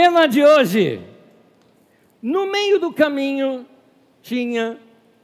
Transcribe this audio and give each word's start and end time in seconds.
Tema 0.00 0.28
de 0.28 0.44
hoje. 0.44 1.02
No 2.22 2.46
meio 2.46 2.78
do 2.78 2.92
caminho 2.92 3.66
tinha 4.22 4.78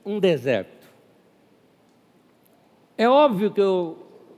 um 0.05 0.19
deserto. 0.19 0.89
É 2.99 3.09
óbvio 3.09 3.53
que 3.53 3.63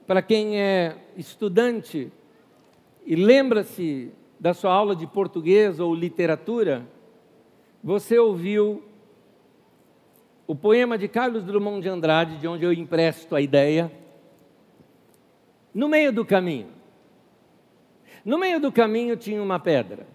para 0.07 0.21
quem 0.21 0.61
é 0.61 0.95
estudante 1.17 2.13
e 3.07 3.17
lembra-se 3.17 4.13
da 4.39 4.53
sua 4.53 4.75
aula 4.75 4.95
de 4.95 5.07
português 5.07 5.81
ou 5.81 5.95
literatura, 5.95 6.87
você 7.83 8.19
ouviu 8.19 8.85
o 10.47 10.55
poema 10.55 10.99
de 10.99 11.09
Carlos 11.09 11.45
Drummond 11.45 11.81
de 11.81 11.89
Andrade, 11.89 12.37
de 12.37 12.47
onde 12.47 12.63
eu 12.63 12.75
empresto 12.75 13.35
a 13.35 13.41
ideia, 13.41 13.91
no 15.73 15.89
meio 15.89 16.13
do 16.13 16.27
caminho. 16.27 16.69
No 18.23 18.37
meio 18.37 18.61
do 18.61 18.71
caminho 18.71 19.17
tinha 19.17 19.43
uma 19.43 19.59
pedra. 19.59 20.15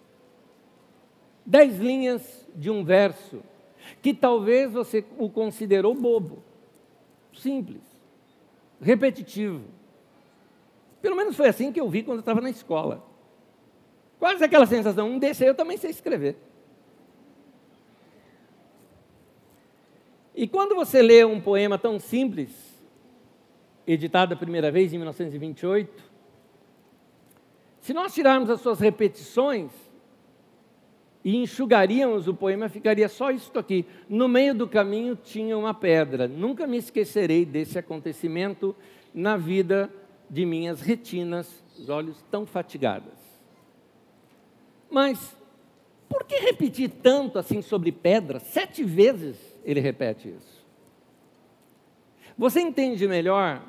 Dez 1.45 1.77
linhas 1.77 2.47
de 2.55 2.69
um 2.69 2.83
verso 2.83 3.41
que 4.01 4.13
talvez 4.13 4.71
você 4.71 5.03
o 5.17 5.29
considerou 5.29 5.93
bobo, 5.93 6.43
simples, 7.33 7.81
repetitivo. 8.79 9.63
Pelo 11.01 11.15
menos 11.15 11.35
foi 11.35 11.47
assim 11.47 11.71
que 11.71 11.79
eu 11.79 11.89
vi 11.89 12.03
quando 12.03 12.17
eu 12.17 12.21
estava 12.21 12.41
na 12.41 12.49
escola. 12.49 13.03
Quase 14.19 14.43
aquela 14.43 14.65
sensação, 14.67 15.09
um 15.09 15.19
desse 15.19 15.43
aí 15.43 15.49
eu 15.49 15.55
também 15.55 15.77
sei 15.77 15.89
escrever. 15.89 16.37
E 20.35 20.47
quando 20.47 20.75
você 20.75 21.01
lê 21.01 21.25
um 21.25 21.41
poema 21.41 21.77
tão 21.77 21.99
simples, 21.99 22.49
editado 23.85 24.33
a 24.33 24.37
primeira 24.37 24.71
vez 24.71 24.93
em 24.93 24.97
1928, 24.97 26.03
se 27.81 27.93
nós 27.93 28.13
tirarmos 28.13 28.49
as 28.49 28.61
suas 28.61 28.79
repetições 28.79 29.71
e 31.23 31.37
enxugaríamos 31.37 32.27
o 32.27 32.33
poema, 32.33 32.67
ficaria 32.67 33.07
só 33.07 33.31
isso 33.31 33.51
aqui. 33.57 33.85
No 34.09 34.27
meio 34.27 34.55
do 34.55 34.67
caminho 34.67 35.15
tinha 35.15 35.57
uma 35.57 35.73
pedra. 35.73 36.27
Nunca 36.27 36.65
me 36.65 36.77
esquecerei 36.77 37.45
desse 37.45 37.77
acontecimento 37.77 38.75
na 39.13 39.37
vida 39.37 39.89
de 40.29 40.45
minhas 40.45 40.81
retinas, 40.81 41.63
os 41.77 41.89
olhos 41.89 42.23
tão 42.31 42.45
fatigadas. 42.45 43.19
Mas 44.89 45.35
por 46.09 46.25
que 46.25 46.35
repetir 46.37 46.89
tanto 47.01 47.37
assim 47.37 47.61
sobre 47.61 47.91
pedra? 47.91 48.39
Sete 48.39 48.83
vezes 48.83 49.37
ele 49.63 49.79
repete 49.79 50.29
isso. 50.29 50.65
Você 52.37 52.59
entende 52.59 53.07
melhor 53.07 53.63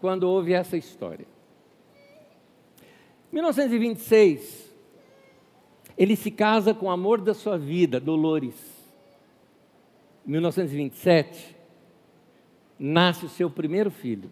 quando 0.00 0.22
ouve 0.24 0.52
essa 0.52 0.76
história. 0.76 1.26
1926, 3.32 4.67
ele 5.98 6.14
se 6.14 6.30
casa 6.30 6.72
com 6.72 6.86
o 6.86 6.90
amor 6.90 7.20
da 7.20 7.34
sua 7.34 7.58
vida, 7.58 7.98
Dolores. 7.98 8.54
1927, 10.24 11.56
nasce 12.78 13.26
o 13.26 13.28
seu 13.28 13.50
primeiro 13.50 13.90
filho. 13.90 14.30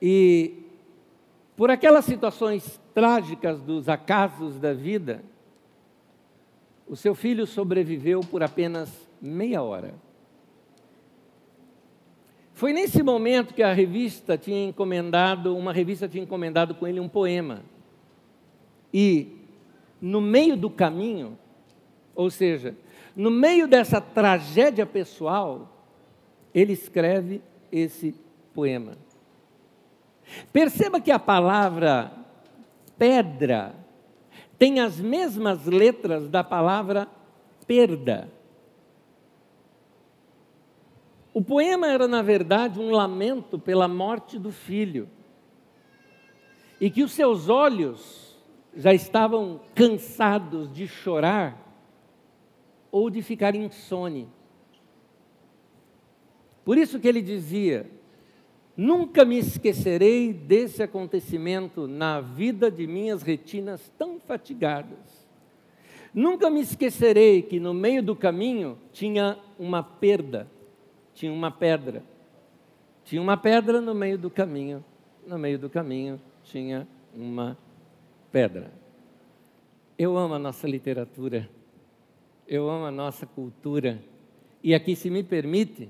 E 0.00 0.64
por 1.54 1.70
aquelas 1.70 2.06
situações 2.06 2.80
trágicas 2.94 3.60
dos 3.60 3.88
acasos 3.88 4.58
da 4.58 4.72
vida, 4.72 5.22
o 6.86 6.96
seu 6.96 7.14
filho 7.14 7.46
sobreviveu 7.46 8.20
por 8.20 8.42
apenas 8.42 8.90
meia 9.20 9.62
hora. 9.62 9.94
Foi 12.54 12.72
nesse 12.72 13.02
momento 13.02 13.52
que 13.52 13.62
a 13.62 13.72
revista 13.74 14.38
tinha 14.38 14.64
encomendado, 14.64 15.54
uma 15.54 15.72
revista 15.72 16.08
tinha 16.08 16.22
encomendado 16.22 16.74
com 16.74 16.86
ele 16.86 17.00
um 17.00 17.08
poema. 17.08 17.73
E 18.94 19.36
no 20.00 20.20
meio 20.20 20.56
do 20.56 20.70
caminho, 20.70 21.36
ou 22.14 22.30
seja, 22.30 22.76
no 23.16 23.28
meio 23.28 23.66
dessa 23.66 24.00
tragédia 24.00 24.86
pessoal, 24.86 25.68
ele 26.54 26.74
escreve 26.74 27.42
esse 27.72 28.14
poema. 28.54 28.96
Perceba 30.52 31.00
que 31.00 31.10
a 31.10 31.18
palavra 31.18 32.12
pedra 32.96 33.74
tem 34.56 34.78
as 34.78 35.00
mesmas 35.00 35.66
letras 35.66 36.28
da 36.28 36.44
palavra 36.44 37.08
perda. 37.66 38.30
O 41.32 41.42
poema 41.42 41.88
era, 41.88 42.06
na 42.06 42.22
verdade, 42.22 42.78
um 42.78 42.92
lamento 42.92 43.58
pela 43.58 43.88
morte 43.88 44.38
do 44.38 44.52
filho. 44.52 45.08
E 46.80 46.88
que 46.88 47.02
os 47.02 47.10
seus 47.10 47.48
olhos 47.48 48.23
já 48.76 48.92
estavam 48.92 49.60
cansados 49.74 50.72
de 50.72 50.86
chorar 50.86 51.60
ou 52.90 53.10
de 53.10 53.22
ficar 53.22 53.54
insone. 53.54 54.28
Por 56.64 56.78
isso 56.78 56.98
que 56.98 57.08
ele 57.08 57.22
dizia: 57.22 57.90
Nunca 58.76 59.24
me 59.24 59.38
esquecerei 59.38 60.32
desse 60.32 60.82
acontecimento 60.82 61.86
na 61.86 62.20
vida 62.20 62.70
de 62.70 62.86
minhas 62.86 63.22
retinas 63.22 63.92
tão 63.96 64.18
fatigadas. 64.18 65.24
Nunca 66.12 66.48
me 66.48 66.60
esquecerei 66.60 67.42
que 67.42 67.58
no 67.58 67.74
meio 67.74 68.02
do 68.02 68.14
caminho 68.14 68.78
tinha 68.92 69.38
uma 69.58 69.82
perda, 69.82 70.48
tinha 71.12 71.32
uma 71.32 71.50
pedra. 71.50 72.02
Tinha 73.04 73.20
uma 73.20 73.36
pedra 73.36 73.82
no 73.82 73.94
meio 73.94 74.16
do 74.16 74.30
caminho, 74.30 74.82
no 75.26 75.38
meio 75.38 75.58
do 75.58 75.68
caminho 75.68 76.18
tinha 76.44 76.86
uma 77.14 77.56
pedra. 78.34 78.72
Eu 79.96 80.18
amo 80.18 80.34
a 80.34 80.40
nossa 80.40 80.66
literatura, 80.66 81.48
eu 82.48 82.68
amo 82.68 82.84
a 82.84 82.90
nossa 82.90 83.24
cultura, 83.24 84.02
e 84.60 84.74
aqui, 84.74 84.96
se 84.96 85.08
me 85.08 85.22
permite, 85.22 85.88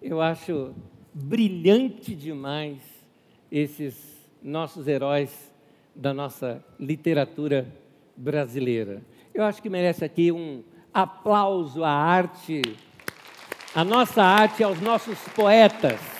eu 0.00 0.20
acho 0.20 0.72
brilhante 1.12 2.14
demais 2.14 2.78
esses 3.50 4.24
nossos 4.40 4.86
heróis 4.86 5.52
da 5.96 6.14
nossa 6.14 6.64
literatura 6.78 7.66
brasileira. 8.16 9.02
Eu 9.34 9.42
acho 9.42 9.60
que 9.60 9.68
merece 9.68 10.04
aqui 10.04 10.30
um 10.30 10.62
aplauso 10.92 11.82
à 11.82 11.90
arte, 11.90 12.62
à 13.74 13.82
nossa 13.82 14.22
arte, 14.22 14.62
aos 14.62 14.80
nossos 14.80 15.18
poetas. 15.34 16.13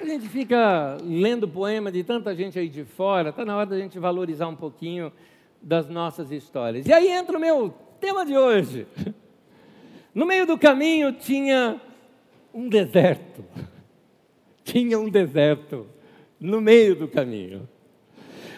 A 0.00 0.04
gente 0.04 0.28
fica 0.28 0.96
lendo 1.02 1.48
poema 1.48 1.90
de 1.90 2.04
tanta 2.04 2.32
gente 2.32 2.56
aí 2.56 2.68
de 2.68 2.84
fora, 2.84 3.30
está 3.30 3.44
na 3.44 3.56
hora 3.56 3.66
da 3.66 3.78
gente 3.78 3.98
valorizar 3.98 4.46
um 4.46 4.54
pouquinho 4.54 5.12
das 5.60 5.88
nossas 5.88 6.30
histórias. 6.30 6.86
E 6.86 6.92
aí 6.92 7.08
entra 7.08 7.36
o 7.36 7.40
meu 7.40 7.74
tema 8.00 8.24
de 8.24 8.36
hoje. 8.36 8.86
No 10.14 10.24
meio 10.24 10.46
do 10.46 10.56
caminho 10.56 11.12
tinha 11.12 11.80
um 12.54 12.68
deserto. 12.68 13.44
Tinha 14.64 14.98
um 14.98 15.08
deserto 15.08 15.86
no 16.38 16.60
meio 16.60 16.94
do 16.94 17.08
caminho. 17.08 17.68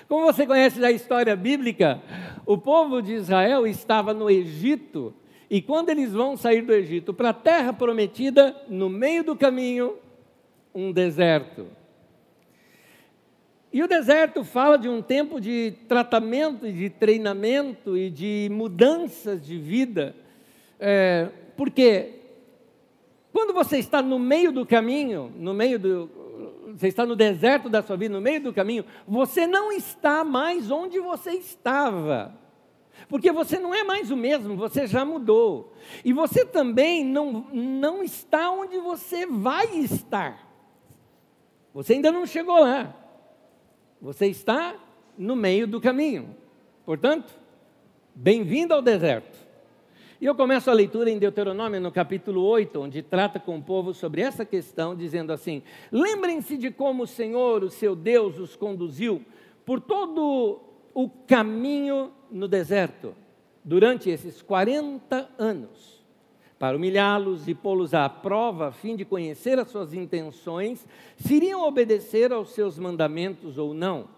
Como 0.09 0.27
você 0.27 0.47
conhece 0.47 0.79
da 0.79 0.91
história 0.91 1.35
bíblica, 1.37 2.03
o 2.45 2.59
povo 2.59 3.01
de 3.01 3.15
Israel 3.15 3.67
estava 3.67 4.13
no 4.13 4.31
Egito 4.31 5.15
e 5.49 5.63
quando 5.63 5.89
eles 5.89 6.13
vão 6.13 6.37
sair 6.37 6.63
do 6.63 6.73
Egito 6.73 7.15
para 7.15 7.31
a 7.31 7.35
terra 7.35 7.73
prometida, 7.73 8.55
no 8.69 8.89
meio 8.89 9.25
do 9.25 9.35
caminho, 9.35 9.97
um 10.75 10.93
deserto. 10.93 11.67
E 13.73 13.83
o 13.83 13.89
deserto 13.89 14.43
fala 14.43 14.77
de 14.77 14.89
um 14.89 15.01
tempo 15.01 15.41
de 15.41 15.75
tratamento, 15.87 16.71
de 16.71 16.91
treinamento 16.91 17.97
e 17.97 18.11
de 18.11 18.49
mudanças 18.51 19.45
de 19.45 19.59
vida. 19.59 20.15
É, 20.79 21.29
porque 21.57 22.21
quando 23.33 23.55
você 23.55 23.79
está 23.79 24.03
no 24.03 24.19
meio 24.19 24.51
do 24.51 24.67
caminho, 24.67 25.33
no 25.37 25.55
meio 25.55 25.79
do. 25.79 26.11
Você 26.77 26.89
está 26.89 27.05
no 27.05 27.15
deserto 27.15 27.69
da 27.69 27.83
sua 27.83 27.97
vida, 27.97 28.15
no 28.15 28.21
meio 28.21 28.43
do 28.43 28.53
caminho, 28.53 28.85
você 29.07 29.47
não 29.47 29.71
está 29.71 30.25
mais 30.25 30.71
onde 30.71 30.99
você 30.99 31.33
estava. 31.33 32.35
Porque 33.09 33.31
você 33.33 33.59
não 33.59 33.75
é 33.75 33.83
mais 33.83 34.11
o 34.11 34.17
mesmo, 34.17 34.57
você 34.57 34.87
já 34.87 35.05
mudou. 35.05 35.73
E 36.05 36.13
você 36.13 36.45
também 36.45 37.05
não, 37.05 37.47
não 37.53 38.03
está 38.03 38.51
onde 38.51 38.79
você 38.79 39.27
vai 39.27 39.67
estar. 39.77 40.50
Você 41.73 41.95
ainda 41.95 42.11
não 42.11 42.27
chegou 42.27 42.59
lá. 42.61 42.95
Você 44.01 44.27
está 44.27 44.75
no 45.17 45.37
meio 45.37 45.67
do 45.67 45.81
caminho. 45.81 46.35
Portanto, 46.85 47.33
bem-vindo 48.15 48.75
ao 48.75 48.83
deserto. 48.83 49.39
E 50.21 50.27
eu 50.27 50.35
começo 50.35 50.71
a 50.71 50.75
leitura 50.75 51.11
em 51.11 51.19
Deuteronômio, 51.19 51.81
no 51.81 51.91
capítulo 51.91 52.43
8, 52.43 52.79
onde 52.81 53.03
trata 53.03 53.39
com 53.39 53.57
o 53.57 53.63
povo 53.63 53.95
sobre 53.95 54.21
essa 54.21 54.45
questão, 54.45 54.95
dizendo 54.95 55.33
assim: 55.33 55.63
Lembrem-se 55.91 56.59
de 56.59 56.71
como 56.71 57.05
o 57.05 57.07
Senhor, 57.07 57.63
o 57.63 57.71
seu 57.71 57.97
Deus, 57.97 58.39
os 58.39 58.55
conduziu 58.55 59.25
por 59.65 59.81
todo 59.81 60.61
o 60.93 61.09
caminho 61.27 62.13
no 62.31 62.49
deserto, 62.49 63.15
durante 63.65 64.11
esses 64.11 64.43
40 64.43 65.29
anos, 65.39 66.00
para 66.61 66.77
humilhá-los 66.77 67.49
e 67.49 67.55
pô-los 67.55 67.95
à 67.95 68.07
prova, 68.07 68.69
a 68.69 68.71
fim 68.71 68.95
de 68.95 69.03
conhecer 69.03 69.59
as 69.59 69.69
suas 69.69 69.95
intenções, 69.95 70.87
se 71.17 71.37
iriam 71.37 71.67
obedecer 71.67 72.35
aos 72.35 72.51
seus 72.51 72.79
mandamentos 72.79 73.57
ou 73.57 73.73
não. 73.73 74.09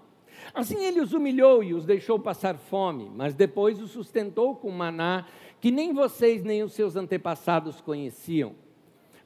Assim 0.52 0.84
ele 0.84 1.00
os 1.00 1.12
humilhou 1.12 1.62
e 1.62 1.72
os 1.72 1.86
deixou 1.86 2.18
passar 2.18 2.56
fome, 2.56 3.08
mas 3.14 3.32
depois 3.32 3.80
os 3.80 3.92
sustentou 3.92 4.56
com 4.56 4.72
maná 4.72 5.24
que 5.60 5.70
nem 5.70 5.94
vocês 5.94 6.42
nem 6.42 6.64
os 6.64 6.72
seus 6.72 6.96
antepassados 6.96 7.80
conheciam, 7.80 8.56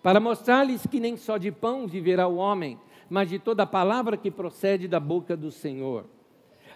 para 0.02 0.20
mostrar-lhes 0.20 0.86
que 0.86 1.00
nem 1.00 1.16
só 1.16 1.38
de 1.38 1.50
pão 1.50 1.86
viverá 1.86 2.28
o 2.28 2.36
homem, 2.36 2.78
mas 3.08 3.30
de 3.30 3.38
toda 3.38 3.64
palavra 3.64 4.18
que 4.18 4.30
procede 4.30 4.86
da 4.86 5.00
boca 5.00 5.34
do 5.34 5.50
Senhor. 5.50 6.04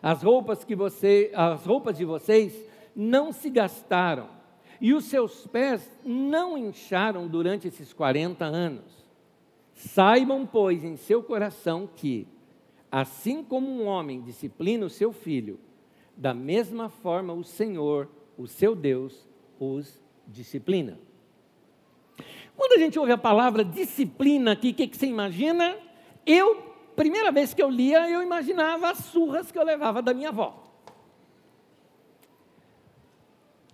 As 0.02 0.22
roupas 0.22 0.64
que 0.64 0.75
você, 0.75 1.31
as 1.34 1.66
roupas 1.66 1.98
de 1.98 2.06
vocês 2.06 2.66
não 2.96 3.31
se 3.31 3.50
gastaram 3.50 4.39
e 4.81 4.94
os 4.94 5.05
seus 5.05 5.47
pés 5.47 5.91
não 6.05 6.56
incharam 6.56 7.29
durante 7.29 7.69
esses 7.69 7.93
40 7.93 8.44
anos. 8.44 9.05
Saibam, 9.75 10.47
pois, 10.47 10.85
em 10.85 10.97
seu 10.97 11.23
coração 11.23 11.88
que, 11.94 12.27
assim 12.91 13.43
como 13.43 13.69
um 13.69 13.87
homem 13.87 14.21
disciplina 14.21 14.87
o 14.87 14.91
seu 14.91 15.12
filho, 15.12 15.59
da 16.17 16.35
mesma 16.35 16.88
forma 16.88 17.32
o 17.32 17.44
Senhor, 17.44 18.09
o 18.37 18.47
seu 18.47 18.75
Deus, 18.75 19.29
os 19.59 20.00
disciplina. 20.27 20.99
Quando 22.56 22.75
a 22.75 22.79
gente 22.79 22.99
ouve 22.99 23.12
a 23.12 23.19
palavra 23.19 23.65
disciplina 23.65 24.53
aqui, 24.53 24.71
o 24.71 24.75
que, 24.75 24.87
que 24.87 24.97
você 24.97 25.06
imagina? 25.06 25.77
Eu 26.27 26.71
primeira 26.94 27.32
vez 27.32 27.55
que 27.55 27.62
eu 27.62 27.71
lia, 27.71 28.11
eu 28.11 28.23
imaginava 28.23 28.91
as 28.91 28.99
surras 28.99 29.50
que 29.50 29.59
eu 29.59 29.65
levava 29.65 30.03
da 30.03 30.12
minha 30.12 30.29
avó. 30.29 30.59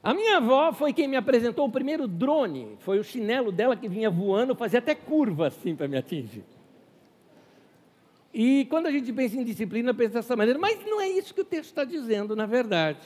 A 0.06 0.14
minha 0.14 0.36
avó 0.36 0.72
foi 0.72 0.92
quem 0.92 1.08
me 1.08 1.16
apresentou 1.16 1.66
o 1.66 1.68
primeiro 1.68 2.06
drone. 2.06 2.76
Foi 2.78 2.96
o 3.00 3.02
chinelo 3.02 3.50
dela 3.50 3.74
que 3.74 3.88
vinha 3.88 4.08
voando, 4.08 4.54
fazia 4.54 4.78
até 4.78 4.94
curva 4.94 5.48
assim 5.48 5.74
para 5.74 5.88
me 5.88 5.96
atingir. 5.96 6.44
E 8.32 8.66
quando 8.66 8.86
a 8.86 8.92
gente 8.92 9.12
pensa 9.12 9.36
em 9.36 9.42
disciplina, 9.42 9.92
pensa 9.92 10.20
dessa 10.20 10.36
maneira, 10.36 10.60
mas 10.60 10.78
não 10.86 11.00
é 11.00 11.08
isso 11.08 11.34
que 11.34 11.40
o 11.40 11.44
texto 11.44 11.70
está 11.70 11.82
dizendo, 11.82 12.36
na 12.36 12.46
verdade. 12.46 13.00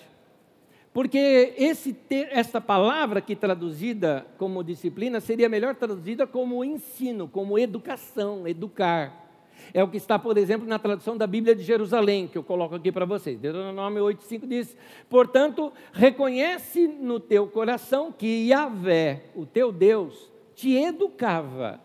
Porque 0.92 1.54
esse, 1.56 1.96
essa 2.10 2.60
palavra 2.60 3.22
que 3.22 3.34
traduzida 3.34 4.26
como 4.36 4.62
disciplina 4.62 5.20
seria 5.20 5.48
melhor 5.48 5.74
traduzida 5.76 6.26
como 6.26 6.62
ensino, 6.62 7.26
como 7.26 7.58
educação, 7.58 8.46
educar. 8.46 9.19
É 9.72 9.82
o 9.82 9.88
que 9.88 9.96
está, 9.96 10.18
por 10.18 10.36
exemplo, 10.36 10.66
na 10.66 10.78
tradução 10.78 11.16
da 11.16 11.26
Bíblia 11.26 11.54
de 11.54 11.62
Jerusalém, 11.62 12.28
que 12.28 12.36
eu 12.38 12.42
coloco 12.42 12.74
aqui 12.74 12.90
para 12.90 13.04
vocês. 13.04 13.38
Deuteronômio 13.38 14.04
8,5 14.04 14.46
diz: 14.46 14.76
Portanto, 15.08 15.72
reconhece 15.92 16.86
no 16.86 17.20
teu 17.20 17.46
coração 17.46 18.12
que 18.12 18.48
Yahvé, 18.48 19.24
o 19.34 19.46
teu 19.46 19.72
Deus, 19.72 20.30
te 20.54 20.74
educava, 20.76 21.80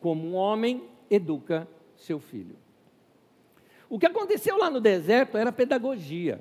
como 0.00 0.28
um 0.28 0.34
homem 0.34 0.82
educa 1.10 1.66
seu 1.96 2.18
filho. 2.18 2.56
O 3.90 3.98
que 3.98 4.06
aconteceu 4.06 4.56
lá 4.56 4.70
no 4.70 4.80
deserto 4.80 5.38
era 5.38 5.50
pedagogia. 5.50 6.40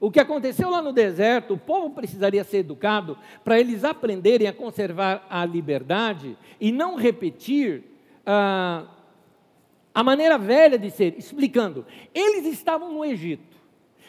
O 0.00 0.10
que 0.10 0.18
aconteceu 0.18 0.70
lá 0.70 0.80
no 0.80 0.94
deserto, 0.94 1.54
o 1.54 1.58
povo 1.58 1.90
precisaria 1.90 2.42
ser 2.42 2.58
educado 2.58 3.18
para 3.44 3.60
eles 3.60 3.84
aprenderem 3.84 4.48
a 4.48 4.52
conservar 4.52 5.26
a 5.28 5.44
liberdade 5.44 6.38
e 6.58 6.72
não 6.72 6.96
repetir 6.96 7.84
ah, 8.24 8.86
a 9.94 10.02
maneira 10.02 10.38
velha 10.38 10.78
de 10.78 10.90
ser, 10.90 11.18
explicando. 11.18 11.84
Eles 12.14 12.46
estavam 12.46 12.92
no 12.92 13.04
Egito. 13.04 13.58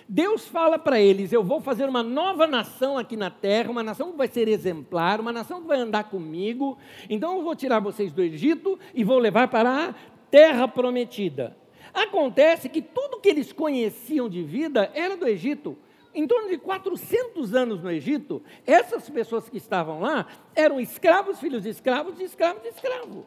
Deus 0.07 0.48
fala 0.48 0.78
para 0.78 1.00
eles: 1.00 1.31
Eu 1.31 1.44
vou 1.44 1.62
fazer 1.62 1.88
uma 1.88 2.04
nova 2.04 2.45
nação 2.45 2.98
aqui 2.98 3.16
na 3.16 3.30
terra, 3.30 3.72
uma 3.72 3.81
nação 3.81 4.12
que 4.12 4.18
vai 4.18 4.28
ser 4.28 4.48
exemplar, 4.48 5.19
uma 5.22 5.31
nação 5.31 5.62
que 5.62 5.68
vai 5.68 5.80
andar 5.80 6.06
comigo. 6.06 6.78
Então 7.10 7.38
eu 7.38 7.44
vou 7.44 7.56
tirar 7.56 7.80
vocês 7.80 8.12
do 8.12 8.22
Egito 8.22 8.78
e 8.94 9.04
vou 9.04 9.18
levar 9.18 9.48
para 9.48 9.88
a 9.88 9.95
terra 10.30 10.68
prometida. 10.68 11.56
Acontece 11.94 12.69
que 12.69 12.81
tudo 12.81 13.19
que 13.19 13.30
eles 13.30 13.51
conheciam 13.51 14.30
de 14.30 14.44
vida 14.44 14.92
era 14.94 15.16
do 15.16 15.27
Egito. 15.27 15.77
Em 16.13 16.27
torno 16.27 16.50
de 16.50 16.57
400 16.57 17.56
anos 17.56 17.81
no 17.81 17.89
Egito, 17.89 18.44
essas 18.68 19.10
pessoas 19.10 19.48
que 19.48 19.57
estavam 19.57 20.01
lá 20.01 20.27
eram 20.54 20.77
escravos, 20.77 21.39
filhos 21.39 21.63
de 21.63 21.69
escravos 21.69 22.19
e 22.19 22.24
escravos 22.24 22.62
de 22.62 22.68
escravo. 22.68 23.25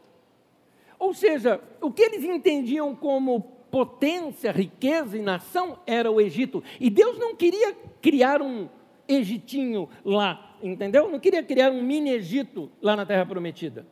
Ou 0.99 1.13
seja, 1.13 1.61
o 1.81 1.91
que 1.91 2.03
eles 2.03 2.25
entendiam 2.25 2.95
como 2.95 3.41
potência, 3.71 4.53
riqueza 4.53 5.19
e 5.19 5.23
nação 5.23 5.79
era 5.87 6.11
o 6.11 6.21
Egito. 6.21 6.63
E 6.79 6.89
Deus 6.89 7.19
não 7.19 7.35
queria 7.35 7.75
criar 8.01 8.41
um 8.41 8.69
Egitinho 9.07 9.89
lá, 10.05 10.57
entendeu? 10.63 11.11
Não 11.11 11.19
queria 11.19 11.43
criar 11.43 11.71
um 11.71 11.83
mini 11.83 12.11
Egito 12.11 12.71
lá 12.81 12.97
na 12.97 13.05
Terra 13.05 13.27
Prometida. 13.27 13.87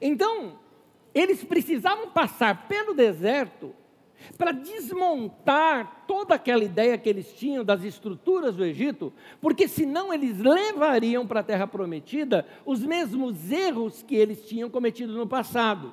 Então, 0.00 0.58
eles 1.14 1.42
precisavam 1.44 2.10
passar 2.10 2.68
pelo 2.68 2.94
deserto 2.94 3.74
para 4.38 4.52
desmontar 4.52 6.04
toda 6.06 6.34
aquela 6.34 6.64
ideia 6.64 6.96
que 6.96 7.08
eles 7.08 7.32
tinham 7.34 7.64
das 7.64 7.84
estruturas 7.84 8.54
do 8.54 8.64
Egito, 8.64 9.12
porque 9.40 9.68
senão 9.68 10.12
eles 10.12 10.38
levariam 10.38 11.26
para 11.26 11.40
a 11.40 11.44
terra 11.44 11.66
prometida 11.66 12.46
os 12.64 12.80
mesmos 12.80 13.50
erros 13.50 14.02
que 14.02 14.14
eles 14.14 14.46
tinham 14.46 14.70
cometido 14.70 15.12
no 15.12 15.26
passado. 15.26 15.92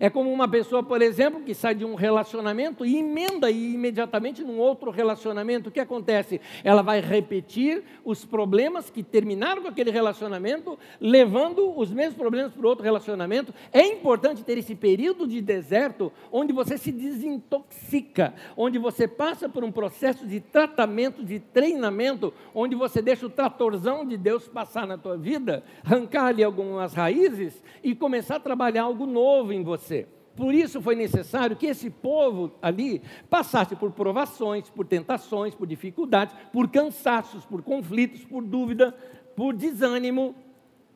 É 0.00 0.08
como 0.08 0.32
uma 0.32 0.48
pessoa, 0.48 0.82
por 0.82 1.02
exemplo, 1.02 1.42
que 1.42 1.54
sai 1.54 1.74
de 1.74 1.84
um 1.84 1.94
relacionamento 1.94 2.84
e 2.84 2.98
emenda 2.98 3.50
imediatamente 3.50 4.42
num 4.42 4.58
outro 4.58 4.90
relacionamento. 4.90 5.68
O 5.68 5.72
que 5.72 5.80
acontece? 5.80 6.40
Ela 6.64 6.82
vai 6.82 7.00
repetir 7.00 7.82
os 8.04 8.24
problemas 8.24 8.90
que 8.90 9.02
terminaram 9.02 9.62
com 9.62 9.68
aquele 9.68 9.90
relacionamento, 9.90 10.78
levando 11.00 11.78
os 11.78 11.90
mesmos 11.90 12.16
problemas 12.16 12.52
para 12.52 12.66
outro 12.66 12.84
relacionamento. 12.84 13.54
É 13.72 13.86
importante 13.86 14.44
ter 14.44 14.58
esse 14.58 14.74
período 14.74 15.26
de 15.26 15.40
deserto 15.40 16.12
onde 16.30 16.52
você 16.52 16.78
se 16.78 16.90
desintoxica, 16.90 18.34
onde 18.56 18.78
você 18.78 19.06
passa 19.06 19.48
por 19.48 19.62
um 19.62 19.72
processo 19.72 20.26
de 20.26 20.40
tratamento, 20.40 21.24
de 21.24 21.38
treinamento, 21.38 22.32
onde 22.54 22.74
você 22.74 23.02
deixa 23.02 23.26
o 23.26 23.30
tratorzão 23.30 24.06
de 24.06 24.16
Deus 24.16 24.48
passar 24.48 24.86
na 24.86 24.96
tua 24.96 25.16
vida, 25.16 25.62
arrancar 25.84 26.26
ali 26.26 26.42
algumas 26.42 26.94
raízes 26.94 27.62
e 27.82 27.94
começar 27.94 28.36
a 28.36 28.40
trabalhar 28.40 28.84
algo 28.84 29.06
novo 29.06 29.52
em 29.52 29.62
você 29.62 29.81
você. 29.82 30.06
Por 30.34 30.54
isso 30.54 30.80
foi 30.80 30.94
necessário 30.94 31.56
que 31.56 31.66
esse 31.66 31.90
povo 31.90 32.52
ali 32.62 33.02
passasse 33.28 33.76
por 33.76 33.92
provações, 33.92 34.70
por 34.70 34.86
tentações, 34.86 35.54
por 35.54 35.66
dificuldades, 35.66 36.34
por 36.52 36.70
cansaços, 36.70 37.44
por 37.44 37.62
conflitos, 37.62 38.24
por 38.24 38.42
dúvida, 38.42 38.94
por 39.36 39.54
desânimo. 39.54 40.34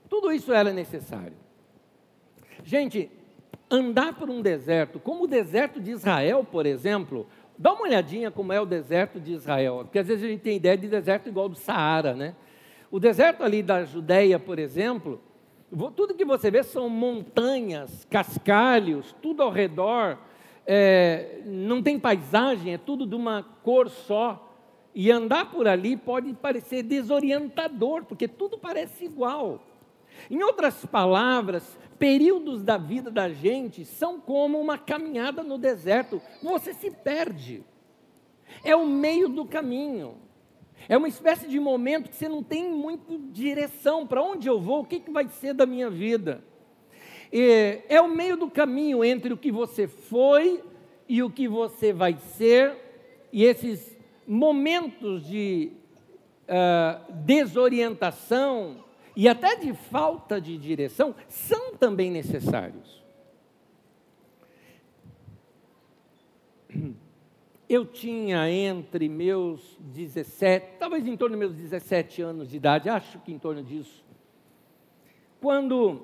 Tudo 0.08 0.32
isso 0.32 0.52
era 0.52 0.72
necessário. 0.72 1.34
Gente, 2.64 3.10
andar 3.70 4.14
por 4.14 4.30
um 4.30 4.40
deserto, 4.40 4.98
como 4.98 5.24
o 5.24 5.28
deserto 5.28 5.80
de 5.80 5.90
Israel, 5.90 6.46
por 6.50 6.64
exemplo, 6.64 7.26
dá 7.58 7.72
uma 7.72 7.82
olhadinha 7.82 8.30
como 8.30 8.52
é 8.52 8.60
o 8.60 8.66
deserto 8.66 9.20
de 9.20 9.32
Israel, 9.32 9.80
porque 9.82 9.98
às 9.98 10.06
vezes 10.06 10.24
a 10.24 10.28
gente 10.28 10.40
tem 10.40 10.56
ideia 10.56 10.78
de 10.78 10.88
deserto 10.88 11.28
igual 11.28 11.48
do 11.48 11.56
Saara, 11.56 12.14
né? 12.14 12.34
O 12.90 12.98
deserto 12.98 13.42
ali 13.42 13.62
da 13.62 13.84
Judéia, 13.84 14.38
por 14.38 14.58
exemplo, 14.58 15.20
tudo 15.94 16.14
que 16.14 16.24
você 16.24 16.50
vê 16.50 16.62
são 16.62 16.88
montanhas, 16.88 18.06
cascalhos, 18.10 19.14
tudo 19.20 19.42
ao 19.42 19.50
redor. 19.50 20.18
É, 20.66 21.42
não 21.44 21.82
tem 21.82 21.98
paisagem, 21.98 22.74
é 22.74 22.78
tudo 22.78 23.06
de 23.06 23.14
uma 23.14 23.42
cor 23.62 23.88
só. 23.88 24.42
E 24.94 25.10
andar 25.10 25.50
por 25.50 25.68
ali 25.68 25.96
pode 25.96 26.32
parecer 26.32 26.82
desorientador, 26.82 28.04
porque 28.04 28.26
tudo 28.26 28.56
parece 28.56 29.04
igual. 29.04 29.60
Em 30.30 30.42
outras 30.42 30.86
palavras, 30.86 31.78
períodos 31.98 32.62
da 32.62 32.78
vida 32.78 33.10
da 33.10 33.28
gente 33.28 33.84
são 33.84 34.18
como 34.18 34.58
uma 34.58 34.78
caminhada 34.78 35.42
no 35.42 35.58
deserto. 35.58 36.22
Você 36.42 36.72
se 36.72 36.90
perde. 36.90 37.62
É 38.64 38.74
o 38.74 38.86
meio 38.86 39.28
do 39.28 39.44
caminho. 39.44 40.16
É 40.88 40.96
uma 40.96 41.08
espécie 41.08 41.48
de 41.48 41.58
momento 41.58 42.08
que 42.08 42.16
você 42.16 42.28
não 42.28 42.42
tem 42.42 42.70
muito 42.70 43.18
direção 43.32 44.06
para 44.06 44.22
onde 44.22 44.48
eu 44.48 44.60
vou, 44.60 44.80
o 44.80 44.84
que, 44.84 45.00
que 45.00 45.10
vai 45.10 45.28
ser 45.28 45.54
da 45.54 45.66
minha 45.66 45.90
vida. 45.90 46.44
É, 47.32 47.82
é 47.88 48.00
o 48.00 48.08
meio 48.08 48.36
do 48.36 48.48
caminho 48.48 49.04
entre 49.04 49.32
o 49.32 49.36
que 49.36 49.50
você 49.50 49.88
foi 49.88 50.62
e 51.08 51.22
o 51.22 51.30
que 51.30 51.48
você 51.48 51.92
vai 51.92 52.16
ser, 52.16 52.74
e 53.32 53.44
esses 53.44 53.96
momentos 54.26 55.26
de 55.26 55.72
uh, 56.48 57.12
desorientação 57.24 58.84
e 59.14 59.28
até 59.28 59.56
de 59.56 59.72
falta 59.72 60.40
de 60.40 60.58
direção 60.58 61.14
são 61.28 61.74
também 61.74 62.10
necessários. 62.10 63.05
Eu 67.68 67.84
tinha 67.84 68.48
entre 68.50 69.08
meus 69.08 69.76
17, 69.80 70.78
talvez 70.78 71.06
em 71.06 71.16
torno 71.16 71.36
dos 71.36 71.46
meus 71.46 71.54
17 71.54 72.22
anos 72.22 72.48
de 72.48 72.56
idade, 72.56 72.88
acho 72.88 73.18
que 73.20 73.32
em 73.32 73.38
torno 73.38 73.62
disso, 73.62 74.04
quando 75.40 76.00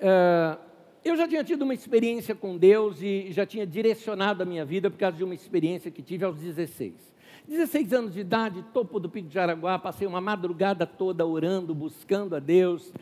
uh, 0.00 0.58
eu 1.04 1.16
já 1.16 1.28
tinha 1.28 1.44
tido 1.44 1.62
uma 1.62 1.72
experiência 1.72 2.34
com 2.34 2.56
Deus 2.56 3.00
e 3.00 3.30
já 3.30 3.46
tinha 3.46 3.66
direcionado 3.66 4.42
a 4.42 4.46
minha 4.46 4.64
vida 4.64 4.90
por 4.90 4.98
causa 4.98 5.16
de 5.16 5.24
uma 5.24 5.34
experiência 5.34 5.90
que 5.90 6.02
tive 6.02 6.24
aos 6.24 6.38
16. 6.38 7.16
16 7.46 7.92
anos 7.94 8.12
de 8.12 8.20
idade, 8.20 8.62
topo 8.74 9.00
do 9.00 9.08
Pico 9.08 9.28
de 9.28 9.34
Jaraguá, 9.34 9.78
passei 9.78 10.06
uma 10.06 10.20
madrugada 10.20 10.84
toda 10.84 11.24
orando, 11.24 11.74
buscando 11.74 12.36
a 12.36 12.38
Deus. 12.38 12.92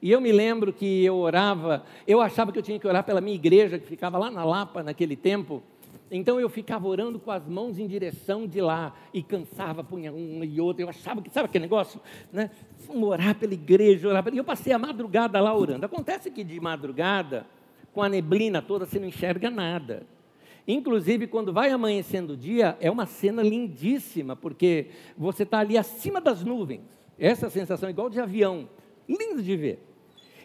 E 0.00 0.12
eu 0.12 0.20
me 0.20 0.30
lembro 0.30 0.72
que 0.72 1.04
eu 1.04 1.16
orava, 1.16 1.84
eu 2.06 2.20
achava 2.20 2.52
que 2.52 2.58
eu 2.58 2.62
tinha 2.62 2.78
que 2.78 2.86
orar 2.86 3.02
pela 3.02 3.20
minha 3.20 3.34
igreja, 3.34 3.76
que 3.78 3.86
ficava 3.86 4.16
lá 4.16 4.30
na 4.30 4.44
Lapa 4.44 4.82
naquele 4.84 5.16
tempo. 5.16 5.62
Então 6.10 6.40
eu 6.40 6.48
ficava 6.48 6.88
orando 6.88 7.18
com 7.18 7.30
as 7.30 7.46
mãos 7.46 7.78
em 7.78 7.86
direção 7.86 8.46
de 8.46 8.60
lá 8.60 8.94
e 9.12 9.22
cansava, 9.22 9.84
punha 9.84 10.12
uma 10.12 10.44
e 10.44 10.60
outra. 10.60 10.82
Eu 10.82 10.88
achava 10.88 11.20
que, 11.20 11.30
sabe 11.30 11.46
aquele 11.46 11.64
negócio? 11.64 12.00
Né? 12.32 12.50
Vamos 12.86 13.08
orar 13.08 13.34
pela 13.34 13.52
igreja, 13.52 14.08
orar 14.08 14.22
pela... 14.24 14.34
E 14.34 14.38
eu 14.38 14.44
passei 14.44 14.72
a 14.72 14.78
madrugada 14.78 15.38
lá 15.40 15.54
orando. 15.54 15.84
Acontece 15.84 16.30
que 16.30 16.42
de 16.42 16.58
madrugada, 16.58 17.46
com 17.92 18.02
a 18.02 18.08
neblina 18.08 18.62
toda, 18.62 18.86
você 18.86 18.98
não 18.98 19.08
enxerga 19.08 19.50
nada. 19.50 20.06
Inclusive, 20.66 21.26
quando 21.26 21.52
vai 21.52 21.70
amanhecendo 21.70 22.34
o 22.34 22.36
dia, 22.36 22.76
é 22.80 22.90
uma 22.90 23.06
cena 23.06 23.42
lindíssima, 23.42 24.36
porque 24.36 24.88
você 25.16 25.42
está 25.42 25.58
ali 25.58 25.78
acima 25.78 26.20
das 26.20 26.42
nuvens. 26.42 26.82
Essa 27.18 27.50
sensação 27.50 27.88
é 27.88 27.92
igual 27.92 28.08
de 28.08 28.20
avião, 28.20 28.68
lindo 29.08 29.42
de 29.42 29.56
ver. 29.56 29.82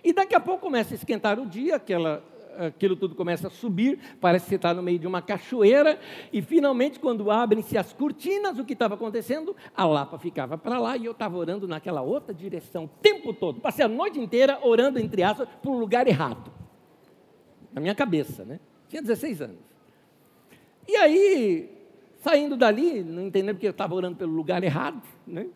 E 0.03 0.11
daqui 0.11 0.33
a 0.35 0.39
pouco 0.39 0.61
começa 0.61 0.93
a 0.93 0.95
esquentar 0.95 1.39
o 1.39 1.45
dia, 1.45 1.75
aquela 1.75 2.23
aquilo 2.57 2.95
tudo 2.95 3.15
começa 3.15 3.47
a 3.47 3.49
subir, 3.49 3.99
parece 4.19 4.45
que 4.45 4.49
você 4.49 4.55
está 4.55 4.73
no 4.73 4.83
meio 4.83 4.99
de 4.99 5.07
uma 5.07 5.21
cachoeira, 5.21 5.99
e 6.31 6.41
finalmente, 6.41 6.99
quando 6.99 7.29
abrem-se 7.29 7.77
as 7.77 7.93
cortinas, 7.93 8.57
o 8.59 8.65
que 8.65 8.73
estava 8.73 8.95
acontecendo? 8.95 9.55
A 9.75 9.85
Lapa 9.85 10.17
ficava 10.17 10.57
para 10.57 10.79
lá 10.79 10.97
e 10.97 11.05
eu 11.05 11.11
estava 11.11 11.37
orando 11.37 11.67
naquela 11.67 12.01
outra 12.01 12.33
direção 12.33 12.85
o 12.85 12.87
tempo 12.87 13.33
todo. 13.33 13.59
Passei 13.59 13.85
a 13.85 13.87
noite 13.87 14.19
inteira 14.19 14.59
orando, 14.61 14.99
entre 14.99 15.23
aspas, 15.23 15.47
para 15.61 15.71
o 15.71 15.77
lugar 15.77 16.07
errado. 16.07 16.51
Na 17.71 17.81
minha 17.81 17.95
cabeça, 17.95 18.45
né? 18.45 18.59
Tinha 18.87 19.01
16 19.01 19.41
anos. 19.41 19.57
E 20.87 20.95
aí, 20.95 21.71
saindo 22.17 22.55
dali, 22.55 23.03
não 23.03 23.23
entendendo 23.23 23.55
porque 23.55 23.67
eu 23.67 23.71
estava 23.71 23.95
orando 23.95 24.17
pelo 24.17 24.33
lugar 24.33 24.63
errado, 24.63 25.01
né? 25.25 25.47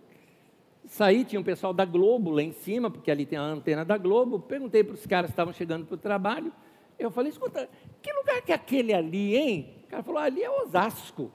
Saí, 0.88 1.26
tinha 1.26 1.40
um 1.40 1.44
pessoal 1.44 1.74
da 1.74 1.84
Globo 1.84 2.32
lá 2.32 2.42
em 2.42 2.54
cima, 2.54 2.90
porque 2.90 3.12
ali 3.12 3.26
tem 3.26 3.38
a 3.38 3.42
antena 3.42 3.84
da 3.84 3.98
Globo. 3.98 4.40
Perguntei 4.40 4.86
para 4.86 4.94
os 4.94 5.06
caras 5.06 5.30
que 5.30 5.34
estavam 5.34 5.54
chegando 5.54 5.86
para 5.86 5.96
o 5.96 5.98
trabalho. 5.98 6.52
Eu 6.98 7.12
falei, 7.12 7.32
escuta, 7.32 7.70
que 8.02 8.12
lugar 8.12 8.42
que 8.42 8.52
é 8.52 8.56
aquele 8.56 8.94
ali, 8.94 9.36
hein? 9.36 9.84
O 9.84 9.88
cara 9.88 10.04
falou, 10.04 10.20
ali 10.20 10.44
é 10.44 10.50
Osasco. 10.50 11.32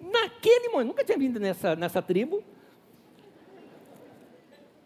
Naquele 0.00 0.68
momento, 0.70 0.88
nunca 0.88 1.04
tinha 1.04 1.18
vindo 1.18 1.38
nessa, 1.38 1.76
nessa 1.76 2.00
tribo. 2.00 2.42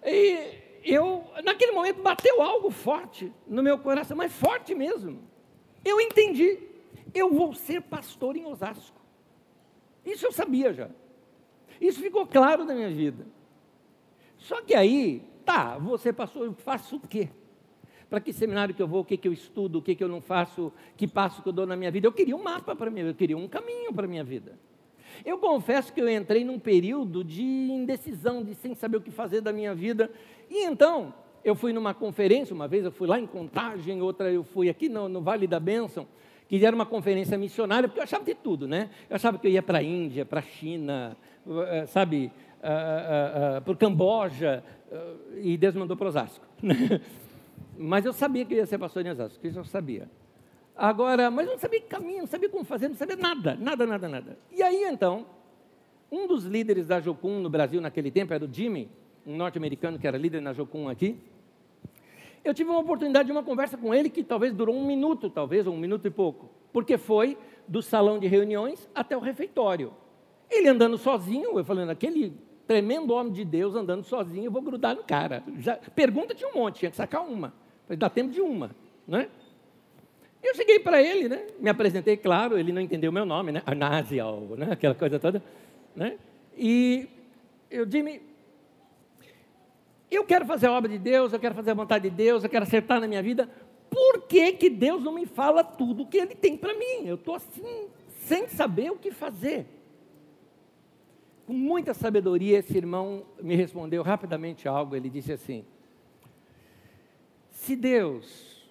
E 0.05 0.81
eu, 0.85 1.25
naquele 1.45 1.73
momento, 1.73 2.03
bateu 2.03 2.43
algo 2.43 2.71
forte 2.71 3.33
no 3.47 3.63
meu 3.63 3.79
coração, 3.79 4.17
mas 4.17 4.33
forte 4.33 4.75
mesmo. 4.75 5.23
Eu 5.85 6.01
entendi, 6.01 6.59
eu 7.15 7.33
vou 7.33 7.55
ser 7.55 7.81
pastor 7.83 8.37
em 8.37 8.45
Osasco. 8.45 9.01
Isso 10.05 10.27
eu 10.27 10.33
sabia 10.33 10.73
já. 10.73 10.91
Isso 11.81 12.01
ficou 12.01 12.27
claro 12.27 12.65
na 12.65 12.75
minha 12.75 12.91
vida. 12.91 13.27
Só 14.37 14.63
que 14.63 14.75
aí, 14.75 15.23
tá, 15.45 15.79
você 15.79 16.13
pastor, 16.13 16.47
eu 16.47 16.55
faço 16.55 16.97
o 16.97 17.01
quê? 17.01 17.29
Para 18.09 18.21
que 18.21 18.33
seminário 18.33 18.75
que 18.75 18.83
eu 18.83 18.87
vou, 18.87 19.01
o 19.01 19.05
que, 19.05 19.17
que 19.17 19.27
eu 19.27 19.33
estudo, 19.33 19.79
o 19.79 19.83
que, 19.83 19.95
que 19.95 20.05
eu 20.05 20.09
não 20.09 20.21
faço, 20.21 20.73
que 20.97 21.07
passo 21.07 21.43
que 21.43 21.49
eu 21.49 21.53
dou 21.53 21.67
na 21.67 21.77
minha 21.77 21.91
vida. 21.91 22.07
Eu 22.07 22.13
queria 22.13 22.37
um 22.37 22.43
mapa 22.43 22.75
para 22.77 22.91
mim, 22.91 23.01
eu 23.01 23.15
queria 23.15 23.37
um 23.37 23.49
caminho 23.49 23.93
para 23.93 24.07
a 24.07 24.09
minha 24.09 24.25
vida. 24.25 24.59
Eu 25.25 25.39
confesso 25.39 25.93
que 25.93 26.01
eu 26.01 26.09
entrei 26.09 26.45
num 26.45 26.59
período 26.59 27.25
de 27.25 27.43
indecisão, 27.43 28.45
de 28.45 28.55
sem 28.55 28.75
saber 28.75 28.99
o 28.99 29.01
que 29.01 29.11
fazer 29.11 29.41
da 29.41 29.53
minha 29.53 29.75
vida. 29.75 30.11
E 30.51 30.65
então, 30.65 31.15
eu 31.45 31.55
fui 31.55 31.73
numa 31.73 31.95
conferência, 31.95 32.55
uma 32.55 32.69
vez 32.69 32.85
eu 32.85 32.93
fui 32.93 33.09
lá 33.09 33.19
em 33.19 33.27
Contagem, 33.27 34.01
outra 34.03 34.31
eu 34.31 34.45
fui 34.45 34.69
aqui 34.69 34.89
no, 34.89 35.09
no 35.09 35.21
Vale 35.21 35.47
da 35.47 35.59
Bênção, 35.59 36.07
que 36.49 36.65
era 36.65 36.77
uma 36.77 36.87
conferência 36.87 37.37
missionária, 37.37 37.89
porque 37.89 37.99
eu 37.99 38.05
achava 38.05 38.25
de 38.25 38.35
tudo, 38.35 38.69
né? 38.69 38.91
Eu 39.11 39.17
achava 39.17 39.39
que 39.39 39.47
eu 39.47 39.51
ia 39.51 39.63
para 39.63 39.79
a 39.79 39.83
Índia, 39.83 40.25
para 40.25 40.41
a 40.41 40.43
China, 40.43 41.17
eh, 41.69 41.87
sabe, 41.87 42.31
uh, 42.63 43.57
uh, 43.57 43.59
uh, 43.59 43.63
para 43.63 43.73
o 43.73 43.77
Camboja, 43.77 44.63
e 45.43 45.57
Deus 45.57 45.75
mandou 45.75 45.97
para 45.97 46.09
Osasco. 46.09 46.47
Mas 47.79 48.05
eu 48.05 48.13
sabia 48.13 48.45
que 48.45 48.55
ia 48.55 48.67
ser 48.67 48.79
pastor 48.79 49.05
em 49.05 49.11
Osasco, 49.11 49.47
isso 49.47 49.59
eu 49.59 49.65
sabia. 49.65 50.11
Agora, 50.77 51.31
mas 51.31 51.47
eu 51.47 51.53
não 51.53 51.59
sabia 51.59 51.81
caminho, 51.81 52.21
não 52.21 52.27
sabia 52.27 52.49
como 52.49 52.65
fazer, 52.65 52.89
não 52.89 52.97
sabia 52.97 53.17
nada, 53.17 53.57
nada, 53.59 53.87
nada, 53.87 54.09
nada. 54.09 54.39
E 54.53 54.63
aí 54.63 54.85
então, 54.85 55.27
um 56.11 56.27
dos 56.27 56.45
líderes 56.45 56.87
da 56.87 57.01
Jocum 57.01 57.41
no 57.41 57.49
Brasil 57.49 57.81
naquele 57.81 58.11
tempo 58.11 58.35
era 58.35 58.45
o 58.45 58.53
Jimmy, 58.53 58.91
um 59.27 59.37
norte-americano 59.37 59.99
que 59.99 60.07
era 60.07 60.19
líder 60.19 60.41
na 60.41 60.53
Jocum 60.53 60.89
aqui. 60.89 61.19
Eu 62.45 62.55
tive 62.55 62.71
uma 62.71 62.79
oportunidade 62.79 63.27
de 63.27 63.33
uma 63.33 63.43
conversa 63.43 63.77
com 63.77 63.93
ele 63.93 64.09
que 64.09 64.23
talvez 64.23 64.53
durou 64.53 64.77
um 64.77 64.87
minuto, 64.87 65.29
talvez, 65.29 65.67
ou 65.67 65.75
um 65.75 65.79
minuto 65.79 66.07
e 66.07 66.11
pouco, 66.11 66.51
porque 66.73 66.97
foi 66.97 67.37
do 67.67 67.83
salão 67.83 68.19
de 68.19 68.27
reuniões 68.29 68.89
até 68.95 69.17
o 69.17 69.21
refeitório. 69.21 69.93
Ele 70.49 70.69
andando 70.69 70.97
sozinho, 70.97 71.59
eu 71.59 71.65
falando, 71.65 71.91
aquele 71.91 72.33
tremendo 72.67 73.13
homem 73.15 73.33
de 73.33 73.45
Deus 73.45 73.75
andando 73.75 74.05
sozinho, 74.05 74.45
eu 74.45 74.51
vou 74.51 74.63
grudar 74.63 74.95
no 74.95 75.03
cara. 75.03 75.43
Já, 75.59 75.77
pergunta 75.77 76.35
tinha 76.35 76.49
um 76.51 76.55
monte, 76.55 76.81
tinha 76.81 76.91
que 76.91 76.97
sacar 76.97 77.27
uma. 77.27 77.53
Falei, 77.87 77.99
dá 77.99 78.11
tempo 78.11 78.31
de 78.31 78.41
uma, 78.41 78.71
né? 79.07 79.29
Eu 80.43 80.55
cheguei 80.55 80.79
para 80.79 81.03
ele, 81.03 81.29
né? 81.29 81.47
Me 81.59 81.71
apresentei, 81.71 82.17
claro, 82.17 82.59
ele 82.59 82.73
não 82.73 82.81
entendeu 82.81 83.11
meu 83.11 83.25
nome, 83.25 83.53
né? 83.53 83.63
Arnasial, 83.65 84.41
né? 84.57 84.69
Aquela 84.71 84.95
coisa 84.95 85.19
toda, 85.19 85.43
né? 85.95 86.19
E 86.57 87.09
eu 87.71 87.85
disse, 87.87 88.21
eu 90.11 90.25
quero 90.25 90.47
fazer 90.47 90.67
a 90.67 90.73
obra 90.73 90.91
de 90.91 90.99
Deus, 90.99 91.33
eu 91.33 91.39
quero 91.39 91.55
fazer 91.55 91.73
a 91.73 91.75
vontade 91.75 92.09
de 92.09 92.17
Deus, 92.17 92.43
eu 92.45 92.51
quero 92.51 92.65
acertar 92.65 93.01
na 93.01 93.09
minha 93.09 93.23
vida. 93.23 93.49
Por 93.91 94.23
que, 94.23 94.53
que 94.53 94.71
Deus 94.71 95.03
não 95.03 95.13
me 95.13 95.27
fala 95.27 95.63
tudo 95.65 96.03
o 96.03 96.07
que 96.07 96.19
Ele 96.19 96.35
tem 96.35 96.57
para 96.57 96.75
mim? 96.75 97.07
Eu 97.07 97.15
estou 97.17 97.35
assim, 97.35 97.89
sem 98.21 98.49
saber 98.49 98.91
o 98.91 98.97
que 98.97 99.11
fazer. 99.11 99.67
Com 101.47 101.53
muita 101.53 101.95
sabedoria, 101.95 102.59
esse 102.59 102.77
irmão 102.77 103.25
me 103.41 103.55
respondeu 103.55 104.03
rapidamente 104.03 104.67
algo. 104.67 104.97
Ele 104.97 105.09
disse 105.09 105.33
assim: 105.33 105.65
se 107.67 107.75
Deus 107.75 108.65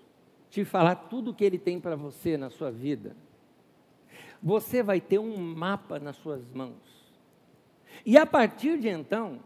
te 0.49 0.63
falar 0.63 0.95
tudo 0.95 1.31
o 1.31 1.33
que 1.33 1.43
Ele 1.43 1.59
tem 1.59 1.81
para 1.81 1.97
você 1.97 2.37
na 2.37 2.49
sua 2.49 2.71
vida, 2.71 3.13
você 4.41 4.81
vai 4.81 5.01
ter 5.01 5.19
um 5.19 5.37
mapa 5.37 5.99
nas 5.99 6.15
suas 6.15 6.49
mãos. 6.53 7.13
E 8.05 8.17
a 8.17 8.25
partir 8.25 8.79
de 8.79 8.87
então, 8.87 9.41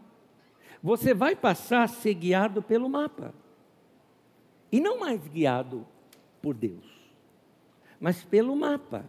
você 0.80 1.12
vai 1.12 1.34
passar 1.34 1.82
a 1.82 1.88
ser 1.88 2.14
guiado 2.14 2.62
pelo 2.62 2.88
mapa. 2.88 3.34
E 4.70 4.78
não 4.78 5.00
mais 5.00 5.26
guiado 5.26 5.84
por 6.40 6.54
Deus, 6.54 6.86
mas 7.98 8.22
pelo 8.22 8.54
mapa. 8.54 9.04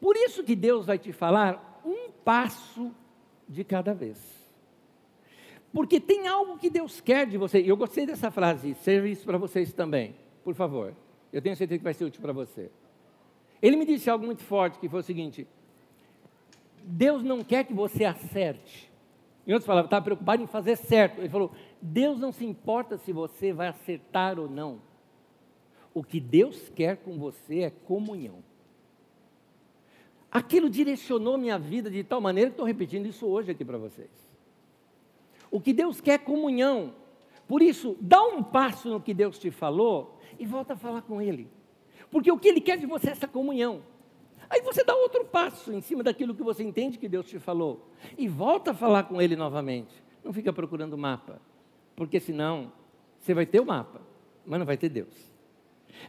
Por 0.00 0.14
isso 0.16 0.44
que 0.44 0.54
Deus 0.54 0.86
vai 0.86 0.98
te 0.98 1.12
falar 1.12 1.82
um 1.84 2.08
passo 2.24 2.94
de 3.48 3.64
cada 3.64 3.92
vez. 3.92 4.45
Porque 5.76 6.00
tem 6.00 6.26
algo 6.26 6.56
que 6.56 6.70
Deus 6.70 7.02
quer 7.02 7.26
de 7.26 7.36
você. 7.36 7.58
Eu 7.58 7.76
gostei 7.76 8.06
dessa 8.06 8.30
frase, 8.30 8.74
serve 8.76 9.10
isso 9.10 9.26
para 9.26 9.36
vocês 9.36 9.74
também, 9.74 10.16
por 10.42 10.54
favor. 10.54 10.96
Eu 11.30 11.42
tenho 11.42 11.54
certeza 11.54 11.76
que 11.76 11.84
vai 11.84 11.92
ser 11.92 12.06
útil 12.06 12.22
para 12.22 12.32
você. 12.32 12.70
Ele 13.60 13.76
me 13.76 13.84
disse 13.84 14.08
algo 14.08 14.24
muito 14.24 14.42
forte, 14.42 14.78
que 14.78 14.88
foi 14.88 15.00
o 15.00 15.02
seguinte: 15.02 15.46
Deus 16.82 17.22
não 17.22 17.44
quer 17.44 17.62
que 17.62 17.74
você 17.74 18.06
acerte. 18.06 18.90
Em 19.46 19.52
outras 19.52 19.66
palavras, 19.66 19.88
estava 19.88 20.02
preocupado 20.02 20.42
em 20.42 20.46
fazer 20.46 20.76
certo. 20.76 21.20
Ele 21.20 21.28
falou: 21.28 21.52
Deus 21.82 22.18
não 22.18 22.32
se 22.32 22.46
importa 22.46 22.96
se 22.96 23.12
você 23.12 23.52
vai 23.52 23.68
acertar 23.68 24.40
ou 24.40 24.48
não. 24.48 24.80
O 25.92 26.02
que 26.02 26.20
Deus 26.20 26.70
quer 26.74 26.96
com 26.96 27.18
você 27.18 27.64
é 27.64 27.70
comunhão. 27.70 28.42
Aquilo 30.32 30.70
direcionou 30.70 31.36
minha 31.36 31.58
vida 31.58 31.90
de 31.90 32.02
tal 32.02 32.22
maneira 32.22 32.48
que 32.48 32.54
estou 32.54 32.64
repetindo 32.64 33.04
isso 33.04 33.26
hoje 33.26 33.50
aqui 33.50 33.62
para 33.62 33.76
vocês. 33.76 34.25
O 35.56 35.60
que 35.60 35.72
Deus 35.72 36.02
quer 36.02 36.12
é 36.12 36.18
comunhão. 36.18 36.92
Por 37.48 37.62
isso, 37.62 37.96
dá 37.98 38.22
um 38.22 38.42
passo 38.42 38.90
no 38.90 39.00
que 39.00 39.14
Deus 39.14 39.38
te 39.38 39.50
falou 39.50 40.20
e 40.38 40.44
volta 40.44 40.74
a 40.74 40.76
falar 40.76 41.00
com 41.00 41.18
Ele. 41.18 41.48
Porque 42.10 42.30
o 42.30 42.38
que 42.38 42.48
Ele 42.48 42.60
quer 42.60 42.76
de 42.76 42.84
você 42.84 43.08
é 43.08 43.12
essa 43.12 43.26
comunhão. 43.26 43.80
Aí 44.50 44.60
você 44.60 44.84
dá 44.84 44.94
outro 44.94 45.24
passo 45.24 45.72
em 45.72 45.80
cima 45.80 46.02
daquilo 46.02 46.34
que 46.34 46.42
você 46.42 46.62
entende 46.62 46.98
que 46.98 47.08
Deus 47.08 47.26
te 47.26 47.38
falou. 47.38 47.88
E 48.18 48.28
volta 48.28 48.72
a 48.72 48.74
falar 48.74 49.04
com 49.04 49.18
Ele 49.18 49.34
novamente. 49.34 49.94
Não 50.22 50.30
fica 50.30 50.52
procurando 50.52 50.98
mapa. 50.98 51.40
Porque 51.96 52.20
senão 52.20 52.70
você 53.18 53.32
vai 53.32 53.46
ter 53.46 53.58
o 53.58 53.64
mapa, 53.64 54.02
mas 54.44 54.58
não 54.58 54.66
vai 54.66 54.76
ter 54.76 54.90
Deus. 54.90 55.32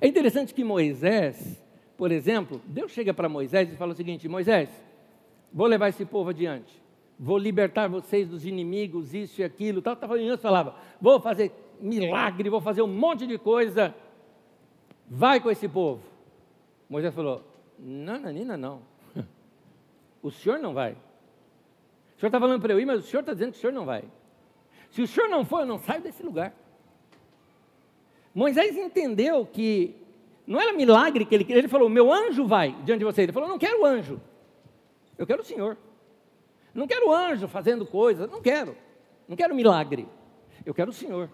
É 0.02 0.10
interessante 0.10 0.54
que 0.54 0.62
Moisés, 0.62 1.64
por 1.96 2.12
exemplo, 2.12 2.62
Deus 2.66 2.92
chega 2.92 3.14
para 3.14 3.30
Moisés 3.30 3.72
e 3.72 3.78
fala 3.78 3.94
o 3.94 3.96
seguinte: 3.96 4.28
Moisés, 4.28 4.70
vou 5.54 5.68
levar 5.68 5.88
esse 5.88 6.04
povo 6.04 6.32
adiante 6.32 6.86
vou 7.20 7.38
libertar 7.38 7.88
vocês 7.88 8.28
dos 8.28 8.46
inimigos, 8.46 9.14
isso 9.14 9.42
e 9.42 9.44
aquilo. 9.44 9.82
Tal, 9.82 9.96
tal, 9.96 10.18
e 10.18 10.38
falava, 10.38 10.76
vou 11.02 11.20
fazer 11.20 11.52
milagre, 11.80 12.50
vou 12.50 12.62
fazer 12.62 12.82
um 12.82 12.88
monte 12.88 13.26
de 13.26 13.38
coisa. 13.38 13.94
Vai 15.10 15.40
com 15.40 15.50
esse 15.50 15.68
povo. 15.68 16.02
Moisés 16.90 17.14
falou: 17.14 17.44
Não, 17.80 18.20
Nanina, 18.20 18.58
não. 18.58 18.82
O 20.22 20.32
senhor 20.32 20.60
não 20.60 20.74
vai. 20.74 20.94
O 20.94 22.20
senhor 22.20 22.30
está 22.30 22.40
falando 22.40 22.62
para 22.62 22.74
eu 22.74 22.80
ir, 22.80 22.86
mas 22.86 23.00
o 23.00 23.08
senhor 23.08 23.22
está 23.22 23.34
dizendo 23.34 23.52
que 23.52 23.58
o 23.58 23.62
senhor 23.62 23.74
não 23.74 23.86
vai. 23.86 24.04
Se 24.90 25.02
o 25.02 25.08
senhor 25.08 25.30
não 25.30 25.46
for, 25.46 25.62
eu 25.62 25.66
não 25.66 25.78
saio 25.78 26.02
desse 26.02 26.24
lugar. 26.24 26.54
Moisés 28.34 28.76
entendeu 28.76 29.46
que 29.46 29.96
não 30.46 30.60
era 30.60 30.74
milagre 30.74 31.26
que 31.26 31.36
ele 31.36 31.44
queria. 31.44 31.62
Ele 31.62 31.68
falou: 31.68 31.88
Meu 31.88 32.12
anjo 32.12 32.46
vai 32.46 32.72
diante 32.84 33.00
de 33.00 33.06
você. 33.06 33.22
Ele 33.24 33.32
falou: 33.32 33.48
Não 33.48 33.60
quero 33.60 33.86
anjo. 33.86 34.20
Eu 35.18 35.26
quero 35.26 35.42
o 35.42 35.46
Senhor. 35.46 35.78
Não 36.78 36.86
quero 36.86 37.12
anjo 37.12 37.48
fazendo 37.48 37.88
coisas. 37.88 38.30
Não 38.30 38.40
quero. 38.40 38.78
Não 39.28 39.36
quero 39.36 39.56
milagre. 39.56 40.08
Eu 40.64 40.76
quero 40.76 40.92
o 40.92 40.94
Senhor. 40.94 41.28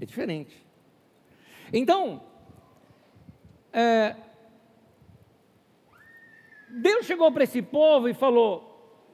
É 0.00 0.06
diferente. 0.06 0.64
Então, 1.70 2.22
é, 3.70 4.16
Deus 6.70 7.04
chegou 7.04 7.30
para 7.30 7.44
esse 7.44 7.60
povo 7.60 8.08
e 8.08 8.14
falou: 8.14 9.04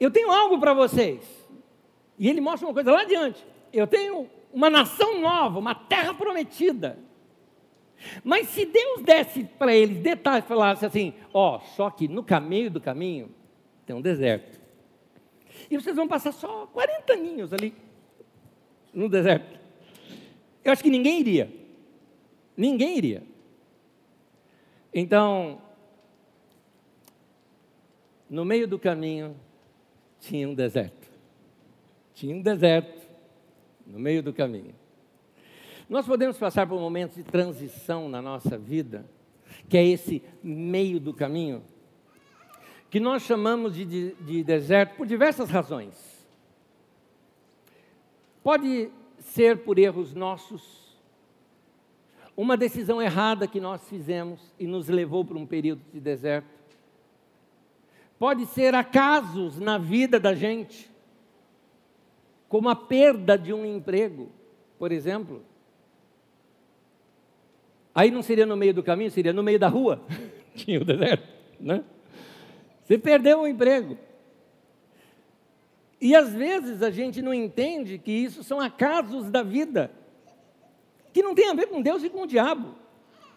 Eu 0.00 0.10
tenho 0.10 0.30
algo 0.30 0.58
para 0.58 0.72
vocês. 0.72 1.22
E 2.18 2.26
ele 2.26 2.40
mostra 2.40 2.66
uma 2.66 2.72
coisa 2.72 2.90
lá 2.90 3.02
adiante. 3.02 3.46
Eu 3.70 3.86
tenho 3.86 4.26
uma 4.50 4.70
nação 4.70 5.20
nova, 5.20 5.58
uma 5.58 5.74
terra 5.74 6.14
prometida. 6.14 6.98
Mas 8.24 8.48
se 8.48 8.64
Deus 8.64 9.02
desse 9.02 9.44
para 9.44 9.76
eles 9.76 9.98
detalhes, 9.98 10.48
falasse 10.48 10.86
assim: 10.86 11.12
Ó, 11.34 11.60
só 11.60 11.90
que 11.90 12.08
no 12.08 12.24
caminho 12.24 12.70
do 12.70 12.80
caminho 12.80 13.30
tem 13.84 13.94
um 13.94 14.00
deserto. 14.00 14.57
E 15.70 15.76
vocês 15.76 15.94
vão 15.94 16.08
passar 16.08 16.32
só 16.32 16.66
40 16.66 17.12
aninhos 17.12 17.52
ali 17.52 17.74
no 18.92 19.08
deserto. 19.08 19.58
Eu 20.64 20.72
acho 20.72 20.82
que 20.82 20.90
ninguém 20.90 21.20
iria. 21.20 21.52
Ninguém 22.56 22.96
iria. 22.96 23.22
Então, 24.92 25.60
no 28.28 28.44
meio 28.44 28.66
do 28.66 28.78
caminho 28.78 29.36
tinha 30.20 30.48
um 30.48 30.54
deserto. 30.54 31.08
Tinha 32.14 32.34
um 32.34 32.42
deserto 32.42 33.08
no 33.86 33.98
meio 33.98 34.22
do 34.22 34.32
caminho. 34.32 34.74
Nós 35.88 36.04
podemos 36.04 36.36
passar 36.36 36.66
por 36.66 36.78
momentos 36.78 37.16
de 37.16 37.22
transição 37.22 38.08
na 38.08 38.20
nossa 38.20 38.58
vida, 38.58 39.08
que 39.68 39.76
é 39.76 39.84
esse 39.86 40.22
meio 40.42 41.00
do 41.00 41.14
caminho, 41.14 41.62
que 42.90 42.98
nós 42.98 43.22
chamamos 43.22 43.74
de, 43.74 43.84
de, 43.84 44.14
de 44.14 44.44
deserto 44.44 44.96
por 44.96 45.06
diversas 45.06 45.50
razões. 45.50 45.94
Pode 48.42 48.90
ser 49.18 49.58
por 49.58 49.78
erros 49.78 50.14
nossos, 50.14 50.96
uma 52.36 52.56
decisão 52.56 53.02
errada 53.02 53.46
que 53.46 53.60
nós 53.60 53.86
fizemos 53.88 54.54
e 54.58 54.66
nos 54.66 54.88
levou 54.88 55.24
para 55.24 55.36
um 55.36 55.46
período 55.46 55.82
de 55.92 56.00
deserto. 56.00 56.48
Pode 58.18 58.46
ser 58.46 58.74
acasos 58.74 59.58
na 59.58 59.76
vida 59.76 60.18
da 60.18 60.34
gente, 60.34 60.90
como 62.48 62.68
a 62.68 62.76
perda 62.76 63.36
de 63.36 63.52
um 63.52 63.64
emprego, 63.64 64.30
por 64.78 64.92
exemplo. 64.92 65.44
Aí 67.94 68.10
não 68.10 68.22
seria 68.22 68.46
no 68.46 68.56
meio 68.56 68.72
do 68.72 68.82
caminho, 68.82 69.10
seria 69.10 69.32
no 69.32 69.42
meio 69.42 69.58
da 69.58 69.68
rua. 69.68 70.02
Tinha 70.54 70.80
o 70.80 70.84
deserto, 70.84 71.28
né? 71.60 71.84
Você 72.88 72.96
perdeu 72.96 73.40
o 73.40 73.46
emprego. 73.46 73.98
E 76.00 76.16
às 76.16 76.32
vezes 76.32 76.82
a 76.82 76.90
gente 76.90 77.20
não 77.20 77.34
entende 77.34 77.98
que 77.98 78.10
isso 78.10 78.42
são 78.42 78.58
acasos 78.58 79.30
da 79.30 79.42
vida, 79.42 79.90
que 81.12 81.22
não 81.22 81.34
tem 81.34 81.50
a 81.50 81.54
ver 81.54 81.66
com 81.66 81.82
Deus 81.82 82.02
e 82.02 82.08
com 82.08 82.22
o 82.22 82.26
diabo. 82.26 82.74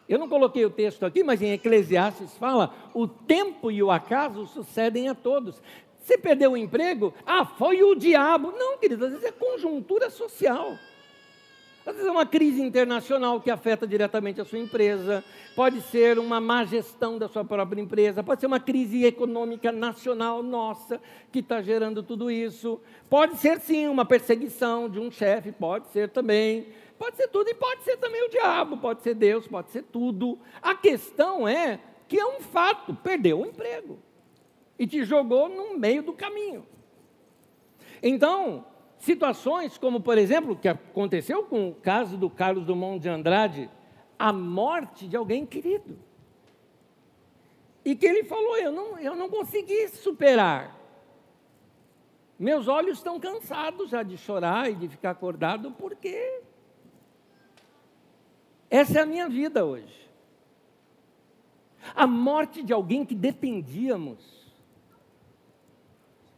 Eu 0.07 0.17
não 0.17 0.29
coloquei 0.29 0.65
o 0.65 0.69
texto 0.69 1.05
aqui, 1.05 1.21
mas 1.21 1.41
em 1.41 1.51
Eclesiastes 1.51 2.37
fala: 2.37 2.73
o 2.93 3.07
tempo 3.07 3.69
e 3.69 3.83
o 3.83 3.91
acaso 3.91 4.47
sucedem 4.47 5.09
a 5.09 5.15
todos. 5.15 5.61
Você 5.99 6.17
perdeu 6.17 6.53
o 6.53 6.57
emprego? 6.57 7.13
Ah, 7.25 7.45
foi 7.45 7.83
o 7.83 7.93
diabo. 7.93 8.53
Não, 8.53 8.77
querido, 8.77 9.05
às 9.05 9.11
vezes 9.11 9.25
é 9.25 9.31
conjuntura 9.31 10.09
social. 10.09 10.77
Às 11.83 11.95
vezes 11.95 12.07
é 12.07 12.11
uma 12.11 12.27
crise 12.27 12.61
internacional 12.61 13.41
que 13.41 13.49
afeta 13.49 13.87
diretamente 13.87 14.39
a 14.39 14.45
sua 14.45 14.59
empresa, 14.59 15.23
pode 15.55 15.81
ser 15.81 16.19
uma 16.19 16.39
má 16.39 16.63
gestão 16.63 17.17
da 17.17 17.27
sua 17.27 17.43
própria 17.43 17.81
empresa, 17.81 18.21
pode 18.21 18.39
ser 18.39 18.47
uma 18.47 18.59
crise 18.59 19.03
econômica 19.03 19.71
nacional 19.71 20.43
nossa 20.43 21.01
que 21.31 21.39
está 21.39 21.59
gerando 21.59 22.03
tudo 22.03 22.29
isso, 22.29 22.79
pode 23.09 23.37
ser 23.37 23.59
sim 23.59 23.87
uma 23.87 24.05
perseguição 24.05 24.87
de 24.87 24.99
um 24.99 25.09
chefe, 25.09 25.51
pode 25.51 25.87
ser 25.87 26.09
também, 26.09 26.67
pode 26.99 27.17
ser 27.17 27.27
tudo 27.29 27.49
e 27.49 27.55
pode 27.55 27.81
ser 27.83 27.97
também 27.97 28.27
o 28.27 28.29
diabo, 28.29 28.77
pode 28.77 29.01
ser 29.01 29.15
Deus, 29.15 29.47
pode 29.47 29.71
ser 29.71 29.81
tudo. 29.81 30.37
A 30.61 30.75
questão 30.75 31.47
é 31.47 31.79
que 32.07 32.19
é 32.19 32.25
um 32.25 32.41
fato, 32.41 32.93
perdeu 32.93 33.39
o 33.39 33.45
emprego 33.45 33.97
e 34.77 34.85
te 34.85 35.03
jogou 35.03 35.49
no 35.49 35.79
meio 35.79 36.03
do 36.03 36.13
caminho. 36.13 36.63
Então, 38.03 38.65
Situações 39.01 39.79
como, 39.79 39.99
por 39.99 40.15
exemplo, 40.15 40.55
que 40.55 40.67
aconteceu 40.67 41.43
com 41.43 41.69
o 41.69 41.73
caso 41.73 42.17
do 42.17 42.29
Carlos 42.29 42.63
Dumont 42.63 42.99
de 42.99 43.09
Andrade, 43.09 43.67
a 44.17 44.31
morte 44.31 45.07
de 45.07 45.17
alguém 45.17 45.43
querido. 45.43 45.97
E 47.83 47.95
que 47.95 48.05
ele 48.05 48.23
falou: 48.25 48.55
Eu 48.57 48.71
não, 48.71 48.99
eu 48.99 49.15
não 49.15 49.27
consegui 49.27 49.87
superar. 49.87 50.79
Meus 52.37 52.67
olhos 52.67 52.99
estão 52.99 53.19
cansados 53.19 53.89
já 53.89 54.03
de 54.03 54.17
chorar 54.19 54.69
e 54.69 54.75
de 54.75 54.87
ficar 54.87 55.09
acordado, 55.09 55.71
porque 55.71 56.43
essa 58.69 58.99
é 58.99 59.01
a 59.01 59.05
minha 59.07 59.27
vida 59.27 59.65
hoje. 59.65 60.07
A 61.95 62.05
morte 62.05 62.61
de 62.61 62.71
alguém 62.71 63.03
que 63.03 63.15
dependíamos 63.15 64.40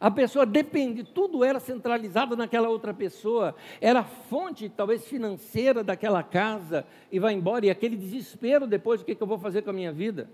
a 0.03 0.11
pessoa 0.11 0.45
depende, 0.45 1.01
tudo 1.01 1.45
era 1.45 1.61
centralizado 1.61 2.35
naquela 2.35 2.67
outra 2.67 2.93
pessoa, 2.93 3.55
era 3.79 4.03
fonte 4.03 4.67
talvez 4.67 5.07
financeira 5.07 5.81
daquela 5.81 6.21
casa 6.21 6.85
e 7.09 7.19
vai 7.19 7.33
embora, 7.33 7.65
e 7.65 7.69
aquele 7.69 7.95
desespero 7.95 8.67
depois, 8.67 8.99
o 8.99 9.05
que, 9.05 9.15
que 9.15 9.23
eu 9.23 9.27
vou 9.27 9.37
fazer 9.37 9.61
com 9.61 9.69
a 9.69 9.73
minha 9.73 9.93
vida? 9.93 10.29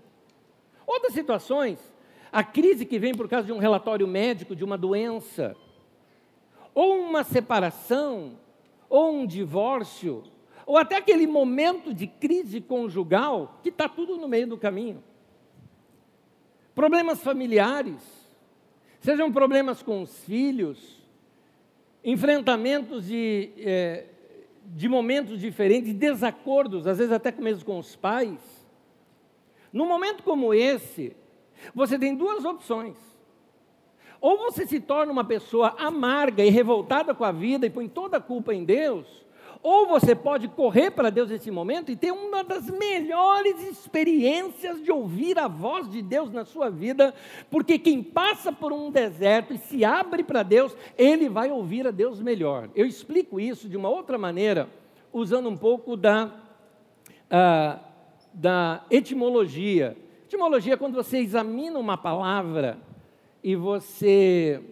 Outras 0.84 1.14
situações, 1.14 1.78
a 2.32 2.42
crise 2.42 2.84
que 2.84 2.98
vem 2.98 3.14
por 3.14 3.28
causa 3.28 3.46
de 3.46 3.52
um 3.52 3.58
relatório 3.58 4.08
médico 4.08 4.56
de 4.56 4.64
uma 4.64 4.76
doença, 4.76 5.54
ou 6.74 6.98
uma 6.98 7.22
separação, 7.22 8.40
ou 8.88 9.12
um 9.18 9.24
divórcio, 9.24 10.24
ou 10.66 10.78
até 10.78 10.96
aquele 10.96 11.28
momento 11.28 11.94
de 11.94 12.08
crise 12.08 12.60
conjugal 12.60 13.60
que 13.62 13.68
está 13.68 13.88
tudo 13.88 14.16
no 14.16 14.26
meio 14.26 14.48
do 14.48 14.58
caminho. 14.58 15.00
Problemas 16.74 17.22
familiares, 17.22 18.19
sejam 19.00 19.32
problemas 19.32 19.82
com 19.82 20.02
os 20.02 20.24
filhos, 20.24 21.00
enfrentamentos 22.04 23.06
de, 23.06 23.50
é, 23.58 24.04
de 24.66 24.88
momentos 24.88 25.40
diferentes, 25.40 25.92
desacordos, 25.94 26.86
às 26.86 26.98
vezes 26.98 27.12
até 27.12 27.32
mesmo 27.32 27.64
com 27.64 27.78
os 27.78 27.96
pais. 27.96 28.38
Num 29.72 29.86
momento 29.86 30.22
como 30.22 30.54
esse, 30.54 31.16
você 31.74 31.98
tem 31.98 32.14
duas 32.14 32.44
opções. 32.44 32.96
Ou 34.20 34.36
você 34.36 34.66
se 34.66 34.80
torna 34.80 35.10
uma 35.10 35.24
pessoa 35.24 35.74
amarga 35.78 36.44
e 36.44 36.50
revoltada 36.50 37.14
com 37.14 37.24
a 37.24 37.32
vida 37.32 37.66
e 37.66 37.70
põe 37.70 37.88
toda 37.88 38.18
a 38.18 38.20
culpa 38.20 38.54
em 38.54 38.64
Deus, 38.64 39.06
ou 39.62 39.86
você 39.86 40.14
pode 40.14 40.48
correr 40.48 40.90
para 40.90 41.10
Deus 41.10 41.28
nesse 41.28 41.50
momento 41.50 41.92
e 41.92 41.96
ter 41.96 42.12
uma 42.12 42.42
das 42.42 42.70
melhores 42.70 43.62
experiências 43.68 44.82
de 44.82 44.90
ouvir 44.90 45.38
a 45.38 45.48
voz 45.48 45.90
de 45.90 46.00
Deus 46.00 46.32
na 46.32 46.46
sua 46.46 46.70
vida, 46.70 47.14
porque 47.50 47.78
quem 47.78 48.02
passa 48.02 48.50
por 48.50 48.72
um 48.72 48.90
deserto 48.90 49.52
e 49.52 49.58
se 49.58 49.84
abre 49.84 50.24
para 50.24 50.42
Deus, 50.42 50.74
ele 50.96 51.28
vai 51.28 51.50
ouvir 51.50 51.86
a 51.86 51.90
Deus 51.90 52.20
melhor. 52.22 52.70
Eu 52.74 52.86
explico 52.86 53.38
isso 53.38 53.68
de 53.68 53.76
uma 53.76 53.90
outra 53.90 54.16
maneira, 54.16 54.68
usando 55.12 55.48
um 55.50 55.56
pouco 55.56 55.94
da, 55.94 56.32
uh, 57.26 57.80
da 58.32 58.82
etimologia. 58.90 59.94
Etimologia 60.24 60.74
é 60.74 60.76
quando 60.76 60.94
você 60.94 61.18
examina 61.18 61.78
uma 61.78 61.98
palavra 61.98 62.78
e 63.44 63.54
você 63.54 64.62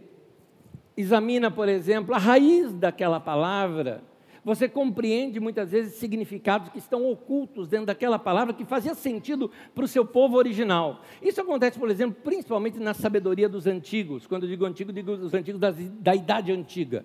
examina, 0.96 1.50
por 1.50 1.68
exemplo, 1.68 2.14
a 2.14 2.18
raiz 2.18 2.72
daquela 2.72 3.20
palavra 3.20 4.07
você 4.48 4.66
compreende 4.66 5.38
muitas 5.38 5.72
vezes 5.72 5.96
significados 5.96 6.70
que 6.70 6.78
estão 6.78 7.04
ocultos 7.04 7.68
dentro 7.68 7.84
daquela 7.84 8.18
palavra 8.18 8.54
que 8.54 8.64
fazia 8.64 8.94
sentido 8.94 9.50
para 9.74 9.84
o 9.84 9.86
seu 9.86 10.06
povo 10.06 10.38
original. 10.38 11.02
Isso 11.20 11.38
acontece, 11.38 11.78
por 11.78 11.90
exemplo, 11.90 12.16
principalmente 12.24 12.78
na 12.78 12.94
sabedoria 12.94 13.46
dos 13.46 13.66
antigos. 13.66 14.26
Quando 14.26 14.44
eu 14.44 14.48
digo 14.48 14.64
antigo, 14.64 14.90
digo 14.90 15.12
os 15.12 15.34
antigos 15.34 15.60
da, 15.60 15.70
da 16.00 16.14
idade 16.14 16.50
antiga. 16.50 17.04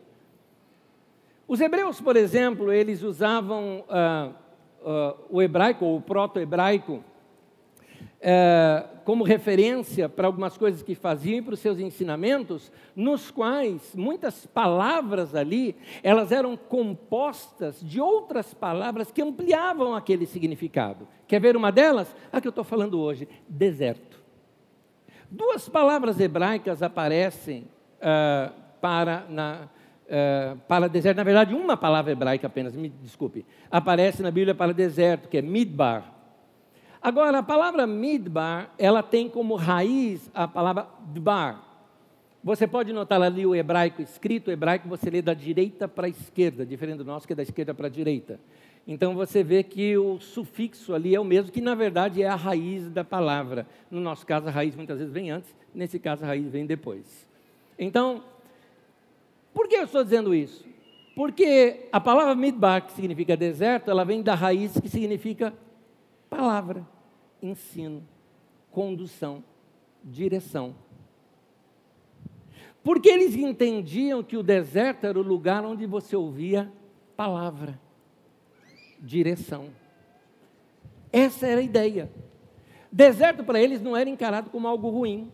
Os 1.45 1.59
hebreus, 1.59 1.99
por 1.99 2.15
exemplo, 2.15 2.71
eles 2.71 3.03
usavam 3.03 3.83
uh, 3.89 4.33
uh, 4.81 5.17
o 5.29 5.41
hebraico 5.41 5.83
ou 5.83 5.97
o 5.97 6.01
proto-hebraico 6.01 7.03
é, 8.21 8.85
como 9.03 9.23
referência 9.23 10.07
para 10.07 10.27
algumas 10.27 10.57
coisas 10.57 10.81
que 10.81 10.95
faziam 10.95 11.37
e 11.37 11.41
para 11.41 11.53
os 11.53 11.59
seus 11.59 11.79
ensinamentos, 11.79 12.71
nos 12.95 13.29
quais 13.29 13.93
muitas 13.95 14.45
palavras 14.45 15.35
ali, 15.35 15.75
elas 16.01 16.31
eram 16.31 16.55
compostas 16.55 17.79
de 17.81 17.99
outras 17.99 18.53
palavras 18.53 19.11
que 19.11 19.21
ampliavam 19.21 19.93
aquele 19.93 20.25
significado. 20.25 21.07
Quer 21.27 21.39
ver 21.39 21.57
uma 21.57 21.71
delas? 21.71 22.15
A 22.31 22.39
que 22.39 22.47
eu 22.47 22.51
estou 22.51 22.63
falando 22.63 22.99
hoje, 22.99 23.27
deserto. 23.47 24.21
Duas 25.29 25.67
palavras 25.67 26.19
hebraicas 26.19 26.83
aparecem 26.83 27.67
uh, 27.97 28.53
para, 28.79 29.25
na, 29.29 29.67
uh, 30.05 30.57
para 30.67 30.87
deserto, 30.87 31.17
na 31.17 31.23
verdade, 31.23 31.55
uma 31.55 31.75
palavra 31.75 32.11
hebraica 32.11 32.47
apenas, 32.47 32.75
me 32.75 32.87
desculpe, 32.87 33.45
aparece 33.71 34.21
na 34.21 34.29
Bíblia 34.29 34.53
para 34.53 34.73
deserto, 34.73 35.27
que 35.27 35.37
é 35.37 35.41
midbar, 35.41 36.13
Agora, 37.03 37.39
a 37.39 37.43
palavra 37.43 37.85
midbar, 37.85 38.73
ela 38.77 39.03
tem 39.03 39.27
como 39.27 39.55
raiz 39.55 40.31
a 40.33 40.47
palavra 40.47 40.87
dbar. 41.07 41.61
Você 42.41 42.65
pode 42.65 42.93
notar 42.93 43.21
ali 43.21 43.45
o 43.45 43.53
hebraico 43.53 44.01
escrito, 44.01 44.47
o 44.47 44.51
hebraico 44.51 44.87
você 44.87 45.09
lê 45.09 45.21
da 45.21 45.33
direita 45.33 45.85
para 45.85 46.07
a 46.07 46.09
esquerda, 46.09 46.65
diferente 46.65 46.99
do 46.99 47.03
nosso 47.03 47.27
que 47.27 47.33
é 47.33 47.35
da 47.35 47.43
esquerda 47.43 47.73
para 47.73 47.87
a 47.87 47.89
direita. 47.89 48.39
Então 48.87 49.15
você 49.15 49.43
vê 49.43 49.63
que 49.63 49.97
o 49.97 50.17
sufixo 50.21 50.93
ali 50.93 51.13
é 51.13 51.19
o 51.19 51.25
mesmo, 51.25 51.51
que 51.51 51.59
na 51.59 51.75
verdade 51.75 52.23
é 52.23 52.27
a 52.27 52.35
raiz 52.35 52.89
da 52.89 53.03
palavra. 53.03 53.67
No 53.91 53.99
nosso 53.99 54.25
caso, 54.25 54.47
a 54.47 54.51
raiz 54.51 54.73
muitas 54.73 54.97
vezes 54.97 55.13
vem 55.13 55.29
antes, 55.29 55.53
nesse 55.75 55.99
caso, 55.99 56.23
a 56.23 56.27
raiz 56.27 56.49
vem 56.49 56.65
depois. 56.65 57.27
Então, 57.77 58.23
por 59.53 59.67
que 59.67 59.75
eu 59.75 59.83
estou 59.83 60.05
dizendo 60.05 60.33
isso? 60.33 60.65
Porque 61.17 61.89
a 61.91 61.99
palavra 61.99 62.33
midbar, 62.33 62.85
que 62.85 62.93
significa 62.93 63.35
deserto, 63.35 63.91
ela 63.91 64.05
vem 64.05 64.21
da 64.21 64.35
raiz 64.35 64.79
que 64.79 64.87
significa 64.87 65.53
palavra 66.29 66.92
ensino, 67.43 68.01
condução, 68.71 69.43
direção. 70.03 70.73
Porque 72.81 73.09
eles 73.09 73.35
entendiam 73.35 74.23
que 74.23 74.37
o 74.37 74.43
deserto 74.43 75.05
era 75.05 75.19
o 75.19 75.23
lugar 75.23 75.63
onde 75.65 75.85
você 75.85 76.15
ouvia 76.15 76.71
palavra, 77.15 77.79
direção. 78.99 79.69
Essa 81.11 81.45
era 81.45 81.61
a 81.61 81.63
ideia. 81.63 82.11
Deserto 82.91 83.43
para 83.43 83.61
eles 83.61 83.81
não 83.81 83.95
era 83.95 84.09
encarado 84.09 84.49
como 84.49 84.67
algo 84.67 84.89
ruim. 84.89 85.31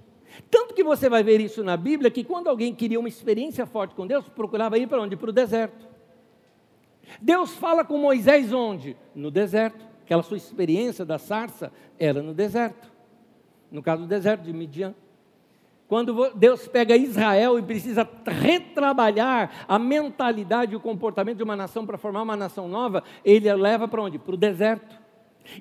Tanto 0.50 0.74
que 0.74 0.84
você 0.84 1.10
vai 1.10 1.24
ver 1.24 1.42
isso 1.42 1.64
na 1.64 1.76
Bíblia, 1.76 2.12
que 2.12 2.24
quando 2.24 2.48
alguém 2.48 2.74
queria 2.74 3.00
uma 3.00 3.10
experiência 3.10 3.66
forte 3.66 3.96
com 3.96 4.06
Deus, 4.06 4.28
procurava 4.30 4.78
ir 4.78 4.88
para 4.88 5.02
onde? 5.02 5.16
Para 5.16 5.30
o 5.30 5.34
deserto. 5.34 5.88
Deus 7.20 7.56
fala 7.56 7.84
com 7.84 7.98
Moisés 7.98 8.54
onde? 8.54 8.96
No 9.16 9.32
deserto 9.32 9.89
aquela 10.10 10.24
sua 10.24 10.38
experiência 10.38 11.06
da 11.06 11.20
sarça 11.20 11.72
era 12.00 12.24
no 12.24 12.34
deserto. 12.34 12.92
No 13.72 13.84
caso 13.84 14.02
do 14.02 14.08
deserto 14.08 14.42
de 14.42 14.52
Midian. 14.52 14.96
Quando 15.88 16.32
Deus 16.34 16.68
pega 16.68 16.98
Israel 16.98 17.60
e 17.60 17.62
precisa 17.62 18.10
retrabalhar 18.26 19.66
a 19.68 19.78
mentalidade 19.78 20.74
e 20.74 20.76
o 20.76 20.80
comportamento 20.80 21.38
de 21.38 21.44
uma 21.44 21.56
nação 21.56 21.86
para 21.86 21.96
formar 21.96 22.24
uma 22.24 22.36
nação 22.36 22.68
nova, 22.68 23.04
ele 23.24 23.48
a 23.48 23.56
leva 23.56 23.88
para 23.88 24.02
onde? 24.02 24.18
Para 24.18 24.34
o 24.34 24.38
deserto. 24.38 25.00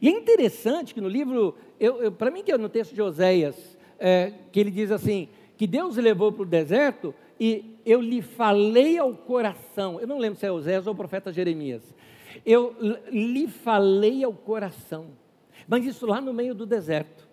E 0.01 0.09
é 0.09 0.11
interessante 0.11 0.95
que 0.95 1.01
no 1.03 1.09
livro, 1.09 1.55
para 2.17 2.31
mim 2.31 2.43
que 2.43 2.51
é 2.51 2.57
no 2.57 2.71
texto 2.71 2.95
de 2.95 3.03
Oséias, 3.03 3.77
é, 3.99 4.33
que 4.51 4.59
ele 4.59 4.71
diz 4.71 4.91
assim, 4.91 5.29
que 5.59 5.67
Deus 5.67 5.97
levou 5.97 6.33
para 6.33 6.43
o 6.43 6.47
deserto 6.47 7.15
e 7.39 7.79
eu 7.85 8.01
lhe 8.01 8.23
falei 8.23 8.97
ao 8.97 9.13
coração. 9.13 10.01
Eu 10.01 10.07
não 10.07 10.19
lembro 10.19 10.39
se 10.39 10.47
é 10.47 10.53
Oséias 10.53 10.87
ou 10.87 10.95
o 10.95 10.97
profeta 10.97 11.31
Jeremias 11.31 11.83
eu 12.45 12.75
lhe 13.11 13.47
falei 13.49 14.25
ao 14.25 14.33
coração, 14.33 15.07
mas 15.67 15.85
isso 15.85 16.07
lá 16.07 16.21
no 16.21 16.33
meio 16.33 16.55
do 16.55 16.67
deserto. 16.67 17.29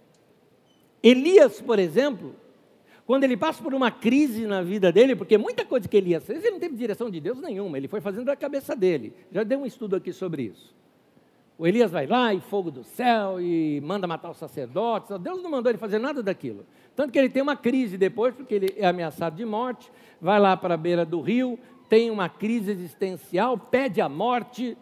Elias, 1.01 1.61
por 1.61 1.77
exemplo, 1.77 2.35
quando 3.05 3.23
ele 3.23 3.37
passa 3.37 3.61
por 3.61 3.73
uma 3.73 3.91
crise 3.91 4.47
na 4.47 4.63
vida 4.63 4.91
dele, 4.91 5.15
porque 5.15 5.37
muita 5.37 5.63
coisa 5.63 5.87
que 5.87 5.95
Elias 5.95 6.25
fez, 6.25 6.43
ele 6.43 6.53
não 6.53 6.59
teve 6.59 6.75
direção 6.75 7.09
de 7.09 7.19
Deus 7.19 7.39
nenhuma, 7.39 7.77
ele 7.77 7.87
foi 7.87 8.01
fazendo 8.01 8.25
da 8.25 8.35
cabeça 8.35 8.75
dele. 8.75 9.13
Já 9.31 9.43
deu 9.43 9.59
um 9.59 9.65
estudo 9.65 9.95
aqui 9.95 10.11
sobre 10.11 10.43
isso. 10.43 10.73
O 11.57 11.65
Elias 11.65 11.91
vai 11.91 12.05
lá 12.05 12.33
e 12.33 12.41
fogo 12.41 12.69
do 12.69 12.83
céu 12.83 13.39
e 13.39 13.79
manda 13.81 14.05
matar 14.05 14.29
os 14.29 14.37
sacerdotes. 14.37 15.17
Deus 15.19 15.41
não 15.41 15.49
mandou 15.49 15.71
ele 15.71 15.77
fazer 15.77 15.99
nada 15.99 16.21
daquilo. 16.21 16.65
Tanto 16.95 17.13
que 17.13 17.19
ele 17.19 17.29
tem 17.29 17.41
uma 17.41 17.55
crise 17.55 17.97
depois, 17.97 18.33
porque 18.33 18.55
ele 18.55 18.73
é 18.75 18.85
ameaçado 18.85 19.35
de 19.35 19.45
morte, 19.45 19.89
vai 20.19 20.39
lá 20.39 20.57
para 20.57 20.73
a 20.73 20.77
beira 20.77 21.05
do 21.05 21.21
rio, 21.21 21.57
tem 21.87 22.09
uma 22.09 22.27
crise 22.27 22.71
existencial, 22.71 23.57
pede 23.57 24.01
a 24.01 24.09
morte, 24.09 24.77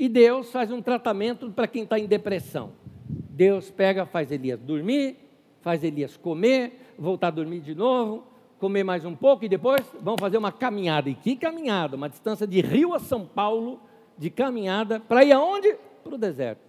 e 0.00 0.08
Deus 0.08 0.50
faz 0.50 0.72
um 0.72 0.80
tratamento 0.80 1.50
para 1.50 1.66
quem 1.66 1.82
está 1.82 1.98
em 1.98 2.06
depressão. 2.06 2.72
Deus 3.06 3.70
pega, 3.70 4.06
faz 4.06 4.32
Elias 4.32 4.58
dormir, 4.58 5.18
faz 5.60 5.84
Elias 5.84 6.16
comer, 6.16 6.94
voltar 6.98 7.26
a 7.26 7.32
dormir 7.32 7.60
de 7.60 7.74
novo, 7.74 8.24
comer 8.58 8.82
mais 8.82 9.04
um 9.04 9.14
pouco 9.14 9.44
e 9.44 9.48
depois 9.48 9.84
vão 10.00 10.16
fazer 10.16 10.38
uma 10.38 10.50
caminhada. 10.50 11.10
E 11.10 11.14
que 11.14 11.36
caminhada? 11.36 11.96
Uma 11.96 12.08
distância 12.08 12.46
de 12.46 12.62
Rio 12.62 12.94
a 12.94 12.98
São 12.98 13.26
Paulo, 13.26 13.78
de 14.16 14.30
caminhada, 14.30 15.00
para 15.00 15.22
ir 15.22 15.32
aonde? 15.32 15.76
Para 16.02 16.14
o 16.14 16.18
deserto. 16.18 16.62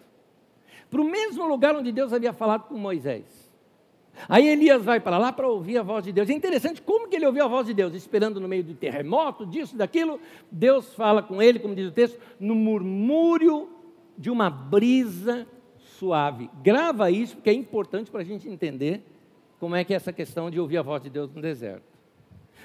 Para 0.89 1.00
o 1.00 1.06
mesmo 1.06 1.48
lugar 1.48 1.74
onde 1.74 1.94
Deus 1.94 2.12
havia 2.12 2.34
falado 2.34 2.67
com 2.67 2.78
Moisés. 2.78 3.40
Aí 4.28 4.47
Elias 4.47 4.84
vai 4.84 5.00
para 5.00 5.17
lá 5.17 5.32
para 5.32 5.47
ouvir 5.47 5.78
a 5.78 5.84
voz 5.84 6.04
de 6.04 6.12
Deus. 6.12 6.30
É 6.30 6.34
interessante 6.34 6.82
como 6.82 7.08
que 7.08 7.15
ele 7.15 7.26
ouviu 7.26 7.43
a 7.43 7.47
voz 7.47 7.67
de 7.67 7.74
Deus, 7.74 7.93
esperando 7.93 8.39
no 8.39 8.47
meio 8.47 8.63
do 8.63 8.74
terremoto, 8.74 9.45
disso, 9.45 9.76
daquilo. 9.76 10.19
Deus 10.52 10.93
fala 10.93 11.24
com 11.24 11.41
ele, 11.41 11.60
como 11.60 11.76
diz 11.76 11.88
o 11.88 11.91
texto, 11.91 12.19
no 12.39 12.56
murmúrio 12.56 13.69
de 14.17 14.30
uma 14.30 14.50
brisa 14.50 15.47
suave. 15.78 16.50
Grava 16.62 17.10
isso, 17.10 17.36
porque 17.36 17.50
é 17.50 17.54
importante 17.54 18.12
para 18.12 18.21
a 18.21 18.26
gente 18.26 18.47
entender 18.47 19.04
como 19.60 19.76
é 19.76 19.84
que 19.84 19.93
é 19.93 19.95
essa 19.95 20.12
questão 20.12 20.50
de 20.50 20.60
ouvir 20.60 20.78
a 20.78 20.82
voz 20.82 21.04
de 21.04 21.10
Deus 21.10 21.32
no 21.34 21.41
deserto. 21.41 21.91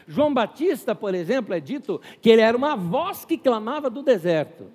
João 0.07 0.33
Batista, 0.33 0.95
por 0.95 1.15
exemplo, 1.15 1.55
é 1.55 1.61
dito 1.61 2.01
que 2.21 2.31
ele 2.31 2.41
era 2.41 2.57
uma 2.57 2.77
voz 2.77 3.25
que 3.25 3.37
clamava 3.37 3.91
do 3.91 4.03
deserto. 4.03 4.67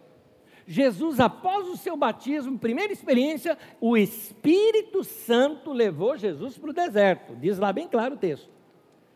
Jesus, 0.71 1.19
após 1.19 1.67
o 1.67 1.75
seu 1.75 1.97
batismo, 1.97 2.57
primeira 2.57 2.93
experiência, 2.93 3.57
o 3.81 3.97
Espírito 3.97 5.03
Santo 5.03 5.73
levou 5.73 6.15
Jesus 6.15 6.57
para 6.57 6.69
o 6.69 6.73
deserto. 6.73 7.35
Diz 7.35 7.59
lá 7.59 7.73
bem 7.73 7.89
claro 7.89 8.15
o 8.15 8.17
texto. 8.17 8.49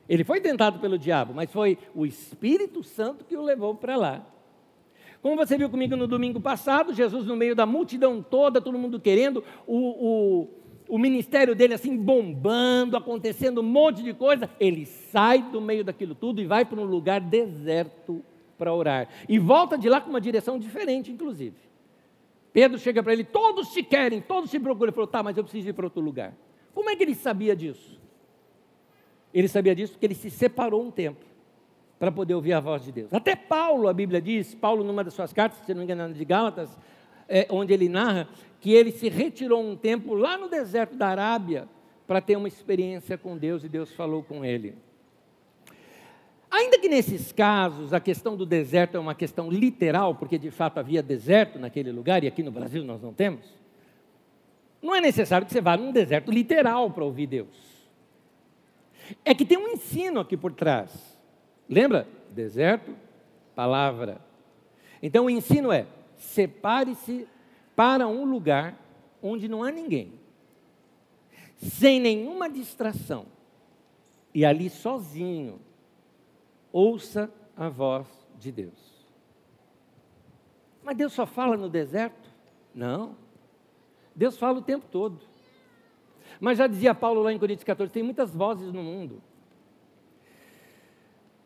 Ele 0.10 0.26
foi 0.26 0.42
tentado 0.42 0.80
pelo 0.80 1.00
diabo, 1.00 1.34
mas 1.34 1.50
foi 1.50 1.78
o 1.96 2.06
Espírito 2.06 2.84
Santo 2.84 3.24
que 3.24 3.38
o 3.38 3.42
levou 3.42 3.74
para 3.74 3.96
lá. 3.96 4.28
Como 5.22 5.38
você 5.38 5.58
viu 5.58 5.70
comigo 5.70 5.96
no 5.96 6.08
domingo 6.08 6.42
passado, 6.42 6.94
Jesus 6.94 7.26
no 7.26 7.38
meio 7.38 7.56
da 7.56 7.66
multidão 7.66 8.22
toda, 8.22 8.60
todo 8.60 8.78
mundo 8.78 9.00
querendo, 9.00 9.42
o, 9.66 9.78
o, 9.78 10.50
o 10.90 10.98
ministério 11.00 11.56
dele 11.56 11.76
assim 11.76 11.96
bombando, 11.96 12.98
acontecendo 12.98 13.62
um 13.62 13.64
monte 13.64 14.04
de 14.04 14.14
coisa, 14.14 14.50
ele 14.60 14.86
sai 14.86 15.42
do 15.42 15.62
meio 15.62 15.86
daquilo 15.86 16.16
tudo 16.16 16.42
e 16.42 16.46
vai 16.46 16.66
para 16.66 16.82
um 16.82 16.86
lugar 16.86 17.22
deserto 17.22 18.22
para 18.58 18.74
orar. 18.74 19.08
E 19.28 19.38
volta 19.38 19.78
de 19.78 19.90
lá 19.90 20.02
com 20.02 20.10
uma 20.10 20.22
direção 20.22 20.58
diferente, 20.58 21.12
inclusive. 21.12 21.56
Pedro 22.54 22.78
chega 22.80 23.04
para 23.04 23.14
ele, 23.14 23.24
todos 23.24 23.70
te 23.74 23.84
querem, 23.84 24.22
todos 24.22 24.50
te 24.50 24.60
procuram. 24.60 24.86
Ele 24.86 24.96
falou, 24.96 25.08
tá, 25.08 25.22
mas 25.22 25.36
eu 25.36 25.44
preciso 25.44 25.70
ir 25.70 25.74
para 25.74 25.86
outro 25.86 26.02
lugar. 26.02 26.34
Como 26.74 26.90
é 26.90 26.96
que 26.96 27.04
ele 27.04 27.16
sabia 27.16 27.56
disso? 27.56 28.00
Ele 29.34 29.48
sabia 29.48 29.76
disso 29.76 29.94
porque 29.94 30.06
ele 30.06 30.16
se 30.16 30.30
separou 30.30 30.82
um 30.82 30.90
tempo 30.90 31.26
para 32.00 32.12
poder 32.12 32.34
ouvir 32.34 32.54
a 32.54 32.60
voz 32.60 32.84
de 32.84 32.92
Deus. 32.92 33.14
Até 33.14 33.36
Paulo, 33.36 33.88
a 33.88 33.94
Bíblia 33.94 34.22
diz, 34.22 34.56
Paulo 34.56 34.84
numa 34.84 35.04
das 35.04 35.14
suas 35.14 35.34
cartas, 35.34 35.60
se 35.66 35.74
não 35.74 35.80
me 35.80 35.84
engano, 35.86 36.14
de 36.14 36.24
Gálatas, 36.24 36.78
é, 37.28 37.48
onde 37.50 37.74
ele 37.74 37.90
narra 37.90 38.30
que 38.62 38.72
ele 38.72 38.92
se 38.92 39.10
retirou 39.10 39.62
um 39.62 39.76
tempo 39.76 40.14
lá 40.14 40.38
no 40.38 40.50
deserto 40.50 40.96
da 40.96 41.08
Arábia 41.08 41.68
para 42.08 42.22
ter 42.22 42.36
uma 42.36 42.48
experiência 42.48 43.18
com 43.18 43.38
Deus 43.38 43.64
e 43.64 43.70
Deus 43.70 43.92
falou 43.94 44.24
com 44.24 44.46
ele. 44.46 44.76
Ainda 46.56 46.80
que 46.80 46.88
nesses 46.88 47.34
casos 47.34 47.92
a 47.92 48.00
questão 48.00 48.38
do 48.38 48.46
deserto 48.46 48.96
é 48.96 49.00
uma 49.00 49.14
questão 49.14 49.52
literal, 49.52 50.16
porque 50.16 50.38
de 50.38 50.50
fato 50.50 50.78
havia 50.78 51.04
deserto 51.04 51.60
naquele 51.60 51.92
lugar 51.92 52.24
e 52.24 52.28
aqui 52.28 52.42
no 52.42 52.50
Brasil 52.50 52.82
nós 52.86 53.02
não 53.02 53.14
temos, 53.14 53.44
não 54.82 54.96
é 54.96 55.02
necessário 55.02 55.46
que 55.46 55.52
você 55.52 55.60
vá 55.60 55.76
num 55.76 55.92
deserto 55.92 56.32
literal 56.32 56.90
para 56.90 57.04
ouvir 57.04 57.28
Deus. 57.28 57.58
É 59.26 59.36
que 59.36 59.44
tem 59.44 59.58
um 59.58 59.68
ensino 59.68 60.22
aqui 60.22 60.38
por 60.38 60.54
trás. 60.54 61.20
Lembra? 61.70 62.08
Deserto, 62.32 62.96
palavra. 63.54 64.22
Então 65.04 65.26
o 65.26 65.30
ensino 65.30 65.74
é: 65.74 65.86
separe-se 66.16 67.28
para 67.76 68.08
um 68.08 68.24
lugar 68.24 68.82
onde 69.22 69.50
não 69.50 69.62
há 69.62 69.72
ninguém, 69.72 70.14
sem 71.58 72.00
nenhuma 72.00 72.50
distração, 72.50 73.26
e 74.34 74.46
ali 74.46 74.70
sozinho, 74.70 75.60
ouça 76.76 77.32
a 77.56 77.70
voz 77.70 78.06
de 78.38 78.52
Deus. 78.52 79.06
Mas 80.84 80.98
Deus 80.98 81.14
só 81.14 81.26
fala 81.26 81.56
no 81.56 81.70
deserto? 81.70 82.30
Não. 82.74 83.16
Deus 84.14 84.38
fala 84.38 84.60
o 84.60 84.62
tempo 84.62 84.86
todo. 84.92 85.22
Mas 86.38 86.58
já 86.58 86.68
dizia 86.68 86.94
Paulo 86.94 87.22
lá 87.22 87.32
em 87.32 87.40
Coríntios 87.40 87.64
14: 87.64 87.94
tem 87.94 88.04
muitas 88.04 88.36
vozes 88.36 88.74
no 88.74 88.84
mundo. 88.84 89.24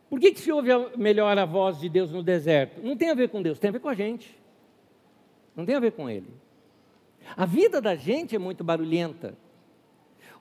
Por 0.09 0.19
que, 0.19 0.31
que 0.31 0.39
se 0.39 0.51
ouve 0.51 0.69
melhor 0.97 1.37
a 1.37 1.45
voz 1.45 1.79
de 1.79 1.87
Deus 1.87 2.11
no 2.11 2.23
deserto? 2.23 2.81
Não 2.81 2.97
tem 2.97 3.11
a 3.11 3.13
ver 3.13 3.29
com 3.29 3.39
Deus, 3.43 3.59
tem 3.59 3.69
a 3.69 3.71
ver 3.71 3.79
com 3.79 3.89
a 3.89 3.93
gente. 3.93 4.35
Não 5.55 5.63
tem 5.63 5.75
a 5.75 5.79
ver 5.79 5.91
com 5.91 6.09
Ele. 6.09 6.33
A 7.37 7.45
vida 7.45 7.79
da 7.79 7.95
gente 7.95 8.35
é 8.35 8.39
muito 8.39 8.63
barulhenta. 8.63 9.37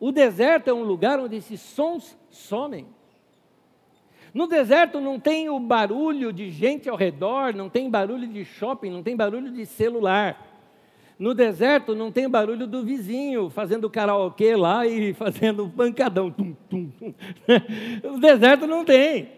O 0.00 0.10
deserto 0.10 0.68
é 0.68 0.72
um 0.72 0.82
lugar 0.82 1.20
onde 1.20 1.36
esses 1.36 1.60
sons 1.60 2.16
somem. 2.30 2.88
No 4.38 4.46
deserto 4.46 5.00
não 5.00 5.18
tem 5.18 5.48
o 5.48 5.58
barulho 5.58 6.32
de 6.32 6.48
gente 6.48 6.88
ao 6.88 6.94
redor, 6.94 7.52
não 7.52 7.68
tem 7.68 7.90
barulho 7.90 8.24
de 8.24 8.44
shopping, 8.44 8.88
não 8.88 9.02
tem 9.02 9.16
barulho 9.16 9.50
de 9.50 9.66
celular. 9.66 10.46
No 11.18 11.34
deserto 11.34 11.92
não 11.92 12.12
tem 12.12 12.30
barulho 12.30 12.64
do 12.64 12.84
vizinho 12.84 13.50
fazendo 13.50 13.90
karaokê 13.90 14.54
lá 14.54 14.86
e 14.86 15.12
fazendo 15.18 15.68
pancadão. 15.68 16.30
Tum, 16.30 16.54
tum, 16.70 16.88
tum. 16.88 17.12
No 18.04 18.20
deserto 18.20 18.64
não 18.64 18.84
tem. 18.84 19.28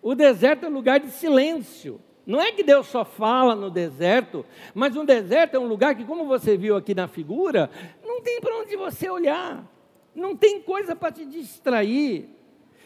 O 0.00 0.14
deserto 0.14 0.66
é 0.66 0.68
um 0.68 0.74
lugar 0.74 1.00
de 1.00 1.10
silêncio. 1.10 2.00
Não 2.24 2.40
é 2.40 2.52
que 2.52 2.62
Deus 2.62 2.86
só 2.86 3.04
fala 3.04 3.56
no 3.56 3.68
deserto, 3.68 4.46
mas 4.76 4.96
um 4.96 5.04
deserto 5.04 5.56
é 5.56 5.58
um 5.58 5.66
lugar 5.66 5.96
que, 5.96 6.04
como 6.04 6.24
você 6.24 6.56
viu 6.56 6.76
aqui 6.76 6.94
na 6.94 7.08
figura, 7.08 7.68
não 8.06 8.22
tem 8.22 8.40
para 8.40 8.60
onde 8.60 8.76
você 8.76 9.10
olhar, 9.10 9.68
não 10.14 10.36
tem 10.36 10.62
coisa 10.62 10.94
para 10.94 11.10
te 11.10 11.26
distrair. 11.26 12.37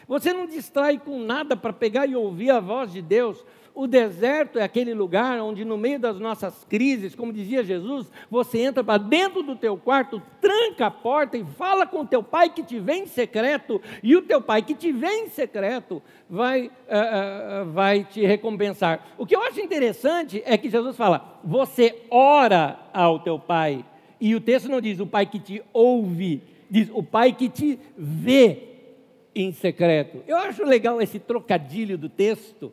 Você 0.07 0.33
não 0.33 0.45
distrai 0.45 0.97
com 0.97 1.19
nada 1.19 1.55
para 1.55 1.73
pegar 1.73 2.05
e 2.07 2.15
ouvir 2.15 2.51
a 2.51 2.59
voz 2.59 2.91
de 2.91 3.01
Deus. 3.01 3.43
O 3.75 3.87
deserto 3.87 4.59
é 4.59 4.63
aquele 4.63 4.93
lugar 4.93 5.39
onde, 5.39 5.65
no 5.65 5.77
meio 5.77 5.99
das 5.99 6.19
nossas 6.19 6.63
crises, 6.65 7.15
como 7.15 7.33
dizia 7.33 7.63
Jesus, 7.63 8.11
você 8.29 8.59
entra 8.59 8.83
para 8.83 8.99
dentro 8.99 9.41
do 9.41 9.55
teu 9.55 9.75
quarto, 9.75 10.21
tranca 10.39 10.87
a 10.87 10.91
porta 10.91 11.37
e 11.37 11.43
fala 11.43 11.87
com 11.87 12.05
teu 12.05 12.21
pai 12.21 12.51
que 12.51 12.61
te 12.61 12.79
vem 12.79 13.03
em 13.03 13.07
secreto, 13.07 13.81
e 14.03 14.15
o 14.15 14.21
teu 14.21 14.39
pai 14.39 14.61
que 14.61 14.75
te 14.75 14.91
vem 14.91 15.25
em 15.25 15.29
secreto 15.29 16.03
vai, 16.29 16.67
uh, 16.67 16.69
uh, 16.69 17.71
vai 17.71 18.03
te 18.03 18.23
recompensar. 18.23 19.07
O 19.17 19.25
que 19.25 19.35
eu 19.35 19.41
acho 19.41 19.59
interessante 19.59 20.43
é 20.45 20.55
que 20.55 20.69
Jesus 20.69 20.95
fala: 20.95 21.39
você 21.43 22.03
ora 22.11 22.79
ao 22.93 23.21
teu 23.21 23.39
pai, 23.39 23.83
e 24.21 24.35
o 24.35 24.41
texto 24.41 24.69
não 24.69 24.79
diz 24.79 24.99
o 24.99 25.07
pai 25.07 25.25
que 25.25 25.39
te 25.39 25.63
ouve, 25.73 26.43
diz 26.69 26.91
o 26.93 27.01
pai 27.01 27.33
que 27.33 27.49
te 27.49 27.79
vê 27.97 28.72
em 29.35 29.51
secreto. 29.51 30.23
Eu 30.27 30.37
acho 30.37 30.63
legal 30.63 31.01
esse 31.01 31.19
trocadilho 31.19 31.97
do 31.97 32.09
texto 32.09 32.71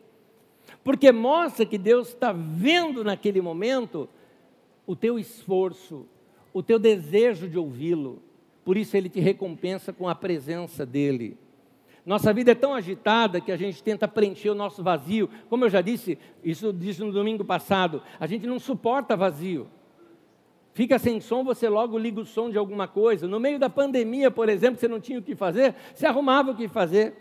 porque 0.83 1.13
mostra 1.13 1.67
que 1.67 1.79
Deus 1.79 2.09
está 2.09 2.33
vendo 2.33 3.05
naquele 3.05 3.41
momento 3.41 4.09
o 4.87 4.97
teu 4.97 5.19
esforço, 5.19 6.07
o 6.53 6.63
teu 6.63 6.79
desejo 6.79 7.49
de 7.49 7.59
ouvi-lo. 7.59 8.23
Por 8.65 8.77
isso 8.77 8.97
ele 8.97 9.09
te 9.09 9.21
recompensa 9.21 9.93
com 9.93 10.09
a 10.09 10.15
presença 10.15 10.87
dele. 10.87 11.37
Nossa 12.05 12.33
vida 12.33 12.53
é 12.53 12.55
tão 12.55 12.75
agitada 12.75 13.41
que 13.41 13.53
a 13.53 13.57
gente 13.57 13.83
tenta 13.83 14.09
preencher 14.09 14.51
o 14.51 14.55
nosso 14.55 14.83
vazio. 14.83 15.29
Como 15.49 15.65
eu 15.65 15.71
já 15.71 15.81
disse, 15.81 16.19
isso 16.43 16.73
disse 16.73 17.01
no 17.03 17.13
domingo 17.13 17.45
passado, 17.45 18.03
a 18.19 18.27
gente 18.27 18.47
não 18.47 18.59
suporta 18.59 19.17
vazio. 19.17 19.69
Fica 20.81 20.99
sem 20.99 21.21
som, 21.21 21.45
você 21.45 21.69
logo 21.69 21.99
liga 21.99 22.23
o 22.23 22.25
som 22.25 22.49
de 22.49 22.57
alguma 22.57 22.89
coisa. 22.89 23.29
No 23.29 23.39
meio 23.39 23.59
da 23.59 23.69
pandemia, 23.69 24.31
por 24.31 24.49
exemplo, 24.49 24.81
você 24.81 24.89
não 24.89 24.99
tinha 24.99 25.19
o 25.19 25.23
que 25.23 25.37
fazer, 25.37 25.75
você 25.95 26.07
arrumava 26.07 26.53
o 26.53 26.55
que 26.55 26.69
fazer. 26.69 27.13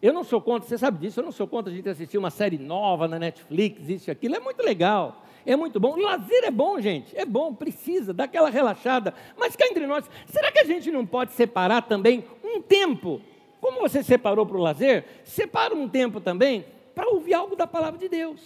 Eu 0.00 0.14
não 0.14 0.24
sou 0.24 0.40
contra, 0.40 0.66
você 0.66 0.78
sabe 0.78 1.00
disso, 1.00 1.20
eu 1.20 1.24
não 1.24 1.30
sou 1.30 1.46
contra 1.46 1.70
a 1.70 1.76
gente 1.76 1.86
assistir 1.90 2.16
uma 2.16 2.30
série 2.30 2.56
nova 2.56 3.06
na 3.06 3.18
Netflix, 3.18 3.86
isso 3.86 4.08
e 4.08 4.10
aquilo, 4.10 4.34
é 4.36 4.40
muito 4.40 4.62
legal, 4.62 5.26
é 5.44 5.54
muito 5.54 5.78
bom. 5.78 5.94
Lazer 5.94 6.44
é 6.44 6.50
bom, 6.50 6.80
gente, 6.80 7.14
é 7.14 7.26
bom, 7.26 7.54
precisa, 7.54 8.14
dá 8.14 8.24
aquela 8.24 8.48
relaxada. 8.48 9.12
Mas 9.36 9.54
cá 9.54 9.66
entre 9.66 9.86
nós, 9.86 10.08
será 10.24 10.50
que 10.50 10.60
a 10.60 10.64
gente 10.64 10.90
não 10.90 11.04
pode 11.04 11.32
separar 11.32 11.82
também 11.82 12.24
um 12.42 12.62
tempo? 12.62 13.20
Como 13.60 13.78
você 13.78 14.02
separou 14.02 14.46
para 14.46 14.56
o 14.56 14.60
lazer, 14.62 15.04
separa 15.22 15.74
um 15.74 15.86
tempo 15.86 16.18
também 16.18 16.64
para 16.94 17.10
ouvir 17.10 17.34
algo 17.34 17.54
da 17.54 17.66
palavra 17.66 17.98
de 17.98 18.08
Deus, 18.08 18.40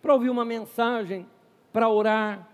para 0.00 0.14
ouvir 0.14 0.30
uma 0.30 0.46
mensagem, 0.46 1.26
para 1.70 1.90
orar, 1.90 2.49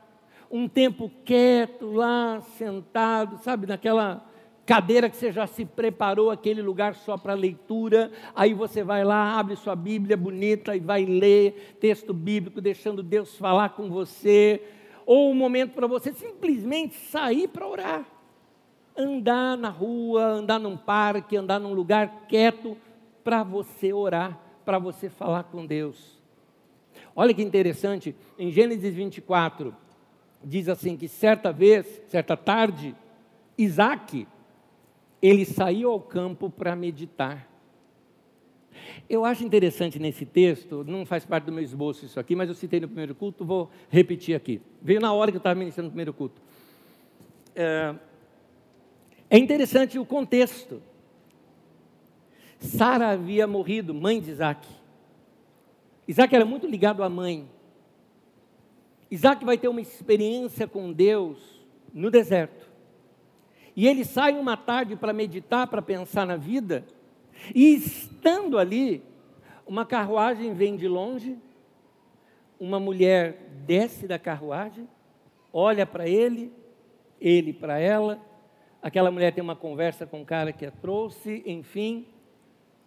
um 0.51 0.69
tempo 0.69 1.11
quieto 1.25 1.93
lá, 1.93 2.41
sentado, 2.57 3.39
sabe, 3.43 3.67
naquela 3.67 4.25
cadeira 4.65 5.09
que 5.09 5.17
você 5.17 5.31
já 5.31 5.47
se 5.47 5.65
preparou 5.65 6.31
aquele 6.31 6.61
lugar 6.61 6.95
só 6.97 7.17
para 7.17 7.35
leitura, 7.35 8.11
aí 8.35 8.53
você 8.53 8.83
vai 8.83 9.05
lá, 9.05 9.39
abre 9.39 9.55
sua 9.55 9.77
Bíblia 9.77 10.17
bonita 10.17 10.75
e 10.75 10.81
vai 10.81 11.05
ler 11.05 11.77
texto 11.81 12.13
bíblico, 12.13 12.61
deixando 12.61 13.03
Deus 13.03 13.37
falar 13.37 13.71
com 13.71 13.89
você, 13.89 14.61
ou 15.07 15.31
um 15.31 15.35
momento 15.35 15.73
para 15.73 15.87
você 15.87 16.13
simplesmente 16.13 16.95
sair 16.95 17.47
para 17.47 17.67
orar, 17.67 18.05
andar 18.97 19.57
na 19.57 19.69
rua, 19.69 20.25
andar 20.25 20.59
num 20.59 20.77
parque, 20.77 21.37
andar 21.37 21.61
num 21.61 21.73
lugar 21.73 22.27
quieto 22.29 22.77
para 23.23 23.45
você 23.45 23.93
orar, 23.93 24.41
para 24.65 24.81
você 24.81 25.09
falar 25.09 25.45
com 25.45 25.65
Deus. 25.65 26.21
Olha 27.15 27.33
que 27.33 27.43
interessante, 27.43 28.17
em 28.37 28.51
Gênesis 28.51 28.93
24, 28.95 29.86
diz 30.45 30.69
assim 30.69 30.97
que 30.97 31.09
certa 31.09 31.53
vez, 31.53 32.03
certa 32.09 32.37
tarde, 32.37 32.95
Isaac, 33.59 34.27
ele 35.21 35.45
saiu 35.45 35.91
ao 35.91 36.01
campo 36.01 36.51
para 36.51 36.77
meditar. 36.77 37.49
Eu 39.09 39.25
acho 39.25 39.45
interessante 39.45 39.99
nesse 39.99 40.27
texto, 40.27 40.85
não 40.85 41.07
faz 41.07 41.25
parte 41.25 41.45
do 41.45 41.53
meu 41.53 41.63
esboço 41.63 42.05
isso 42.05 42.21
aqui, 42.21 42.37
mas 42.37 42.49
eu 42.49 42.55
citei 42.55 42.81
no 42.81 42.89
primeiro 42.89 43.15
culto, 43.15 43.45
vou 43.45 43.71
repetir 43.89 44.35
aqui. 44.35 44.61
Veio 44.83 45.01
na 45.01 45.13
hora 45.13 45.31
que 45.31 45.37
eu 45.37 45.41
estava 45.41 45.59
ministrando 45.59 45.87
no 45.87 45.91
primeiro 45.93 46.13
culto. 46.13 46.41
É, 47.55 47.95
é 49.31 49.39
interessante 49.39 49.99
o 49.99 50.05
contexto. 50.05 50.83
Sara 52.59 53.11
havia 53.11 53.47
morrido, 53.47 53.95
mãe 53.95 54.21
de 54.21 54.31
Isaac. 54.31 54.67
Isaac 56.07 56.35
era 56.35 56.45
muito 56.45 56.67
ligado 56.67 57.03
à 57.03 57.09
mãe. 57.09 57.49
Isaac 59.17 59.43
vai 59.47 59.57
ter 59.57 59.69
uma 59.69 59.81
experiência 59.81 60.69
com 60.69 60.93
Deus 60.93 61.39
no 61.91 62.11
deserto. 62.11 62.71
E 63.75 63.89
ele 63.89 64.05
sai 64.05 64.39
uma 64.39 64.59
tarde 64.59 64.95
para 64.95 65.11
meditar, 65.11 65.67
para 65.69 65.81
pensar 65.81 66.27
na 66.27 66.37
vida, 66.37 66.85
e 67.55 67.75
estando 67.75 68.59
ali, 68.59 69.03
uma 69.67 69.87
carruagem 69.87 70.53
vem 70.53 70.77
de 70.77 70.87
longe, 70.87 71.39
uma 72.61 72.79
mulher 72.79 73.49
desce 73.67 74.07
da 74.07 74.19
carruagem, 74.19 74.87
olha 75.51 75.87
para 75.87 76.07
ele, 76.07 76.53
ele 77.19 77.55
para 77.55 77.79
ela, 77.79 78.21
aquela 78.83 79.11
mulher 79.11 79.33
tem 79.33 79.43
uma 79.43 79.57
conversa 79.57 80.07
com 80.07 80.21
o 80.21 80.27
cara 80.27 80.53
que 80.53 80.67
a 80.67 80.71
trouxe, 80.71 81.43
enfim, 81.47 82.07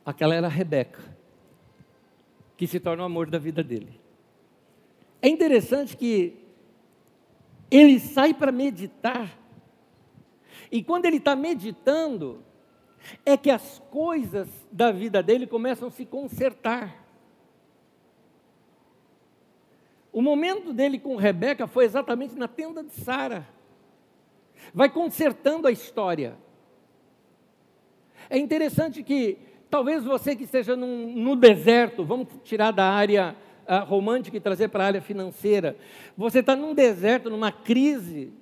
aquela 0.06 0.36
era 0.36 0.46
a 0.46 0.52
Rebeca, 0.52 1.02
que 2.56 2.68
se 2.68 2.80
torna 2.80 3.02
o 3.02 3.06
amor 3.08 3.32
da 3.32 3.40
vida 3.40 3.64
dele. 3.64 4.00
É 5.22 5.28
interessante 5.28 5.98
que 5.98 6.38
ele 7.70 8.00
sai 8.00 8.34
para 8.34 8.52
meditar, 8.52 9.38
e 10.72 10.84
quando 10.84 11.06
ele 11.06 11.18
está 11.18 11.36
meditando, 11.36 12.44
é 13.26 13.36
que 13.36 13.50
as 13.50 13.80
coisas 13.90 14.48
da 14.72 14.92
vida 14.92 15.22
dele 15.24 15.48
começam 15.48 15.88
a 15.88 15.92
se 15.92 16.06
consertar. 16.06 17.08
O 20.12 20.22
momento 20.22 20.74
dele 20.74 21.00
com 21.00 21.16
Rebeca 21.16 21.68
foi 21.68 21.86
exatamente 21.86 22.36
na 22.36 22.48
tenda 22.48 22.84
de 22.84 22.92
Sara. 22.92 23.48
Vai 24.74 24.90
consertando 24.90 25.68
a 25.68 25.72
história. 25.72 26.38
É 28.30 28.38
interessante 28.38 29.02
que 29.02 29.38
talvez 29.70 30.04
você 30.04 30.36
que 30.36 30.44
esteja 30.44 30.76
num, 30.76 31.14
no 31.16 31.36
deserto, 31.36 32.04
vamos 32.04 32.28
tirar 32.44 32.72
da 32.72 32.86
área 32.86 33.36
uh, 33.70 33.86
romântica 33.86 34.36
e 34.36 34.40
trazer 34.40 34.70
para 34.70 34.84
a 34.84 34.88
área 34.88 35.02
financeira. 35.02 35.78
Você 36.18 36.40
está 36.40 36.56
num 36.56 36.74
deserto, 36.74 37.30
numa 37.30 37.52
crise, 37.52 38.34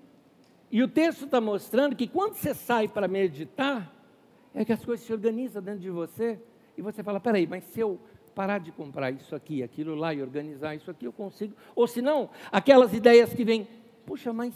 e 0.71 0.81
o 0.81 0.87
texto 0.87 1.25
está 1.25 1.41
mostrando 1.41 1.95
que 1.95 2.07
quando 2.07 2.35
você 2.35 2.53
sai 2.53 2.87
para 2.87 3.07
meditar, 3.07 3.93
é 4.53 4.63
que 4.63 4.71
as 4.71 4.83
coisas 4.83 5.05
se 5.05 5.11
organizam 5.11 5.61
dentro 5.61 5.81
de 5.81 5.89
você 5.89 6.39
e 6.77 6.81
você 6.81 7.03
fala: 7.03 7.19
peraí, 7.19 7.45
mas 7.45 7.63
se 7.65 7.79
eu 7.79 7.99
parar 8.33 8.59
de 8.59 8.71
comprar 8.71 9.11
isso 9.11 9.35
aqui, 9.35 9.63
aquilo 9.63 9.95
lá 9.95 10.13
e 10.13 10.21
organizar 10.21 10.75
isso 10.75 10.89
aqui, 10.89 11.05
eu 11.05 11.13
consigo. 11.13 11.55
Ou 11.75 11.87
se 11.87 12.01
não, 12.01 12.29
aquelas 12.51 12.93
ideias 12.93 13.33
que 13.33 13.43
vêm, 13.43 13.67
puxa, 14.05 14.31
mas 14.31 14.53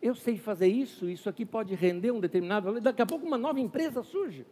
eu 0.00 0.14
sei 0.14 0.38
fazer 0.38 0.68
isso, 0.68 1.08
isso 1.08 1.28
aqui 1.28 1.44
pode 1.44 1.74
render 1.74 2.10
um 2.10 2.20
determinado 2.20 2.66
valor, 2.66 2.80
daqui 2.80 3.02
a 3.02 3.06
pouco 3.06 3.26
uma 3.26 3.38
nova 3.38 3.60
empresa 3.60 4.02
surge. 4.02 4.46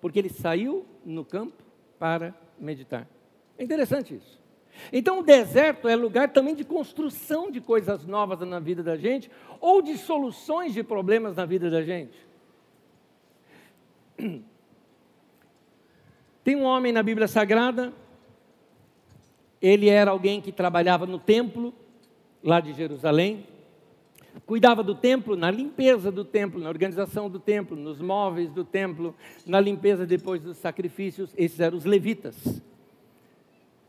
Porque 0.00 0.18
ele 0.18 0.28
saiu 0.28 0.84
no 1.04 1.24
campo 1.24 1.64
para 1.98 2.34
meditar. 2.58 3.08
É 3.58 3.64
interessante 3.64 4.14
isso. 4.14 4.42
Então, 4.92 5.20
o 5.20 5.22
deserto 5.22 5.88
é 5.88 5.96
lugar 5.96 6.32
também 6.32 6.54
de 6.54 6.64
construção 6.64 7.50
de 7.50 7.60
coisas 7.60 8.04
novas 8.04 8.40
na 8.40 8.58
vida 8.58 8.82
da 8.82 8.96
gente, 8.96 9.30
ou 9.60 9.80
de 9.80 9.96
soluções 9.96 10.74
de 10.74 10.82
problemas 10.82 11.36
na 11.36 11.44
vida 11.44 11.70
da 11.70 11.82
gente. 11.82 12.16
Tem 16.42 16.56
um 16.56 16.64
homem 16.64 16.92
na 16.92 17.02
Bíblia 17.02 17.26
Sagrada, 17.26 17.92
ele 19.62 19.88
era 19.88 20.10
alguém 20.10 20.42
que 20.42 20.52
trabalhava 20.52 21.06
no 21.06 21.18
templo, 21.18 21.72
lá 22.42 22.60
de 22.60 22.74
Jerusalém, 22.74 23.46
cuidava 24.44 24.82
do 24.82 24.94
templo, 24.94 25.36
na 25.36 25.50
limpeza 25.50 26.12
do 26.12 26.22
templo, 26.22 26.60
na 26.60 26.68
organização 26.68 27.30
do 27.30 27.40
templo, 27.40 27.74
nos 27.74 27.98
móveis 27.98 28.50
do 28.50 28.62
templo, 28.62 29.14
na 29.46 29.58
limpeza 29.58 30.04
depois 30.04 30.42
dos 30.42 30.58
sacrifícios, 30.58 31.32
esses 31.34 31.58
eram 31.60 31.78
os 31.78 31.86
levitas. 31.86 32.36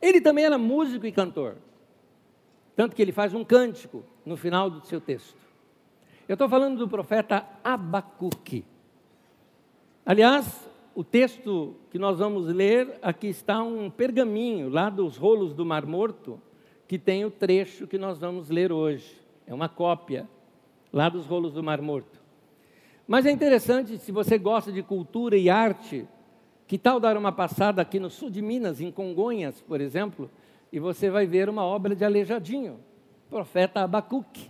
Ele 0.05 0.21
também 0.21 0.45
era 0.45 0.55
músico 0.55 1.07
e 1.07 1.11
cantor. 1.11 1.55
Tanto 2.75 2.95
que 2.95 3.01
ele 3.01 3.11
faz 3.11 3.33
um 3.33 3.43
cântico 3.43 4.03
no 4.23 4.37
final 4.37 4.69
do 4.69 4.85
seu 4.85 5.01
texto. 5.01 5.35
Eu 6.29 6.33
estou 6.33 6.47
falando 6.47 6.77
do 6.77 6.87
profeta 6.87 7.43
Abacuque. 7.63 8.63
Aliás, 10.05 10.69
o 10.93 11.03
texto 11.03 11.75
que 11.89 11.97
nós 11.97 12.19
vamos 12.19 12.45
ler, 12.45 12.99
aqui 13.01 13.25
está 13.25 13.63
um 13.63 13.89
pergaminho 13.89 14.69
lá 14.69 14.91
dos 14.91 15.17
rolos 15.17 15.55
do 15.55 15.65
Mar 15.65 15.87
Morto, 15.87 16.39
que 16.87 16.99
tem 16.99 17.25
o 17.25 17.31
trecho 17.31 17.87
que 17.87 17.97
nós 17.97 18.19
vamos 18.19 18.51
ler 18.51 18.71
hoje. 18.71 19.19
É 19.47 19.55
uma 19.55 19.67
cópia 19.67 20.29
lá 20.93 21.09
dos 21.09 21.25
rolos 21.25 21.51
do 21.51 21.63
Mar 21.63 21.81
Morto. 21.81 22.21
Mas 23.07 23.25
é 23.25 23.31
interessante, 23.31 23.97
se 23.97 24.11
você 24.11 24.37
gosta 24.37 24.71
de 24.71 24.83
cultura 24.83 25.35
e 25.35 25.49
arte, 25.49 26.07
que 26.67 26.77
tal 26.77 26.99
dar 26.99 27.15
uma 27.17 27.31
passada 27.31 27.81
aqui 27.81 27.99
no 27.99 28.09
sul 28.09 28.29
de 28.29 28.41
Minas, 28.41 28.81
em 28.81 28.91
Congonhas, 28.91 29.61
por 29.61 29.79
exemplo, 29.79 30.29
e 30.71 30.79
você 30.79 31.09
vai 31.09 31.25
ver 31.25 31.47
uma 31.47 31.63
obra 31.63 31.95
de 31.95 32.03
Aleijadinho, 32.03 32.79
profeta 33.29 33.81
Abacuque. 33.81 34.49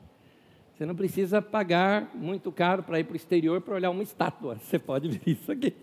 Você 0.73 0.85
não 0.85 0.95
precisa 0.95 1.41
pagar 1.41 2.11
muito 2.13 2.51
caro 2.51 2.83
para 2.83 2.99
ir 2.99 3.03
para 3.05 3.13
o 3.13 3.15
exterior 3.15 3.61
para 3.61 3.75
olhar 3.75 3.89
uma 3.89 4.03
estátua. 4.03 4.57
Você 4.59 4.77
pode 4.77 5.07
ver 5.07 5.21
isso 5.31 5.49
aqui. 5.49 5.73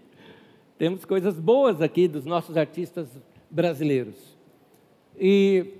Temos 0.77 1.05
coisas 1.07 1.39
boas 1.39 1.81
aqui 1.81 2.07
dos 2.07 2.27
nossos 2.27 2.59
artistas 2.59 3.09
brasileiros. 3.51 4.37
E 5.19 5.75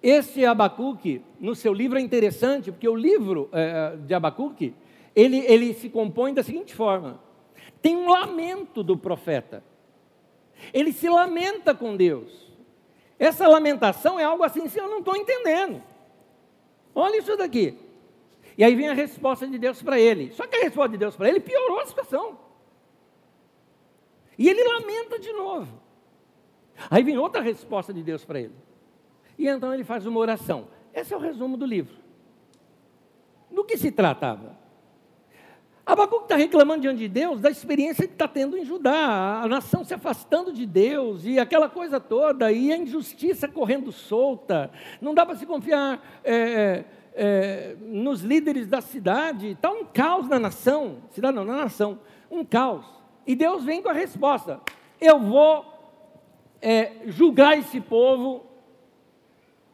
esse 0.00 0.44
Abacuque, 0.44 1.20
no 1.40 1.54
seu 1.56 1.72
livro 1.72 1.98
é 1.98 2.00
interessante, 2.00 2.70
porque 2.70 2.88
o 2.88 2.94
livro 2.94 3.48
é, 3.50 3.96
de 3.96 4.14
Abacuque, 4.14 4.72
ele, 5.14 5.38
ele 5.38 5.74
se 5.74 5.88
compõe 5.88 6.32
da 6.32 6.44
seguinte 6.44 6.74
forma: 6.74 7.18
tem 7.80 7.96
um 7.96 8.08
lamento 8.08 8.82
do 8.82 8.96
profeta. 8.96 9.62
Ele 10.72 10.92
se 10.92 11.08
lamenta 11.08 11.74
com 11.74 11.96
Deus. 11.96 12.46
Essa 13.18 13.48
lamentação 13.48 14.18
é 14.18 14.24
algo 14.24 14.42
assim, 14.42 14.68
se 14.68 14.78
eu 14.78 14.88
não 14.88 14.98
estou 14.98 15.16
entendendo. 15.16 15.82
Olha 16.94 17.18
isso 17.18 17.36
daqui. 17.36 17.78
E 18.58 18.64
aí 18.64 18.74
vem 18.74 18.88
a 18.88 18.94
resposta 18.94 19.46
de 19.46 19.58
Deus 19.58 19.82
para 19.82 19.98
ele. 20.00 20.32
Só 20.32 20.46
que 20.46 20.56
a 20.56 20.62
resposta 20.62 20.90
de 20.90 20.98
Deus 20.98 21.16
para 21.16 21.28
ele 21.28 21.40
piorou 21.40 21.80
a 21.80 21.86
situação. 21.86 22.38
E 24.38 24.48
ele 24.48 24.62
lamenta 24.64 25.18
de 25.18 25.32
novo. 25.32 25.80
Aí 26.90 27.02
vem 27.02 27.18
outra 27.18 27.40
resposta 27.40 27.92
de 27.92 28.02
Deus 28.02 28.24
para 28.24 28.40
ele. 28.40 28.54
E 29.38 29.46
então 29.46 29.72
ele 29.72 29.84
faz 29.84 30.06
uma 30.06 30.18
oração. 30.18 30.68
Esse 30.94 31.12
é 31.12 31.16
o 31.16 31.20
resumo 31.20 31.56
do 31.56 31.66
livro. 31.66 31.94
Do 33.50 33.64
que 33.64 33.76
se 33.76 33.90
tratava? 33.90 34.56
Abacuque 35.86 36.24
está 36.24 36.34
reclamando 36.34 36.80
diante 36.80 36.98
de 36.98 37.08
Deus 37.08 37.40
da 37.40 37.48
experiência 37.48 38.08
que 38.08 38.12
está 38.12 38.26
tendo 38.26 38.58
em 38.58 38.64
Judá, 38.64 39.40
a 39.40 39.46
nação 39.46 39.84
se 39.84 39.94
afastando 39.94 40.52
de 40.52 40.66
Deus 40.66 41.24
e 41.24 41.38
aquela 41.38 41.68
coisa 41.68 42.00
toda, 42.00 42.50
e 42.50 42.72
a 42.72 42.76
injustiça 42.76 43.46
correndo 43.46 43.92
solta. 43.92 44.68
Não 45.00 45.14
dá 45.14 45.24
para 45.24 45.36
se 45.36 45.46
confiar 45.46 46.04
é, 46.24 46.34
é, 46.34 46.84
é, 47.14 47.76
nos 47.80 48.22
líderes 48.22 48.66
da 48.66 48.80
cidade. 48.80 49.50
Está 49.50 49.70
um 49.70 49.84
caos 49.84 50.28
na 50.28 50.40
nação, 50.40 51.04
cidade 51.12 51.36
não, 51.36 51.44
na 51.44 51.54
nação, 51.54 52.00
um 52.28 52.44
caos. 52.44 52.84
E 53.24 53.36
Deus 53.36 53.62
vem 53.62 53.80
com 53.80 53.88
a 53.88 53.92
resposta: 53.92 54.60
eu 55.00 55.20
vou 55.20 55.64
é, 56.60 56.94
julgar 57.06 57.56
esse 57.56 57.80
povo 57.80 58.44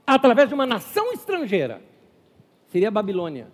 através 0.07 0.47
de 0.47 0.55
uma 0.55 0.67
nação 0.67 1.11
estrangeira. 1.15 1.83
Seria 2.69 2.89
a 2.89 2.91
Babilônia. 2.91 3.51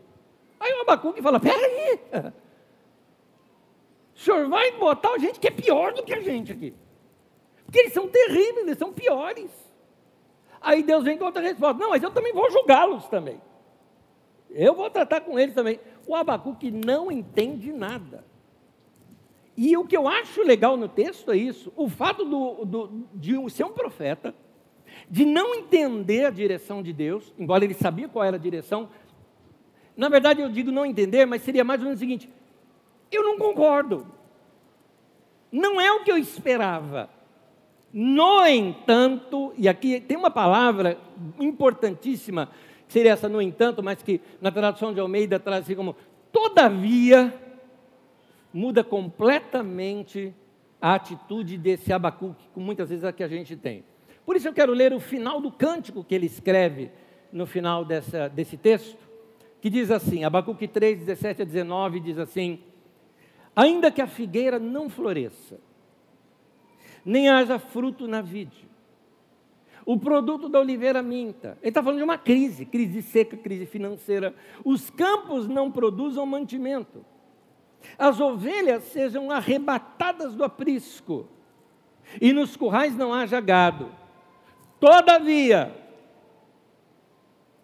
Aí 0.58 0.72
o 0.72 0.80
Abacuque 0.80 1.22
fala: 1.22 1.38
peraí. 1.38 2.00
O 4.18 4.20
senhor 4.20 4.48
vai 4.48 4.72
botar 4.72 5.16
gente 5.18 5.38
que 5.38 5.46
é 5.46 5.50
pior 5.52 5.92
do 5.92 6.02
que 6.02 6.12
a 6.12 6.20
gente 6.20 6.50
aqui. 6.50 6.74
Porque 7.64 7.78
eles 7.78 7.92
são 7.92 8.08
terríveis, 8.08 8.66
eles 8.66 8.78
são 8.78 8.92
piores. 8.92 9.48
Aí 10.60 10.82
Deus 10.82 11.04
vem 11.04 11.16
com 11.16 11.24
outra 11.24 11.40
resposta: 11.40 11.80
Não, 11.80 11.90
mas 11.90 12.02
eu 12.02 12.10
também 12.10 12.32
vou 12.32 12.50
julgá-los 12.50 13.06
também. 13.06 13.40
Eu 14.50 14.74
vou 14.74 14.90
tratar 14.90 15.20
com 15.20 15.38
eles 15.38 15.54
também. 15.54 15.78
O 16.04 16.16
Abacuque 16.16 16.68
não 16.68 17.12
entende 17.12 17.72
nada. 17.72 18.24
E 19.56 19.76
o 19.76 19.86
que 19.86 19.96
eu 19.96 20.08
acho 20.08 20.42
legal 20.42 20.76
no 20.76 20.88
texto 20.88 21.30
é 21.30 21.36
isso: 21.36 21.72
o 21.76 21.88
fato 21.88 22.24
do, 22.24 22.64
do, 22.64 23.06
de 23.14 23.50
ser 23.50 23.62
um 23.62 23.72
profeta, 23.72 24.34
de 25.08 25.24
não 25.24 25.54
entender 25.54 26.24
a 26.24 26.30
direção 26.30 26.82
de 26.82 26.92
Deus, 26.92 27.32
embora 27.38 27.64
ele 27.64 27.74
sabia 27.74 28.08
qual 28.08 28.24
era 28.24 28.36
a 28.36 28.40
direção. 28.40 28.88
Na 29.96 30.08
verdade, 30.08 30.40
eu 30.40 30.48
digo 30.48 30.72
não 30.72 30.84
entender, 30.84 31.24
mas 31.24 31.42
seria 31.42 31.62
mais 31.62 31.80
ou 31.80 31.84
menos 31.84 32.00
o 32.00 32.00
seguinte: 32.00 32.28
eu 33.16 33.22
não 33.22 33.38
concordo. 33.38 34.06
Não 35.50 35.80
é 35.80 35.90
o 35.92 36.04
que 36.04 36.12
eu 36.12 36.18
esperava. 36.18 37.08
No 37.92 38.44
entanto, 38.46 39.52
e 39.56 39.68
aqui 39.68 40.00
tem 40.00 40.16
uma 40.16 40.30
palavra 40.30 40.98
importantíssima, 41.40 42.50
que 42.86 42.92
seria 42.92 43.12
essa 43.12 43.28
no 43.28 43.40
entanto, 43.40 43.82
mas 43.82 44.02
que 44.02 44.20
na 44.40 44.50
tradução 44.50 44.92
de 44.92 45.00
Almeida 45.00 45.40
traz 45.40 45.64
assim 45.64 45.74
como 45.74 45.96
todavia, 46.30 47.34
muda 48.52 48.84
completamente 48.84 50.34
a 50.80 50.94
atitude 50.94 51.56
desse 51.56 51.92
Abacuque, 51.92 52.44
que 52.52 52.60
muitas 52.60 52.90
vezes 52.90 53.04
é 53.04 53.08
a 53.08 53.12
que 53.12 53.22
a 53.22 53.28
gente 53.28 53.56
tem. 53.56 53.84
Por 54.24 54.36
isso 54.36 54.46
eu 54.46 54.52
quero 54.52 54.72
ler 54.72 54.92
o 54.92 55.00
final 55.00 55.40
do 55.40 55.50
cântico 55.50 56.04
que 56.04 56.14
ele 56.14 56.26
escreve 56.26 56.90
no 57.32 57.46
final 57.46 57.84
dessa, 57.84 58.28
desse 58.28 58.56
texto, 58.56 58.98
que 59.60 59.70
diz 59.70 59.90
assim, 59.90 60.24
Abacuque 60.24 60.68
3, 60.68 60.98
17 60.98 61.42
a 61.42 61.44
19, 61.44 62.00
diz 62.00 62.18
assim, 62.18 62.60
Ainda 63.58 63.90
que 63.90 64.00
a 64.00 64.06
figueira 64.06 64.56
não 64.56 64.88
floresça, 64.88 65.58
nem 67.04 67.28
haja 67.28 67.58
fruto 67.58 68.06
na 68.06 68.22
vide, 68.22 68.68
o 69.84 69.98
produto 69.98 70.48
da 70.48 70.60
oliveira 70.60 71.02
minta. 71.02 71.58
Ele 71.60 71.70
está 71.70 71.82
falando 71.82 71.98
de 71.98 72.04
uma 72.04 72.16
crise, 72.16 72.64
crise 72.64 73.02
seca, 73.02 73.36
crise 73.36 73.66
financeira. 73.66 74.32
Os 74.64 74.90
campos 74.90 75.48
não 75.48 75.72
produzam 75.72 76.24
mantimento. 76.24 77.04
As 77.98 78.20
ovelhas 78.20 78.84
sejam 78.84 79.28
arrebatadas 79.28 80.36
do 80.36 80.44
aprisco, 80.44 81.26
e 82.20 82.32
nos 82.32 82.56
currais 82.56 82.96
não 82.96 83.12
haja 83.12 83.40
gado. 83.40 83.90
Todavia, 84.78 85.74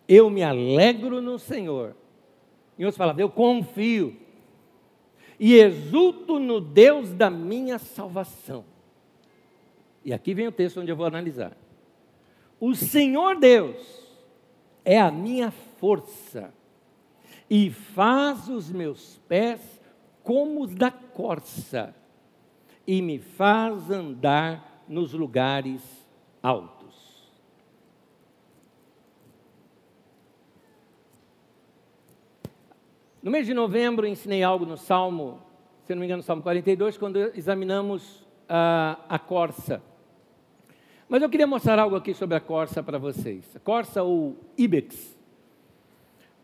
eu 0.08 0.28
me 0.28 0.42
alegro 0.42 1.22
no 1.22 1.38
Senhor. 1.38 1.94
Em 2.76 2.82
outras 2.82 2.98
palavras, 2.98 3.20
eu 3.20 3.30
confio 3.30 4.23
e 5.38 5.54
exulto 5.54 6.38
no 6.38 6.60
Deus 6.60 7.12
da 7.12 7.30
minha 7.30 7.78
salvação. 7.78 8.64
E 10.04 10.12
aqui 10.12 10.34
vem 10.34 10.46
o 10.46 10.52
texto 10.52 10.80
onde 10.80 10.90
eu 10.90 10.96
vou 10.96 11.06
analisar. 11.06 11.56
O 12.60 12.74
Senhor 12.74 13.38
Deus 13.38 13.76
é 14.84 15.00
a 15.00 15.10
minha 15.10 15.50
força 15.50 16.52
e 17.48 17.70
faz 17.70 18.48
os 18.48 18.70
meus 18.70 19.20
pés 19.28 19.60
como 20.22 20.62
os 20.62 20.74
da 20.74 20.90
corça 20.90 21.94
e 22.86 23.00
me 23.02 23.18
faz 23.18 23.90
andar 23.90 24.84
nos 24.88 25.12
lugares 25.12 25.82
altos. 26.42 26.83
No 33.24 33.30
mês 33.30 33.46
de 33.46 33.54
novembro, 33.54 34.06
ensinei 34.06 34.42
algo 34.42 34.66
no 34.66 34.76
Salmo, 34.76 35.40
se 35.86 35.94
não 35.94 36.00
me 36.00 36.04
engano, 36.04 36.18
no 36.18 36.22
Salmo 36.22 36.42
42, 36.42 36.98
quando 36.98 37.16
examinamos 37.34 38.22
a, 38.46 38.98
a 39.08 39.18
corça. 39.18 39.82
Mas 41.08 41.22
eu 41.22 41.30
queria 41.30 41.46
mostrar 41.46 41.78
algo 41.78 41.96
aqui 41.96 42.12
sobre 42.12 42.36
a 42.36 42.40
corça 42.40 42.82
para 42.82 42.98
vocês. 42.98 43.56
A 43.56 43.58
corça 43.58 44.02
ou 44.02 44.36
ibex. 44.58 45.18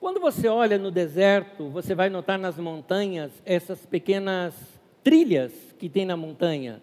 Quando 0.01 0.19
você 0.21 0.49
olha 0.49 0.79
no 0.79 0.91
deserto, 0.91 1.69
você 1.69 1.95
vai 1.95 2.09
notar 2.09 2.39
nas 2.39 2.57
montanhas 2.57 3.31
essas 3.45 3.85
pequenas 3.85 4.55
trilhas 5.05 5.53
que 5.79 5.87
tem 5.87 6.07
na 6.07 6.17
montanha. 6.17 6.81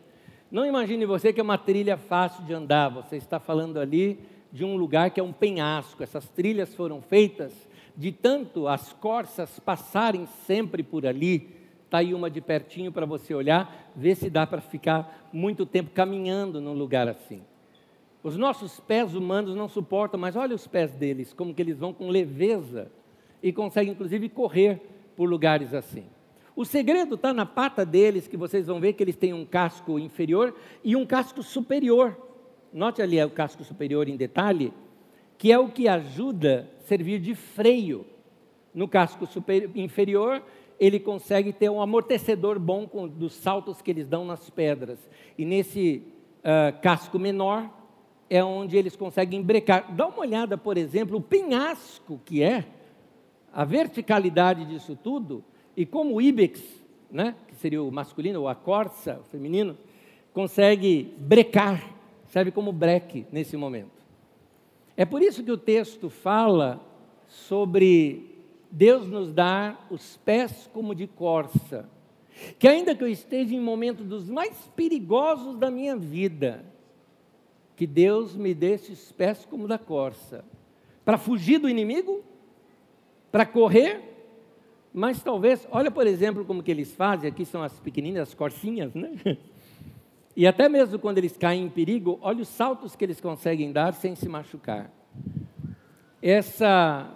Não 0.51 0.63
imagine 0.63 1.07
você 1.07 1.33
que 1.33 1.39
é 1.39 1.43
uma 1.43 1.57
trilha 1.57 1.97
fácil 1.97 2.45
de 2.45 2.53
andar. 2.53 2.89
Você 2.89 3.15
está 3.15 3.39
falando 3.39 3.79
ali 3.79 4.19
de 4.53 4.63
um 4.63 4.77
lugar 4.77 5.09
que 5.09 5.19
é 5.19 5.23
um 5.23 5.33
penhasco. 5.33 6.03
Essas 6.03 6.29
trilhas 6.29 6.75
foram 6.75 7.01
feitas 7.01 7.66
de 7.97 8.11
tanto 8.11 8.67
as 8.67 8.93
corças 8.93 9.59
passarem 9.59 10.27
sempre 10.45 10.83
por 10.83 11.05
ali, 11.05 11.49
está 11.83 11.97
aí 11.97 12.13
uma 12.13 12.29
de 12.29 12.39
pertinho 12.39 12.91
para 12.91 13.07
você 13.07 13.33
olhar, 13.33 13.91
ver 13.95 14.15
se 14.15 14.29
dá 14.29 14.45
para 14.45 14.61
ficar 14.61 15.27
muito 15.33 15.65
tempo 15.65 15.89
caminhando 15.89 16.61
num 16.61 16.73
lugar 16.73 17.07
assim. 17.07 17.41
Os 18.21 18.37
nossos 18.37 18.79
pés 18.79 19.15
humanos 19.15 19.55
não 19.55 19.67
suportam, 19.67 20.19
mas 20.19 20.35
olha 20.35 20.55
os 20.55 20.67
pés 20.67 20.91
deles, 20.91 21.33
como 21.33 21.53
que 21.53 21.61
eles 21.61 21.79
vão 21.79 21.91
com 21.91 22.09
leveza 22.09 22.91
e 23.41 23.51
conseguem 23.51 23.93
inclusive 23.93 24.29
correr 24.29 24.81
por 25.15 25.27
lugares 25.27 25.73
assim. 25.73 26.05
O 26.55 26.65
segredo 26.65 27.15
está 27.15 27.33
na 27.33 27.45
pata 27.45 27.85
deles, 27.85 28.27
que 28.27 28.35
vocês 28.35 28.67
vão 28.67 28.79
ver 28.79 28.93
que 28.93 29.03
eles 29.03 29.15
têm 29.15 29.33
um 29.33 29.45
casco 29.45 29.97
inferior 29.97 30.55
e 30.83 30.95
um 30.95 31.05
casco 31.05 31.41
superior. 31.41 32.17
Note 32.73 33.01
ali 33.01 33.23
o 33.23 33.29
casco 33.29 33.63
superior 33.63 34.07
em 34.07 34.17
detalhe, 34.17 34.73
que 35.37 35.51
é 35.51 35.59
o 35.59 35.69
que 35.69 35.87
ajuda 35.87 36.69
a 36.79 36.83
servir 36.87 37.19
de 37.19 37.35
freio. 37.35 38.05
No 38.73 38.87
casco 38.87 39.25
superior, 39.25 39.71
inferior, 39.75 40.43
ele 40.79 40.99
consegue 40.99 41.51
ter 41.51 41.69
um 41.69 41.81
amortecedor 41.81 42.59
bom 42.59 42.87
com, 42.87 43.07
dos 43.07 43.33
saltos 43.33 43.81
que 43.81 43.91
eles 43.91 44.07
dão 44.07 44.25
nas 44.25 44.49
pedras. 44.49 44.99
E 45.37 45.45
nesse 45.45 46.03
uh, 46.39 46.79
casco 46.81 47.17
menor 47.17 47.69
é 48.29 48.43
onde 48.43 48.77
eles 48.77 48.95
conseguem 48.95 49.41
brecar. 49.41 49.93
Dá 49.95 50.07
uma 50.07 50.19
olhada, 50.19 50.57
por 50.57 50.77
exemplo, 50.77 51.17
o 51.17 51.21
penhasco 51.21 52.19
que 52.25 52.43
é 52.43 52.65
a 53.53 53.63
verticalidade 53.63 54.65
disso 54.65 54.95
tudo 54.95 55.43
e 55.75 55.85
como 55.85 56.15
o 56.15 56.21
ibex, 56.21 56.61
né, 57.09 57.35
que 57.47 57.55
seria 57.55 57.81
o 57.81 57.91
masculino, 57.91 58.41
ou 58.41 58.47
a 58.47 58.55
corça, 58.55 59.19
o 59.21 59.23
feminino, 59.29 59.77
consegue 60.33 61.13
brecar, 61.17 61.83
serve 62.27 62.51
como 62.51 62.71
breque 62.71 63.25
nesse 63.31 63.55
momento. 63.55 63.96
É 64.97 65.05
por 65.05 65.21
isso 65.21 65.43
que 65.43 65.51
o 65.51 65.57
texto 65.57 66.09
fala 66.09 66.81
sobre 67.27 68.35
Deus 68.71 69.07
nos 69.07 69.31
dar 69.31 69.87
os 69.91 70.17
pés 70.17 70.67
como 70.73 70.95
de 70.95 71.05
corça. 71.05 71.87
Que 72.57 72.67
ainda 72.67 72.95
que 72.95 73.03
eu 73.03 73.07
esteja 73.07 73.53
em 73.53 73.59
momentos 73.59 74.05
dos 74.07 74.27
mais 74.27 74.55
perigosos 74.75 75.55
da 75.57 75.69
minha 75.69 75.95
vida, 75.95 76.65
que 77.75 77.85
Deus 77.85 78.35
me 78.35 78.55
dê 78.55 78.73
esses 78.73 79.11
pés 79.11 79.45
como 79.45 79.67
da 79.67 79.77
corça, 79.77 80.43
para 81.05 81.17
fugir 81.17 81.59
do 81.59 81.69
inimigo, 81.69 82.23
para 83.31 83.45
correr, 83.45 84.01
mas 84.93 85.21
talvez, 85.21 85.67
olha 85.71 85.91
por 85.91 86.07
exemplo 86.07 86.43
como 86.43 86.63
que 86.63 86.71
eles 86.71 86.91
fazem, 86.91 87.29
aqui 87.29 87.45
são 87.45 87.61
as 87.61 87.79
pequeninas, 87.79 88.29
as 88.29 88.33
corcinhas, 88.33 88.93
né? 88.95 89.11
E 90.37 90.45
até 90.45 90.69
mesmo 90.69 90.99
quando 90.99 91.17
eles 91.17 91.35
caem 91.35 91.63
em 91.63 91.69
perigo, 91.69 92.19
olha 92.21 92.43
os 92.43 92.47
saltos 92.47 92.95
que 92.95 93.03
eles 93.03 93.19
conseguem 93.19 93.71
dar 93.71 93.91
sem 93.95 94.15
se 94.15 94.29
machucar. 94.29 94.91
Essa 96.21 97.09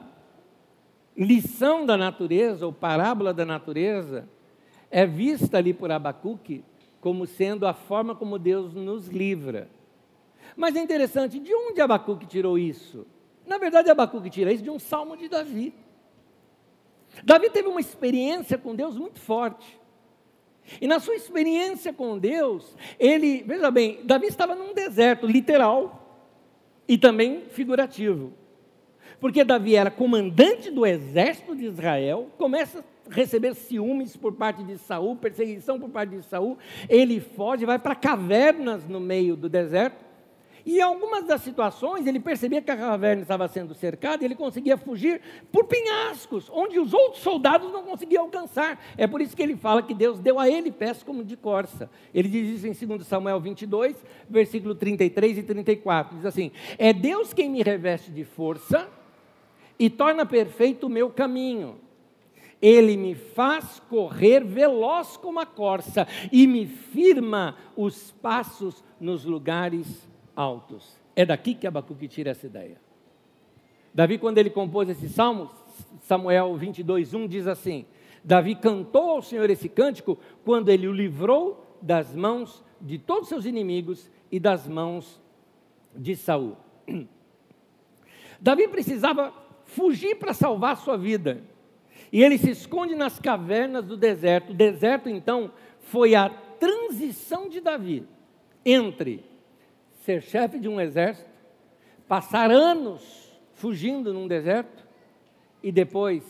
lição 1.15 1.85
da 1.85 1.95
natureza, 1.95 2.65
ou 2.65 2.73
parábola 2.73 3.31
da 3.31 3.45
natureza, 3.45 4.27
é 4.89 5.05
vista 5.05 5.59
ali 5.59 5.71
por 5.71 5.91
Abacuque 5.91 6.65
como 6.99 7.27
sendo 7.27 7.67
a 7.67 7.75
forma 7.75 8.15
como 8.15 8.39
Deus 8.39 8.73
nos 8.73 9.07
livra. 9.07 9.69
Mas 10.55 10.75
é 10.75 10.79
interessante, 10.79 11.39
de 11.39 11.53
onde 11.53 11.79
Abacuque 11.79 12.25
tirou 12.25 12.57
isso? 12.57 13.05
Na 13.45 13.59
verdade, 13.59 13.91
Abacuque 13.91 14.31
tira 14.31 14.51
isso 14.51 14.63
de 14.63 14.71
um 14.71 14.79
salmo 14.79 15.15
de 15.15 15.29
Davi. 15.29 15.75
Davi 17.23 17.51
teve 17.51 17.67
uma 17.67 17.79
experiência 17.79 18.57
com 18.57 18.75
Deus 18.75 18.97
muito 18.97 19.19
forte. 19.19 19.79
E 20.79 20.87
na 20.87 20.99
sua 20.99 21.15
experiência 21.15 21.91
com 21.91 22.17
Deus, 22.17 22.75
ele, 22.99 23.43
veja 23.45 23.69
bem, 23.71 23.99
Davi 24.03 24.27
estava 24.27 24.55
num 24.55 24.73
deserto 24.73 25.25
literal 25.25 26.29
e 26.87 26.97
também 26.97 27.43
figurativo. 27.49 28.33
Porque 29.19 29.43
Davi 29.43 29.75
era 29.75 29.91
comandante 29.91 30.71
do 30.71 30.85
exército 30.85 31.55
de 31.55 31.65
Israel, 31.65 32.29
começa 32.37 32.83
receber 33.09 33.53
ciúmes 33.55 34.15
por 34.15 34.33
parte 34.33 34.63
de 34.63 34.77
Saul, 34.77 35.15
perseguição 35.15 35.79
por 35.79 35.89
parte 35.89 36.15
de 36.15 36.23
Saul, 36.23 36.57
ele 36.89 37.19
foge, 37.19 37.65
vai 37.65 37.77
para 37.77 37.93
cavernas 37.93 38.87
no 38.87 38.99
meio 38.99 39.35
do 39.35 39.49
deserto. 39.49 40.10
E 40.65 40.77
em 40.77 40.81
algumas 40.81 41.25
das 41.25 41.41
situações 41.41 42.05
ele 42.05 42.19
percebia 42.19 42.61
que 42.61 42.69
a 42.69 42.77
caverna 42.77 43.21
estava 43.21 43.47
sendo 43.47 43.73
cercada 43.73 44.23
e 44.23 44.25
ele 44.25 44.35
conseguia 44.35 44.77
fugir 44.77 45.21
por 45.51 45.65
penhascos, 45.65 46.49
onde 46.51 46.79
os 46.79 46.93
outros 46.93 47.21
soldados 47.21 47.71
não 47.71 47.83
conseguiam 47.83 48.25
alcançar. 48.25 48.79
É 48.97 49.07
por 49.07 49.21
isso 49.21 49.35
que 49.35 49.41
ele 49.41 49.55
fala 49.55 49.81
que 49.81 49.93
Deus 49.93 50.19
deu 50.19 50.39
a 50.39 50.49
ele 50.49 50.71
pés 50.71 51.03
como 51.03 51.23
de 51.23 51.35
corça. 51.35 51.89
Ele 52.13 52.29
diz 52.29 52.63
isso 52.63 52.83
em 52.83 52.87
2 52.87 53.07
Samuel 53.07 53.39
22, 53.39 53.95
versículo 54.29 54.75
33 54.75 55.39
e 55.39 55.43
34. 55.43 56.17
Diz 56.17 56.25
assim: 56.25 56.51
É 56.77 56.93
Deus 56.93 57.33
quem 57.33 57.49
me 57.49 57.63
reveste 57.63 58.11
de 58.11 58.23
força 58.23 58.87
e 59.79 59.89
torna 59.89 60.25
perfeito 60.25 60.87
o 60.87 60.89
meu 60.89 61.09
caminho. 61.09 61.79
Ele 62.61 62.95
me 62.95 63.15
faz 63.15 63.81
correr 63.89 64.43
veloz 64.43 65.17
como 65.17 65.39
a 65.39 65.45
corça 65.47 66.07
e 66.31 66.45
me 66.45 66.67
firma 66.67 67.55
os 67.75 68.11
passos 68.21 68.83
nos 68.99 69.25
lugares 69.25 70.10
altos. 70.41 70.99
É 71.15 71.25
daqui 71.25 71.53
que 71.53 71.67
Abacuque 71.67 72.07
tira 72.07 72.31
essa 72.31 72.47
ideia. 72.47 72.81
Davi, 73.93 74.17
quando 74.17 74.37
ele 74.37 74.49
compôs 74.49 74.89
esse 74.89 75.07
salmo, 75.09 75.51
Samuel 76.01 76.55
22, 76.55 77.13
1 77.13 77.27
diz 77.27 77.47
assim: 77.47 77.85
Davi 78.23 78.55
cantou 78.55 79.11
ao 79.11 79.21
Senhor 79.21 79.49
esse 79.49 79.69
cântico 79.69 80.17
quando 80.43 80.69
ele 80.69 80.87
o 80.87 80.93
livrou 80.93 81.77
das 81.81 82.15
mãos 82.15 82.63
de 82.79 82.97
todos 82.97 83.29
seus 83.29 83.45
inimigos 83.45 84.09
e 84.31 84.39
das 84.39 84.67
mãos 84.67 85.21
de 85.95 86.15
Saul. 86.15 86.57
Davi 88.39 88.67
precisava 88.67 89.33
fugir 89.65 90.15
para 90.15 90.33
salvar 90.33 90.77
sua 90.77 90.97
vida. 90.97 91.43
E 92.11 92.23
ele 92.23 92.37
se 92.37 92.49
esconde 92.49 92.95
nas 92.95 93.19
cavernas 93.19 93.85
do 93.85 93.95
deserto. 93.95 94.51
O 94.51 94.55
deserto, 94.55 95.07
então, 95.07 95.51
foi 95.79 96.15
a 96.15 96.29
transição 96.29 97.47
de 97.47 97.61
Davi 97.61 98.05
entre 98.65 99.30
ser 100.01 100.21
chefe 100.21 100.59
de 100.59 100.67
um 100.67 100.79
exército, 100.79 101.29
passar 102.07 102.51
anos 102.51 103.39
fugindo 103.53 104.13
num 104.13 104.27
deserto 104.27 104.87
e 105.63 105.71
depois 105.71 106.23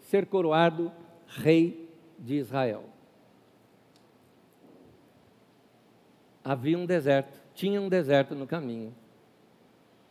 ser 0.00 0.26
coroado 0.26 0.92
rei 1.26 1.88
de 2.18 2.36
Israel. 2.36 2.84
Havia 6.44 6.78
um 6.78 6.84
deserto, 6.84 7.40
tinha 7.54 7.80
um 7.80 7.88
deserto 7.88 8.34
no 8.34 8.46
caminho. 8.46 8.94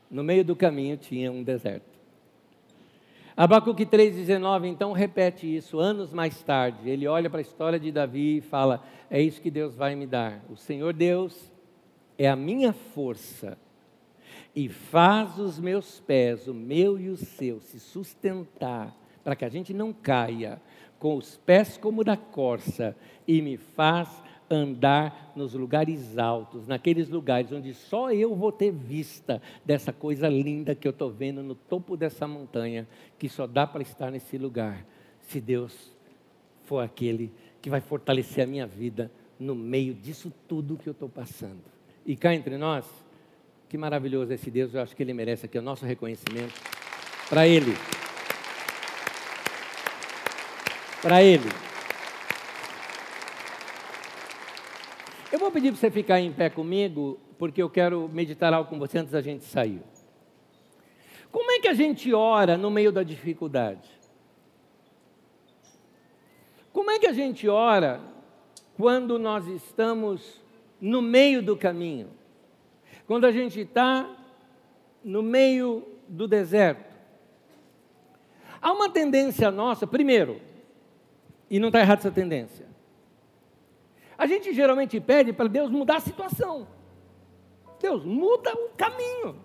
No 0.09 0.24
meio 0.24 0.43
do 0.43 0.55
caminho 0.55 0.97
tinha 0.97 1.32
um 1.32 1.43
deserto. 1.43 1.93
Abacuque 3.38 3.86
3,19 3.86 4.66
então 4.66 4.91
repete 4.91 5.55
isso 5.55 5.80
anos 5.80 6.11
mais 6.11 6.41
tarde. 6.43 6.89
Ele 6.89 7.07
olha 7.07 7.30
para 7.30 7.39
a 7.39 7.41
história 7.41 7.80
de 7.80 7.91
Davi 7.91 8.38
e 8.38 8.41
fala: 8.41 8.84
É 9.09 9.22
isso 9.22 9.41
que 9.41 9.51
Deus 9.51 9.76
vai 9.76 9.95
me 9.95 10.05
dar. 10.05 10.43
O 10.49 10.55
Senhor 10.55 10.93
Deus 10.93 11.52
é 12.18 12.28
a 12.28 12.36
minha 12.36 12.74
força 12.74 13.57
e 14.55 14.70
faz 14.70 15.39
os 15.39 15.59
meus 15.59 15.99
pés, 15.99 16.47
o 16.47 16.53
meu 16.53 16.99
e 16.99 17.09
o 17.09 17.18
seu, 17.18 17.59
se 17.59 17.80
sustentar, 17.80 18.95
para 19.24 19.36
que 19.36 19.45
a 19.45 19.49
gente 19.49 19.74
não 19.74 19.91
caia, 19.91 20.61
com 20.99 21.16
os 21.18 21.38
pés 21.38 21.78
como 21.78 22.03
da 22.03 22.16
corça, 22.16 22.95
e 23.28 23.41
me 23.41 23.57
faz 23.57 24.09
andar 24.49 25.34
nos 25.36 25.53
lugares 25.53 26.18
altos, 26.18 26.68
naqueles 26.68 27.09
lugares 27.09 27.51
onde 27.51 27.74
só 27.74 28.11
eu 28.11 28.36
vou 28.36 28.51
ter 28.51 28.72
vista 28.72 29.41
dessa 29.66 29.91
coisa 29.91 30.30
linda 30.30 30.76
que 30.76 30.88
eu 30.88 30.91
estou 30.91 31.09
vendo 31.09 31.41
no 31.41 31.55
topo 31.55 31.97
dessa 31.97 32.28
montanha, 32.28 32.88
que 33.18 33.28
só 33.28 33.47
dá 33.47 33.66
para 33.66 33.82
estar 33.82 34.11
nesse 34.11 34.38
lugar, 34.38 34.86
se 35.22 35.41
Deus 35.41 35.91
for 36.64 36.80
aquele 36.80 37.32
que 37.61 37.70
vai 37.70 37.82
fortalecer 37.82 38.43
a 38.43 38.47
minha 38.47 38.68
vida 38.68 39.11
no 39.39 39.55
meio 39.55 39.93
disso 39.93 40.32
tudo 40.47 40.78
que 40.78 40.88
eu 40.88 40.91
estou 40.91 41.09
passando. 41.09 41.72
E 42.05 42.15
cá 42.15 42.33
entre 42.33 42.57
nós, 42.57 42.85
que 43.69 43.77
maravilhoso 43.77 44.33
esse 44.33 44.51
Deus, 44.51 44.73
eu 44.73 44.81
acho 44.81 44.95
que 44.95 45.01
ele 45.01 45.13
merece 45.13 45.45
aqui 45.45 45.57
o 45.57 45.61
nosso 45.61 45.85
reconhecimento 45.85 46.53
para 47.29 47.47
ele. 47.47 47.75
Para 51.01 51.23
ele. 51.23 51.49
Eu 55.31 55.39
vou 55.39 55.49
pedir 55.49 55.71
para 55.71 55.79
você 55.79 55.89
ficar 55.89 56.19
em 56.19 56.31
pé 56.31 56.49
comigo, 56.49 57.19
porque 57.39 57.61
eu 57.61 57.69
quero 57.69 58.09
meditar 58.09 58.53
algo 58.53 58.69
com 58.69 58.77
você 58.77 58.99
antes 58.99 59.11
da 59.11 59.21
gente 59.21 59.45
sair. 59.45 59.81
Como 61.31 61.49
é 61.51 61.59
que 61.59 61.67
a 61.67 61.73
gente 61.73 62.13
ora 62.13 62.57
no 62.57 62.69
meio 62.69 62.91
da 62.91 63.01
dificuldade? 63.01 63.89
Como 66.71 66.91
é 66.91 66.99
que 66.99 67.07
a 67.07 67.13
gente 67.13 67.49
ora 67.49 67.99
quando 68.77 69.17
nós 69.17 69.47
estamos 69.47 70.42
no 70.84 71.01
meio 71.01 71.41
do 71.41 71.55
caminho? 71.55 72.09
Quando 73.07 73.23
a 73.23 73.31
gente 73.31 73.61
está 73.61 74.05
no 75.01 75.23
meio 75.23 75.88
do 76.09 76.27
deserto? 76.27 76.93
Há 78.61 78.73
uma 78.73 78.89
tendência 78.89 79.49
nossa, 79.49 79.88
primeiro, 79.88 80.41
e 81.49 81.57
não 81.57 81.69
está 81.69 81.79
errado 81.79 81.99
essa 81.99 82.11
tendência, 82.11 82.65
a 84.17 84.27
gente 84.27 84.53
geralmente 84.53 84.99
pede 84.99 85.31
para 85.31 85.47
Deus 85.47 85.71
mudar 85.71 85.97
a 85.97 86.01
situação. 86.01 86.67
Deus, 87.79 88.03
muda 88.03 88.53
o 88.53 88.69
caminho. 88.75 89.41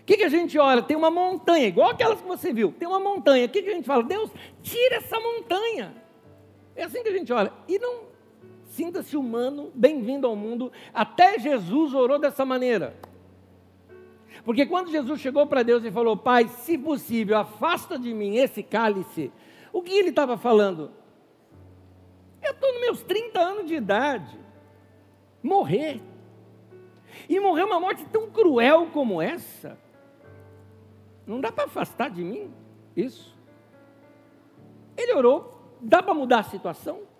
O 0.00 0.04
que, 0.04 0.18
que 0.18 0.24
a 0.24 0.28
gente 0.28 0.58
olha? 0.58 0.82
Tem 0.82 0.96
uma 0.96 1.10
montanha, 1.10 1.66
igual 1.66 1.90
aquelas 1.90 2.20
que 2.20 2.28
você 2.28 2.52
viu. 2.52 2.72
Tem 2.78 2.86
uma 2.86 3.00
montanha. 3.00 3.46
O 3.46 3.48
que, 3.48 3.62
que 3.62 3.70
a 3.70 3.74
gente 3.74 3.86
fala? 3.86 4.02
Deus, 4.02 4.30
tira 4.62 4.96
essa 4.96 5.18
montanha. 5.18 5.94
É 6.74 6.84
assim 6.84 7.02
que 7.02 7.08
a 7.08 7.12
gente 7.12 7.32
olha. 7.32 7.52
E 7.66 7.78
não 7.78 8.05
sinta-se 8.76 9.16
humano, 9.16 9.72
bem-vindo 9.74 10.26
ao 10.26 10.36
mundo. 10.36 10.70
Até 10.92 11.38
Jesus 11.38 11.94
orou 11.94 12.18
dessa 12.18 12.44
maneira. 12.44 12.94
Porque 14.44 14.66
quando 14.66 14.90
Jesus 14.90 15.18
chegou 15.18 15.46
para 15.46 15.62
Deus 15.62 15.82
e 15.82 15.90
falou: 15.90 16.14
Pai, 16.14 16.46
se 16.46 16.76
possível, 16.76 17.38
afasta 17.38 17.98
de 17.98 18.12
mim 18.12 18.36
esse 18.36 18.62
cálice. 18.62 19.32
O 19.72 19.80
que 19.80 19.92
ele 19.92 20.10
estava 20.10 20.36
falando? 20.36 20.90
Eu 22.42 22.52
estou 22.52 22.70
nos 22.72 22.80
meus 22.82 23.02
30 23.02 23.40
anos 23.40 23.66
de 23.66 23.74
idade. 23.74 24.38
Morrer. 25.42 26.02
E 27.28 27.40
morrer 27.40 27.64
uma 27.64 27.80
morte 27.80 28.04
tão 28.04 28.30
cruel 28.30 28.90
como 28.92 29.22
essa. 29.22 29.78
Não 31.26 31.40
dá 31.40 31.50
para 31.50 31.64
afastar 31.64 32.10
de 32.10 32.22
mim 32.22 32.52
isso. 32.94 33.34
Ele 34.96 35.14
orou. 35.14 35.54
Dá 35.80 36.02
para 36.02 36.14
mudar 36.14 36.40
a 36.40 36.44
situação? 36.44 37.15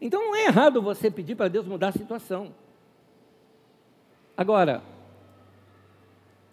Então 0.00 0.20
não 0.24 0.34
é 0.34 0.46
errado 0.46 0.80
você 0.80 1.10
pedir 1.10 1.34
para 1.34 1.48
Deus 1.48 1.66
mudar 1.66 1.88
a 1.88 1.92
situação. 1.92 2.54
Agora, 4.36 4.82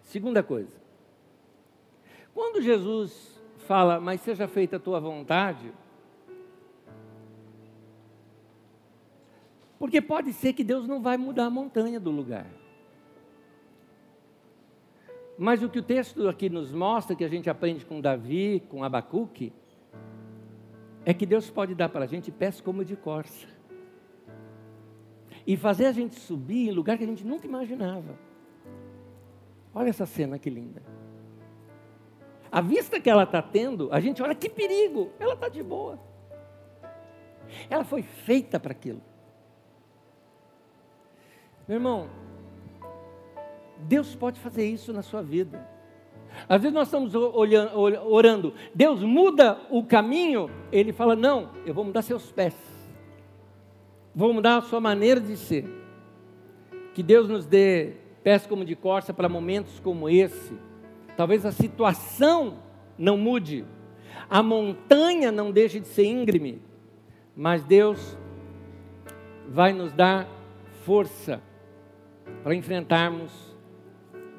segunda 0.02 0.42
coisa. 0.42 0.76
Quando 2.34 2.60
Jesus 2.60 3.40
fala, 3.66 3.98
mas 3.98 4.20
seja 4.20 4.46
feita 4.46 4.76
a 4.76 4.80
tua 4.80 5.00
vontade, 5.00 5.72
porque 9.78 10.00
pode 10.00 10.32
ser 10.32 10.52
que 10.52 10.62
Deus 10.62 10.86
não 10.86 11.00
vai 11.00 11.16
mudar 11.16 11.46
a 11.46 11.50
montanha 11.50 11.98
do 11.98 12.10
lugar. 12.10 12.46
Mas 15.38 15.62
o 15.62 15.68
que 15.68 15.78
o 15.78 15.82
texto 15.82 16.28
aqui 16.28 16.50
nos 16.50 16.72
mostra, 16.72 17.14
que 17.14 17.24
a 17.24 17.28
gente 17.28 17.48
aprende 17.48 17.86
com 17.86 18.00
Davi, 18.00 18.62
com 18.68 18.82
Abacuque, 18.82 19.52
é 21.08 21.14
que 21.14 21.24
Deus 21.24 21.48
pode 21.48 21.74
dar 21.74 21.88
para 21.88 22.04
a 22.04 22.06
gente 22.06 22.30
pés 22.30 22.60
como 22.60 22.84
de 22.84 22.94
corça. 22.94 23.46
E 25.46 25.56
fazer 25.56 25.86
a 25.86 25.92
gente 25.92 26.14
subir 26.16 26.68
em 26.68 26.70
lugar 26.70 26.98
que 26.98 27.04
a 27.04 27.06
gente 27.06 27.26
nunca 27.26 27.46
imaginava. 27.46 28.14
Olha 29.74 29.88
essa 29.88 30.04
cena 30.04 30.38
que 30.38 30.50
linda. 30.50 30.82
A 32.52 32.60
vista 32.60 33.00
que 33.00 33.08
ela 33.08 33.22
está 33.22 33.40
tendo, 33.40 33.88
a 33.90 34.00
gente 34.00 34.22
olha 34.22 34.34
que 34.34 34.50
perigo, 34.50 35.10
ela 35.18 35.32
está 35.32 35.48
de 35.48 35.62
boa. 35.62 35.98
Ela 37.70 37.84
foi 37.84 38.02
feita 38.02 38.60
para 38.60 38.72
aquilo. 38.72 39.00
Meu 41.66 41.78
irmão, 41.78 42.10
Deus 43.78 44.14
pode 44.14 44.38
fazer 44.38 44.66
isso 44.66 44.92
na 44.92 45.00
sua 45.00 45.22
vida. 45.22 45.66
Às 46.48 46.60
vezes 46.60 46.74
nós 46.74 46.88
estamos 46.88 47.14
olhando, 47.14 47.76
orando, 47.78 48.54
Deus 48.74 49.02
muda 49.02 49.58
o 49.70 49.82
caminho, 49.82 50.50
Ele 50.70 50.92
fala: 50.92 51.16
Não, 51.16 51.50
eu 51.64 51.72
vou 51.72 51.84
mudar 51.84 52.02
seus 52.02 52.30
pés, 52.30 52.54
vou 54.14 54.32
mudar 54.32 54.58
a 54.58 54.62
sua 54.62 54.80
maneira 54.80 55.20
de 55.20 55.36
ser. 55.36 55.64
Que 56.94 57.02
Deus 57.02 57.28
nos 57.28 57.46
dê 57.46 57.94
pés 58.22 58.46
como 58.46 58.64
de 58.64 58.76
corça 58.76 59.14
para 59.14 59.28
momentos 59.28 59.80
como 59.80 60.08
esse. 60.08 60.52
Talvez 61.16 61.46
a 61.46 61.52
situação 61.52 62.58
não 62.96 63.16
mude, 63.16 63.64
a 64.28 64.42
montanha 64.42 65.32
não 65.32 65.50
deixe 65.50 65.80
de 65.80 65.88
ser 65.88 66.04
íngreme, 66.04 66.60
mas 67.34 67.62
Deus 67.64 68.18
vai 69.48 69.72
nos 69.72 69.92
dar 69.92 70.28
força 70.84 71.40
para 72.42 72.54
enfrentarmos 72.54 73.32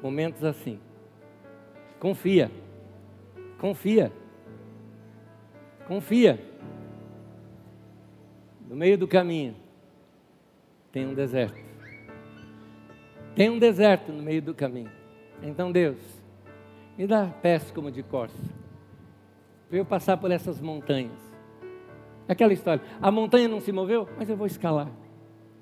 momentos 0.02 0.44
assim. 0.44 0.78
Confia. 2.00 2.50
Confia. 3.58 4.10
Confia. 5.86 6.40
No 8.66 8.74
meio 8.74 8.96
do 8.96 9.06
caminho 9.06 9.54
tem 10.90 11.06
um 11.06 11.12
deserto. 11.12 11.60
Tem 13.36 13.50
um 13.50 13.58
deserto 13.58 14.10
no 14.10 14.22
meio 14.22 14.40
do 14.40 14.54
caminho. 14.54 14.90
Então, 15.42 15.70
Deus, 15.70 15.98
me 16.96 17.06
dá 17.06 17.26
pés 17.26 17.70
como 17.70 17.90
de 17.90 18.02
corça. 18.02 18.42
Para 19.68 19.78
eu 19.78 19.84
passar 19.84 20.16
por 20.16 20.30
essas 20.30 20.60
montanhas. 20.60 21.20
Aquela 22.26 22.52
história. 22.52 22.82
A 23.00 23.10
montanha 23.10 23.46
não 23.46 23.60
se 23.60 23.72
moveu, 23.72 24.08
mas 24.16 24.28
eu 24.28 24.36
vou 24.36 24.46
escalar. 24.46 24.90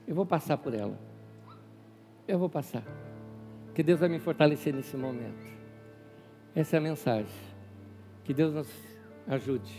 Eu 0.06 0.14
vou 0.14 0.24
passar 0.24 0.56
por 0.56 0.72
ela. 0.72 0.98
Eu 2.28 2.38
vou 2.38 2.48
passar. 2.48 2.84
Que 3.74 3.82
Deus 3.82 3.98
vai 3.98 4.08
me 4.08 4.18
fortalecer 4.18 4.72
nesse 4.72 4.96
momento. 4.96 5.57
Essa 6.58 6.74
é 6.74 6.78
a 6.78 6.82
mensagem. 6.82 7.30
Que 8.24 8.34
Deus 8.34 8.52
nos 8.52 8.68
ajude 9.28 9.72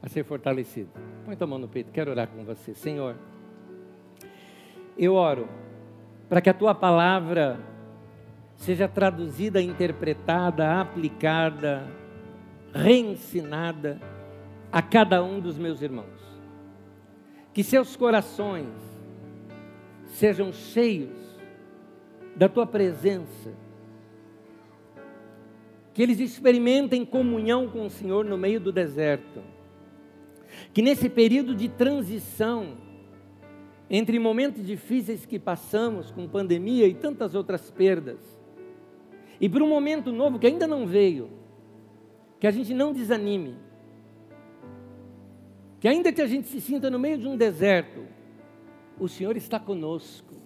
a 0.00 0.08
ser 0.08 0.22
fortalecido. 0.22 0.90
Põe 1.24 1.34
tua 1.34 1.48
mão 1.48 1.58
no 1.58 1.66
peito, 1.66 1.90
quero 1.90 2.12
orar 2.12 2.28
com 2.28 2.44
você. 2.44 2.72
Senhor, 2.72 3.16
eu 4.96 5.14
oro 5.14 5.48
para 6.28 6.40
que 6.40 6.48
a 6.48 6.54
tua 6.54 6.72
palavra 6.72 7.58
seja 8.54 8.86
traduzida, 8.86 9.60
interpretada, 9.60 10.80
aplicada, 10.80 11.84
reensinada 12.72 14.00
a 14.70 14.80
cada 14.80 15.20
um 15.24 15.40
dos 15.40 15.58
meus 15.58 15.82
irmãos. 15.82 16.22
Que 17.52 17.64
seus 17.64 17.96
corações 17.96 18.68
sejam 20.06 20.52
cheios 20.52 21.18
da 22.36 22.48
tua 22.48 22.68
presença 22.68 23.52
que 25.98 26.02
eles 26.04 26.20
experimentem 26.20 27.04
comunhão 27.04 27.66
com 27.66 27.84
o 27.84 27.90
Senhor 27.90 28.24
no 28.24 28.38
meio 28.38 28.60
do 28.60 28.70
deserto. 28.70 29.42
Que 30.72 30.80
nesse 30.80 31.08
período 31.08 31.56
de 31.56 31.68
transição, 31.68 32.76
entre 33.90 34.16
momentos 34.20 34.64
difíceis 34.64 35.26
que 35.26 35.40
passamos 35.40 36.12
com 36.12 36.28
pandemia 36.28 36.86
e 36.86 36.94
tantas 36.94 37.34
outras 37.34 37.68
perdas, 37.72 38.20
e 39.40 39.48
para 39.48 39.64
um 39.64 39.68
momento 39.68 40.12
novo 40.12 40.38
que 40.38 40.46
ainda 40.46 40.68
não 40.68 40.86
veio, 40.86 41.30
que 42.38 42.46
a 42.46 42.52
gente 42.52 42.72
não 42.72 42.92
desanime, 42.92 43.56
que 45.80 45.88
ainda 45.88 46.12
que 46.12 46.22
a 46.22 46.28
gente 46.28 46.46
se 46.46 46.60
sinta 46.60 46.88
no 46.88 46.98
meio 47.00 47.18
de 47.18 47.26
um 47.26 47.36
deserto, 47.36 48.04
o 49.00 49.08
Senhor 49.08 49.36
está 49.36 49.58
conosco. 49.58 50.38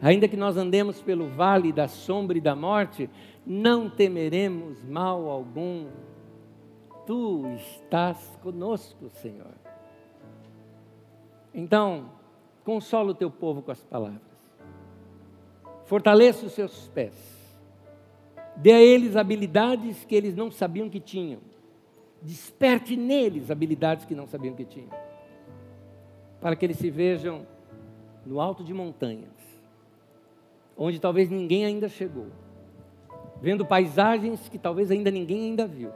Ainda 0.00 0.28
que 0.28 0.36
nós 0.36 0.56
andemos 0.56 1.00
pelo 1.00 1.28
vale 1.28 1.72
da 1.72 1.88
sombra 1.88 2.36
e 2.36 2.40
da 2.40 2.54
morte, 2.54 3.08
não 3.46 3.90
temeremos 3.90 4.82
mal 4.84 5.28
algum. 5.28 5.88
Tu 7.06 7.46
estás 7.56 8.18
conosco, 8.42 9.10
Senhor. 9.10 9.52
Então, 11.52 12.10
consola 12.64 13.10
o 13.10 13.14
teu 13.14 13.30
povo 13.30 13.62
com 13.62 13.70
as 13.70 13.84
palavras. 13.84 14.22
Fortaleça 15.84 16.46
os 16.46 16.52
seus 16.52 16.88
pés. 16.88 17.14
Dê 18.56 18.72
a 18.72 18.80
eles 18.80 19.16
habilidades 19.16 20.04
que 20.04 20.14
eles 20.14 20.34
não 20.34 20.50
sabiam 20.50 20.88
que 20.88 21.00
tinham. 21.00 21.40
Desperte 22.22 22.96
neles 22.96 23.50
habilidades 23.50 24.06
que 24.06 24.14
não 24.14 24.26
sabiam 24.26 24.54
que 24.54 24.64
tinham. 24.64 24.90
Para 26.40 26.56
que 26.56 26.64
eles 26.64 26.78
se 26.78 26.88
vejam 26.88 27.46
no 28.24 28.40
alto 28.40 28.64
de 28.64 28.72
montanhas, 28.72 29.34
onde 30.76 30.98
talvez 30.98 31.28
ninguém 31.28 31.66
ainda 31.66 31.88
chegou 31.88 32.28
vendo 33.44 33.66
paisagens 33.66 34.48
que 34.48 34.56
talvez 34.56 34.90
ainda 34.90 35.10
ninguém 35.10 35.42
ainda 35.42 35.66
viu, 35.66 35.90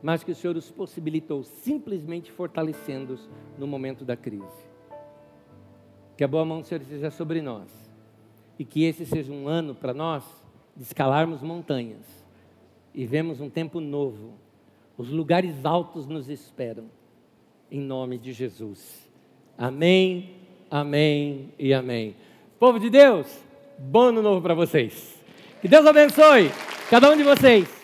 mas 0.00 0.22
que 0.22 0.30
o 0.30 0.34
Senhor 0.34 0.56
os 0.56 0.70
possibilitou 0.70 1.42
simplesmente 1.42 2.30
fortalecendo-os 2.30 3.28
no 3.58 3.66
momento 3.66 4.04
da 4.04 4.16
crise. 4.16 4.46
Que 6.16 6.22
a 6.22 6.28
boa 6.28 6.44
mão 6.44 6.60
do 6.60 6.68
Senhor 6.68 6.80
esteja 6.82 7.10
sobre 7.10 7.42
nós 7.42 7.68
e 8.56 8.64
que 8.64 8.84
esse 8.84 9.04
seja 9.04 9.32
um 9.32 9.48
ano 9.48 9.74
para 9.74 9.92
nós 9.92 10.22
de 10.76 10.84
escalarmos 10.84 11.42
montanhas 11.42 12.06
e 12.94 13.04
vemos 13.04 13.40
um 13.40 13.50
tempo 13.50 13.80
novo. 13.80 14.34
Os 14.96 15.10
lugares 15.10 15.64
altos 15.64 16.06
nos 16.06 16.30
esperam, 16.30 16.84
em 17.72 17.80
nome 17.80 18.18
de 18.18 18.32
Jesus. 18.32 19.10
Amém, 19.56 20.36
amém 20.70 21.52
e 21.58 21.74
amém. 21.74 22.14
Povo 22.56 22.78
de 22.78 22.88
Deus, 22.88 23.26
bom 23.76 24.02
ano 24.02 24.22
novo 24.22 24.40
para 24.40 24.54
vocês. 24.54 25.17
Que 25.60 25.68
Deus 25.68 25.86
abençoe 25.86 26.52
cada 26.90 27.10
um 27.10 27.16
de 27.16 27.22
vocês. 27.22 27.77